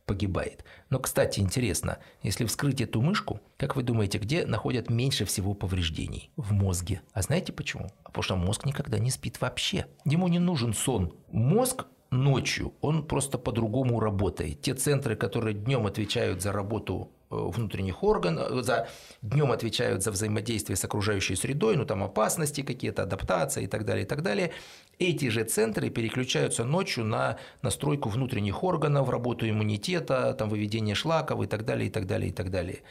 погибает. 0.06 0.64
Но, 0.92 1.00
кстати, 1.00 1.40
интересно, 1.40 1.98
если 2.22 2.46
вскрыть 2.46 2.80
эту 2.80 3.02
мышку, 3.02 3.40
как 3.58 3.76
вы 3.76 3.82
думаете, 3.82 4.20
где 4.20 4.46
находят 4.46 4.92
меньше 4.92 5.26
всего 5.26 5.56
повреждений? 5.56 6.30
В 6.36 6.52
мозге. 6.52 7.02
А 7.12 7.24
знаете 7.24 7.54
почему? 7.54 7.90
Потому 8.04 8.22
что 8.22 8.36
мозг 8.36 8.68
никогда 8.68 9.00
не 9.00 9.10
спит 9.10 9.42
вообще. 9.42 9.88
Ему 10.06 10.28
не 10.28 10.38
нужен 10.38 10.76
сон. 10.76 11.16
Мозг 11.32 11.88
ночью 12.16 12.74
он 12.82 13.04
просто 13.04 13.38
по-другому 13.38 14.00
работает. 14.00 14.62
Те 14.62 14.74
центры, 14.74 15.16
которые 15.16 15.54
днем 15.54 15.86
отвечают 15.86 16.42
за 16.42 16.52
работу 16.52 17.12
э, 17.30 17.36
внутренних 17.36 18.04
органов, 18.04 18.52
э, 18.52 18.62
за 18.64 18.88
днем 19.22 19.52
отвечают 19.52 20.04
за 20.04 20.12
взаимодействие 20.12 20.76
с 20.76 20.84
окружающей 20.84 21.36
средой, 21.36 21.76
ну 21.76 21.86
там 21.86 22.04
опасности 22.04 22.62
какие-то, 22.62 23.04
адаптация 23.04 23.64
и 23.64 23.68
так 23.68 23.86
далее, 23.86 24.06
и 24.06 24.08
так 24.08 24.22
далее. 24.22 24.52
Эти 25.00 25.30
же 25.30 25.44
центры 25.44 25.90
переключаются 25.90 26.64
ночью 26.64 27.04
на 27.04 27.38
настройку 27.62 28.10
внутренних 28.10 28.64
органов, 28.64 29.10
работу 29.10 29.48
иммунитета, 29.48 30.34
там 30.34 30.50
выведение 30.50 30.96
шлаков 30.96 31.44
и 31.44 31.48
так 31.48 31.66
далее, 31.66 31.88
и 31.88 31.92
так 31.92 32.08
далее, 32.08 32.30
и 32.30 32.34
так 32.34 32.50
далее. 32.50 32.82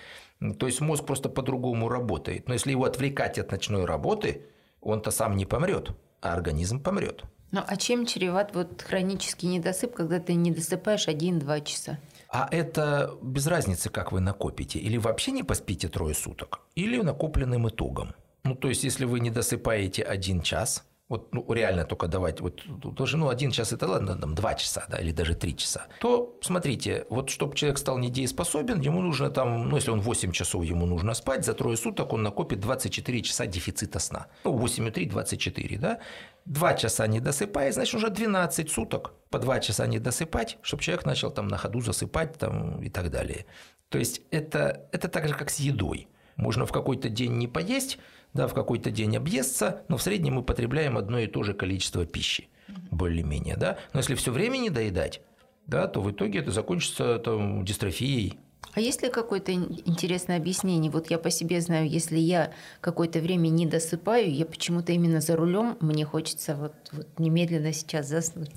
То 0.58 0.66
есть 0.66 0.80
мозг 0.80 1.06
просто 1.06 1.28
по-другому 1.28 1.88
работает. 1.88 2.48
Но 2.48 2.54
если 2.54 2.72
его 2.72 2.84
отвлекать 2.84 3.38
от 3.38 3.50
ночной 3.50 3.84
работы, 3.84 4.42
он-то 4.80 5.10
сам 5.10 5.36
не 5.36 5.46
помрет, 5.46 5.92
а 6.24 6.32
организм 6.32 6.80
помрет. 6.80 7.24
Ну 7.52 7.60
а 7.64 7.76
чем 7.76 8.06
чреват 8.06 8.54
вот 8.54 8.82
хронический 8.82 9.46
недосып, 9.46 9.94
когда 9.94 10.18
ты 10.18 10.34
не 10.34 10.50
досыпаешь 10.50 11.06
1-2 11.06 11.64
часа? 11.64 11.98
А 12.28 12.48
это 12.50 13.14
без 13.22 13.46
разницы, 13.46 13.90
как 13.90 14.10
вы 14.10 14.18
накопите. 14.18 14.80
Или 14.80 14.96
вообще 14.96 15.30
не 15.30 15.44
поспите 15.44 15.88
трое 15.88 16.14
суток, 16.14 16.62
или 16.74 17.00
накопленным 17.00 17.68
итогом. 17.68 18.14
Ну, 18.42 18.56
то 18.56 18.68
есть, 18.68 18.82
если 18.82 19.04
вы 19.04 19.20
не 19.20 19.30
досыпаете 19.30 20.02
один 20.02 20.42
час, 20.42 20.84
вот 21.08 21.34
ну, 21.34 21.52
реально 21.52 21.84
только 21.84 22.08
давать, 22.08 22.40
вот 22.40 22.62
тоже, 22.96 23.16
ну, 23.16 23.28
один 23.28 23.50
час 23.50 23.72
это 23.72 23.86
ладно, 23.86 24.16
там, 24.16 24.34
два 24.34 24.54
часа, 24.54 24.86
да, 24.88 24.98
или 24.98 25.12
даже 25.12 25.34
три 25.34 25.54
часа, 25.54 25.86
то 26.00 26.38
смотрите, 26.40 27.06
вот 27.10 27.28
чтобы 27.28 27.54
человек 27.54 27.78
стал 27.78 27.98
недееспособен, 27.98 28.80
ему 28.80 29.02
нужно 29.02 29.30
там, 29.30 29.68
ну, 29.68 29.76
если 29.76 29.90
он 29.90 30.00
8 30.00 30.32
часов 30.32 30.64
ему 30.64 30.86
нужно 30.86 31.14
спать, 31.14 31.44
за 31.44 31.52
трое 31.52 31.76
суток 31.76 32.12
он 32.12 32.22
накопит 32.22 32.60
24 32.60 33.22
часа 33.22 33.46
дефицита 33.46 33.98
сна. 33.98 34.26
Ну, 34.44 34.58
8,3– 34.58 35.08
24, 35.10 35.78
да. 35.78 35.98
Два 36.46 36.74
часа 36.74 37.06
не 37.06 37.20
досыпает, 37.20 37.74
значит, 37.74 37.94
уже 37.94 38.08
12 38.08 38.70
суток 38.70 39.12
по 39.30 39.38
два 39.38 39.60
часа 39.60 39.86
не 39.86 39.98
досыпать, 39.98 40.58
чтобы 40.62 40.82
человек 40.82 41.06
начал 41.06 41.30
там 41.30 41.48
на 41.48 41.58
ходу 41.58 41.80
засыпать 41.80 42.38
там 42.38 42.82
и 42.82 42.88
так 42.88 43.10
далее. 43.10 43.46
То 43.88 43.98
есть 43.98 44.22
это, 44.30 44.88
это 44.92 45.08
так 45.08 45.28
же, 45.28 45.34
как 45.34 45.50
с 45.50 45.58
едой. 45.58 46.08
Можно 46.36 46.66
в 46.66 46.72
какой-то 46.72 47.08
день 47.08 47.32
не 47.38 47.48
поесть, 47.48 47.98
да, 48.34 48.48
в 48.48 48.54
какой-то 48.54 48.90
день 48.90 49.16
объесться, 49.16 49.82
но 49.88 49.96
в 49.96 50.02
среднем 50.02 50.34
мы 50.34 50.42
потребляем 50.42 50.98
одно 50.98 51.18
и 51.20 51.26
то 51.26 51.42
же 51.42 51.54
количество 51.54 52.04
пищи, 52.04 52.48
более-менее, 52.90 53.56
да. 53.56 53.78
Но 53.92 54.00
если 54.00 54.14
все 54.16 54.32
время 54.32 54.58
не 54.58 54.70
доедать, 54.70 55.22
да, 55.66 55.86
то 55.86 56.00
в 56.00 56.10
итоге 56.10 56.40
это 56.40 56.50
закончится 56.50 57.18
там, 57.18 57.64
дистрофией. 57.64 58.38
А 58.74 58.80
есть 58.80 59.02
ли 59.02 59.08
какое-то 59.08 59.52
интересное 59.52 60.36
объяснение? 60.36 60.90
Вот 60.90 61.10
я 61.10 61.18
по 61.18 61.30
себе 61.30 61.60
знаю, 61.60 61.88
если 61.88 62.18
я 62.18 62.52
какое-то 62.80 63.20
время 63.20 63.48
не 63.48 63.66
досыпаю, 63.66 64.34
я 64.34 64.46
почему-то 64.46 64.92
именно 64.92 65.20
за 65.20 65.36
рулем, 65.36 65.76
мне 65.80 66.04
хочется 66.04 66.56
вот, 66.56 66.74
вот 66.92 67.06
немедленно 67.18 67.72
сейчас 67.72 68.08
заснуть. 68.08 68.50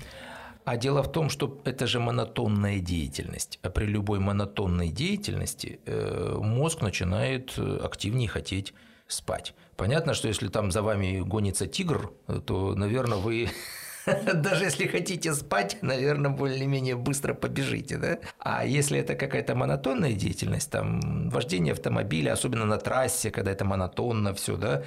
А 0.65 0.75
дело 0.75 1.03
в 1.03 1.11
том, 1.11 1.29
что 1.29 1.61
это 1.65 1.87
же 1.87 1.99
монотонная 1.99 2.79
деятельность. 2.79 3.59
А 3.61 3.69
при 3.69 3.85
любой 3.85 4.19
монотонной 4.19 4.89
деятельности 4.89 5.79
э, 5.85 6.35
мозг 6.41 6.81
начинает 6.81 7.53
э, 7.57 7.79
активнее 7.83 8.27
хотеть 8.27 8.73
спать. 9.07 9.53
Понятно, 9.75 10.13
что 10.13 10.27
если 10.27 10.47
там 10.47 10.71
за 10.71 10.81
вами 10.81 11.19
гонится 11.19 11.67
тигр, 11.67 12.11
то, 12.45 12.75
наверное, 12.75 13.17
вы 13.17 13.49
даже 14.33 14.65
если 14.65 14.87
хотите 14.87 15.33
спать, 15.33 15.77
наверное, 15.81 16.31
более-менее 16.31 16.95
быстро 16.95 17.33
побежите, 17.33 17.97
да? 17.97 18.19
А 18.39 18.65
если 18.65 18.99
это 18.99 19.15
какая-то 19.15 19.55
монотонная 19.55 20.13
деятельность, 20.13 20.71
там, 20.71 21.29
вождение 21.29 21.73
автомобиля, 21.73 22.33
особенно 22.33 22.65
на 22.65 22.77
трассе, 22.77 23.31
когда 23.31 23.51
это 23.51 23.65
монотонно 23.65 24.33
все, 24.33 24.57
да, 24.57 24.83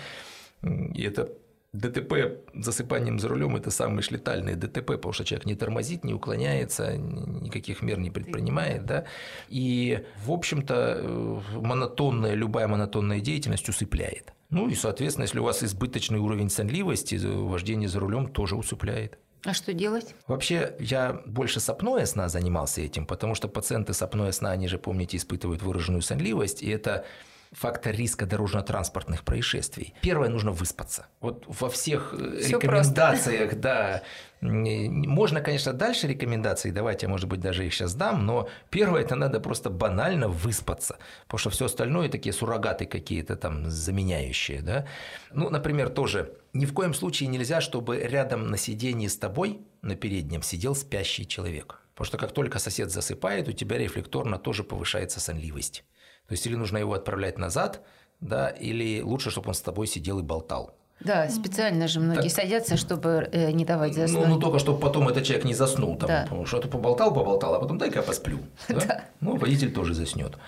и 0.62 1.02
это 1.02 1.30
ДТП 1.72 2.42
засыпанием 2.52 3.20
за 3.20 3.28
рулем 3.28 3.54
это 3.54 3.70
самые 3.70 4.02
летальные 4.10 4.56
ДТП, 4.56 4.86
потому 4.86 5.12
что 5.12 5.24
человек 5.24 5.46
не 5.46 5.54
тормозит, 5.54 6.04
не 6.04 6.12
уклоняется, 6.12 6.96
никаких 6.96 7.82
мер 7.82 7.98
не 7.98 8.10
предпринимает. 8.10 8.86
Да? 8.86 9.04
И, 9.48 10.04
в 10.24 10.32
общем-то, 10.32 10.98
э, 10.98 11.40
монотонная, 11.54 12.34
любая 12.34 12.66
монотонная 12.66 13.20
деятельность 13.20 13.68
усыпляет. 13.68 14.32
Ну 14.50 14.68
и, 14.68 14.74
соответственно, 14.74 15.24
если 15.24 15.38
у 15.38 15.44
вас 15.44 15.62
избыточный 15.62 16.18
уровень 16.18 16.50
сонливости, 16.50 17.14
вождение 17.14 17.88
за 17.88 18.00
рулем 18.00 18.26
тоже 18.28 18.56
усыпляет. 18.56 19.18
А 19.44 19.54
что 19.54 19.72
делать? 19.72 20.14
Вообще, 20.26 20.74
я 20.80 21.22
больше 21.24 21.60
сопное 21.60 22.04
сна 22.04 22.28
занимался 22.28 22.82
этим, 22.82 23.06
потому 23.06 23.34
что 23.34 23.48
пациенты 23.48 23.94
сопное 23.94 24.32
сна, 24.32 24.50
они 24.50 24.68
же, 24.68 24.76
помните, 24.76 25.16
испытывают 25.16 25.62
выраженную 25.62 26.02
сонливость, 26.02 26.62
и 26.62 26.68
это 26.68 27.06
фактор 27.52 27.94
риска 27.94 28.26
дорожно-транспортных 28.26 29.24
происшествий. 29.24 29.94
Первое, 30.02 30.28
нужно 30.28 30.52
выспаться. 30.52 31.06
Вот 31.20 31.44
во 31.48 31.68
всех 31.68 32.14
э, 32.16 32.40
Всё 32.42 32.58
рекомендациях, 32.58 33.50
просто. 33.50 33.56
да, 33.60 34.02
можно, 34.40 35.40
конечно, 35.40 35.72
дальше 35.72 36.06
рекомендации 36.06 36.70
давать, 36.70 37.02
я, 37.02 37.08
может 37.08 37.28
быть, 37.28 37.40
даже 37.40 37.66
их 37.66 37.74
сейчас 37.74 37.94
дам, 37.94 38.24
но 38.24 38.48
первое, 38.70 39.02
это 39.02 39.16
надо 39.16 39.40
просто 39.40 39.68
банально 39.68 40.28
выспаться, 40.28 40.98
потому 41.26 41.38
что 41.38 41.50
все 41.50 41.66
остальное 41.66 42.08
такие 42.08 42.32
суррогаты 42.32 42.86
какие-то 42.86 43.36
там 43.36 43.68
заменяющие, 43.68 44.62
да. 44.62 44.86
Ну, 45.32 45.50
например, 45.50 45.90
тоже 45.90 46.32
ни 46.52 46.66
в 46.66 46.72
коем 46.72 46.94
случае 46.94 47.28
нельзя, 47.28 47.60
чтобы 47.60 47.98
рядом 47.98 48.50
на 48.50 48.56
сиденье 48.56 49.08
с 49.08 49.16
тобой, 49.16 49.60
на 49.82 49.96
переднем, 49.96 50.42
сидел 50.42 50.74
спящий 50.74 51.26
человек. 51.26 51.80
Потому 51.94 52.06
что 52.06 52.16
как 52.18 52.32
только 52.32 52.58
сосед 52.58 52.90
засыпает, 52.90 53.48
у 53.48 53.52
тебя 53.52 53.76
рефлекторно 53.76 54.38
тоже 54.38 54.64
повышается 54.64 55.20
сонливость. 55.20 55.84
То 56.30 56.34
есть 56.34 56.46
или 56.46 56.54
нужно 56.54 56.78
его 56.78 56.94
отправлять 56.94 57.38
назад, 57.38 57.80
да, 58.20 58.50
или 58.50 59.00
лучше, 59.00 59.32
чтобы 59.32 59.48
он 59.48 59.54
с 59.54 59.60
тобой 59.60 59.88
сидел 59.88 60.20
и 60.20 60.22
болтал. 60.22 60.76
Да, 61.00 61.28
специально 61.28 61.88
же 61.88 61.98
многие 61.98 62.28
так, 62.28 62.30
садятся, 62.30 62.76
чтобы 62.76 63.28
э, 63.32 63.50
не 63.50 63.64
давать 63.64 63.96
ну, 63.96 64.02
заснуть. 64.02 64.28
Ну, 64.28 64.34
ну, 64.34 64.40
только 64.40 64.60
чтобы 64.60 64.78
потом 64.78 65.08
этот 65.08 65.24
человек 65.24 65.44
не 65.44 65.54
заснул. 65.54 65.96
Там, 65.96 66.06
да. 66.06 66.22
Потому 66.22 66.46
что 66.46 66.60
ты 66.60 66.68
поболтал, 66.68 67.12
поболтал, 67.12 67.56
а 67.56 67.58
потом 67.58 67.78
дай-ка 67.78 67.98
я 67.98 68.02
посплю. 68.04 68.38
Да? 68.68 68.74
Да. 68.76 69.04
Ну, 69.18 69.38
водитель 69.38 69.72
тоже 69.72 69.92
заснет. 69.92 70.38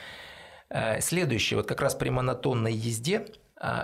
Э, 0.70 1.00
следующее, 1.00 1.56
вот 1.56 1.66
как 1.66 1.80
раз 1.80 1.96
при 1.96 2.10
монотонной 2.10 2.72
езде 2.72 3.18
а, 3.18 3.24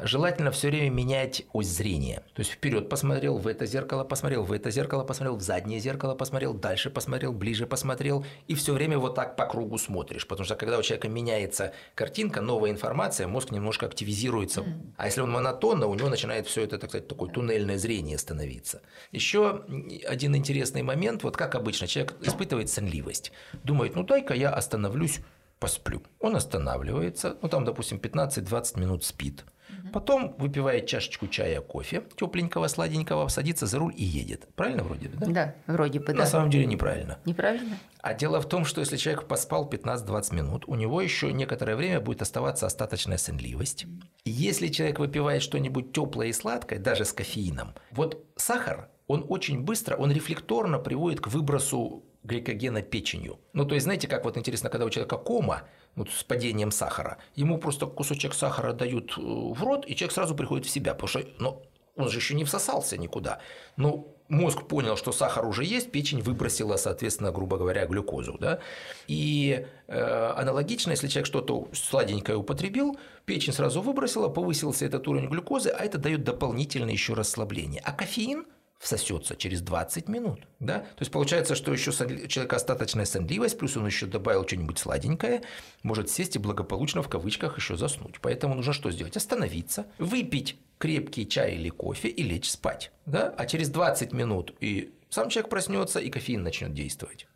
желательно 0.03 0.51
все 0.51 0.68
время 0.68 0.91
менять 0.91 1.45
ось 1.53 1.68
зрения. 1.68 2.22
То 2.35 2.41
есть 2.41 2.51
вперед 2.51 2.89
посмотрел, 2.89 3.39
в 3.39 3.47
это 3.47 3.64
зеркало 3.64 4.05
посмотрел, 4.05 4.43
в 4.43 4.53
это 4.53 4.70
зеркало 4.70 5.05
посмотрел, 5.05 5.37
в 5.37 5.43
заднее 5.43 5.79
зеркало 5.79 6.14
посмотрел, 6.14 6.53
дальше 6.53 6.91
посмотрел, 6.91 7.33
ближе 7.33 7.66
посмотрел, 7.66 8.24
и 8.49 8.55
все 8.55 8.72
время 8.72 8.99
вот 8.99 9.14
так 9.14 9.37
по 9.37 9.47
кругу 9.47 9.79
смотришь. 9.79 10.26
Потому 10.26 10.45
что 10.45 10.57
когда 10.57 10.79
у 10.79 10.83
человека 10.83 11.09
меняется 11.09 11.72
картинка, 11.95 12.41
новая 12.41 12.70
информация, 12.70 13.29
мозг 13.29 13.53
немножко 13.53 13.87
активизируется. 13.87 14.62
Mm. 14.62 14.93
А 14.97 15.07
если 15.07 15.20
он 15.20 15.31
монотонно, 15.31 15.87
у 15.87 15.95
него 15.95 16.09
начинает 16.09 16.47
все 16.47 16.64
это, 16.64 16.79
так 16.79 16.91
сказать, 16.91 17.07
такое 17.07 17.31
туннельное 17.31 17.79
зрение 17.79 18.18
становиться. 18.18 18.83
Еще 19.12 19.64
один 20.07 20.35
интересный 20.35 20.83
момент, 20.83 21.22
вот 21.22 21.37
как 21.37 21.55
обычно, 21.55 21.87
человек 21.87 22.14
испытывает 22.22 22.68
сонливость. 22.68 23.33
Думает, 23.62 23.95
ну 23.95 24.03
дай-ка 24.03 24.35
я 24.35 24.51
остановлюсь, 24.51 25.20
посплю. 25.61 26.03
Он 26.20 26.37
останавливается, 26.37 27.37
ну 27.43 27.49
там, 27.49 27.64
допустим, 27.64 27.99
15-20 27.99 28.81
минут 28.81 29.05
спит. 29.05 29.45
Потом 29.93 30.34
выпивает 30.39 30.86
чашечку 30.86 31.26
чая, 31.28 31.61
кофе, 31.61 32.03
тепленького, 32.16 32.68
сладенького, 32.68 33.28
садится 33.28 33.66
за 33.66 33.78
руль 33.78 33.95
и 33.97 34.05
едет. 34.05 34.49
Правильно 34.55 34.82
вроде 34.82 35.09
бы, 35.09 35.16
да? 35.16 35.26
Да, 35.26 35.55
вроде 35.66 36.01
бы, 36.01 36.12
На 36.12 36.26
самом 36.26 36.51
деле 36.51 36.66
неправильно. 36.66 37.18
Неправильно? 37.24 37.78
А 38.01 38.14
дело 38.14 38.41
в 38.41 38.49
том, 38.49 38.64
что 38.64 38.80
если 38.80 38.97
человек 38.97 39.26
поспал 39.26 39.68
15-20 39.68 40.34
минут, 40.34 40.64
у 40.66 40.74
него 40.74 41.01
еще 41.01 41.32
некоторое 41.32 41.76
время 41.76 42.01
будет 42.01 42.22
оставаться 42.22 42.66
остаточная 42.66 43.18
сонливость. 43.18 43.86
И 44.24 44.30
если 44.30 44.68
человек 44.68 44.99
выпивает 44.99 45.43
что-нибудь 45.43 45.93
теплое 45.93 46.28
и 46.28 46.32
сладкое, 46.32 46.78
даже 46.78 47.05
с 47.05 47.12
кофеином, 47.12 47.74
вот 47.91 48.24
сахар, 48.36 48.89
он 49.07 49.24
очень 49.28 49.62
быстро, 49.62 49.97
он 49.97 50.12
рефлекторно 50.12 50.78
приводит 50.78 51.20
к 51.20 51.28
выбросу 51.28 52.05
гликогена 52.24 52.82
печенью. 52.82 53.41
Ну, 53.53 53.64
то 53.64 53.74
есть, 53.74 53.84
знаете, 53.84 54.07
как 54.07 54.24
вот 54.24 54.36
интересно, 54.36 54.70
когда 54.70 54.86
у 54.86 54.91
человека 54.91 55.16
кома, 55.16 55.62
вот 55.99 56.11
с 56.11 56.24
падением 56.24 56.70
сахара, 56.70 57.18
ему 57.34 57.59
просто 57.59 57.86
кусочек 57.86 58.34
сахара 58.34 58.72
дают 58.72 59.16
э, 59.16 59.20
в 59.20 59.62
рот, 59.62 59.84
и 59.86 59.94
человек 59.94 60.14
сразу 60.14 60.34
приходит 60.34 60.66
в 60.66 60.70
себя, 60.70 60.94
потому 60.94 61.09
что 61.09 61.22
ну, 61.38 61.62
он 61.96 62.09
же 62.09 62.18
еще 62.18 62.34
не 62.34 62.44
всосался 62.44 62.96
никуда. 62.96 63.40
Ну, 63.76 64.14
мозг 64.28 64.66
понял, 64.68 64.96
что 64.96 65.12
сахар 65.12 65.44
уже 65.44 65.64
есть, 65.64 65.90
печень 65.90 66.22
выбросила, 66.22 66.76
соответственно, 66.76 67.32
грубо 67.32 67.59
говоря, 67.59 67.86
глюкозу. 67.86 68.38
Да? 68.38 68.61
И 69.09 69.66
э, 69.88 70.32
аналогично, 70.36 70.92
если 70.92 71.09
человек 71.09 71.26
что-то 71.26 71.68
сладенькое 71.72 72.38
употребил, 72.38 72.99
печень 73.24 73.53
сразу 73.53 73.82
выбросила, 73.82 74.28
повысился 74.28 74.86
этот 74.86 75.09
уровень 75.09 75.28
глюкозы, 75.28 75.70
а 75.70 75.84
это 75.84 75.99
дает 75.99 76.22
дополнительное 76.22 76.92
еще 76.92 77.14
расслабление. 77.14 77.82
А 77.84 77.92
кофеин– 77.92 78.46
всосется 78.79 79.37
через 79.37 79.61
20 79.61 80.09
минут. 80.09 80.47
Да? 80.61 80.79
То 80.79 81.01
есть 81.01 81.11
получается, 81.11 81.55
что 81.55 81.72
еще 81.72 81.91
у 81.91 82.26
человека 82.29 82.57
остаточная 82.57 83.05
сонливость, 83.05 83.59
плюс 83.59 83.76
он 83.76 83.87
еще 83.87 84.07
добавил 84.07 84.47
что-нибудь 84.47 84.79
сладенькое, 84.79 85.43
может 85.83 86.11
сесть 86.11 86.37
и 86.37 86.39
благополучно 86.39 87.03
в 87.03 87.09
кавычках 87.09 87.57
еще 87.59 87.76
заснуть. 87.76 88.20
Поэтому 88.20 88.55
нужно 88.55 88.72
что 88.72 88.91
сделать? 88.91 89.16
Остановиться, 89.16 89.87
выпить 89.99 90.59
крепкий 90.79 91.26
чай 91.26 91.55
или 91.55 91.70
кофе 91.70 92.09
и 92.09 92.22
лечь 92.22 92.49
спать. 92.49 92.93
Да? 93.05 93.35
А 93.37 93.47
через 93.47 93.68
20 93.68 94.12
минут 94.12 94.55
и 94.61 94.95
сам 95.11 95.29
человек 95.29 95.51
проснется, 95.51 95.99
и 95.99 96.11
кофеин 96.11 96.43
начнет 96.43 96.72
действовать. 96.72 97.26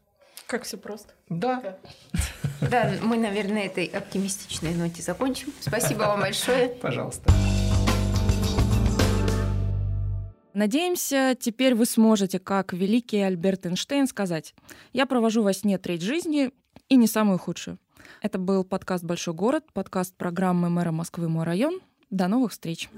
Как 0.47 0.65
все 0.65 0.77
просто. 0.77 1.15
Да. 1.29 1.79
Да, 2.61 2.93
мы, 3.03 3.17
наверное, 3.17 3.55
на 3.55 3.67
этой 3.67 3.87
оптимистичной 3.87 4.75
ноте 4.75 5.03
закончим. 5.03 5.53
Спасибо 5.61 6.01
вам 6.01 6.21
большое. 6.21 6.69
Пожалуйста. 6.69 7.33
Надеемся, 10.55 11.35
теперь 11.39 11.75
вы 11.75 11.87
сможете, 11.87 12.39
как 12.39 12.75
великий 12.75 13.19
Альберт 13.19 13.65
Эйнштейн, 13.65 14.07
сказать 14.07 14.55
«Я 14.93 15.07
провожу 15.07 15.43
во 15.43 15.55
сне 15.55 15.79
треть 15.79 16.03
жизни 16.03 16.51
и 16.91 16.97
не 16.97 17.07
самую 17.07 17.39
худшую». 17.39 17.79
Это 18.21 18.39
был 18.39 18.63
подкаст 18.63 19.03
«Большой 19.03 19.33
город», 19.33 19.65
подкаст 19.73 20.15
программы 20.15 20.69
мэра 20.69 20.93
Москвы 20.93 21.31
«Мой 21.31 21.45
район». 21.45 21.81
До 22.11 22.29
новых 22.29 22.53
встреч! 22.53 22.91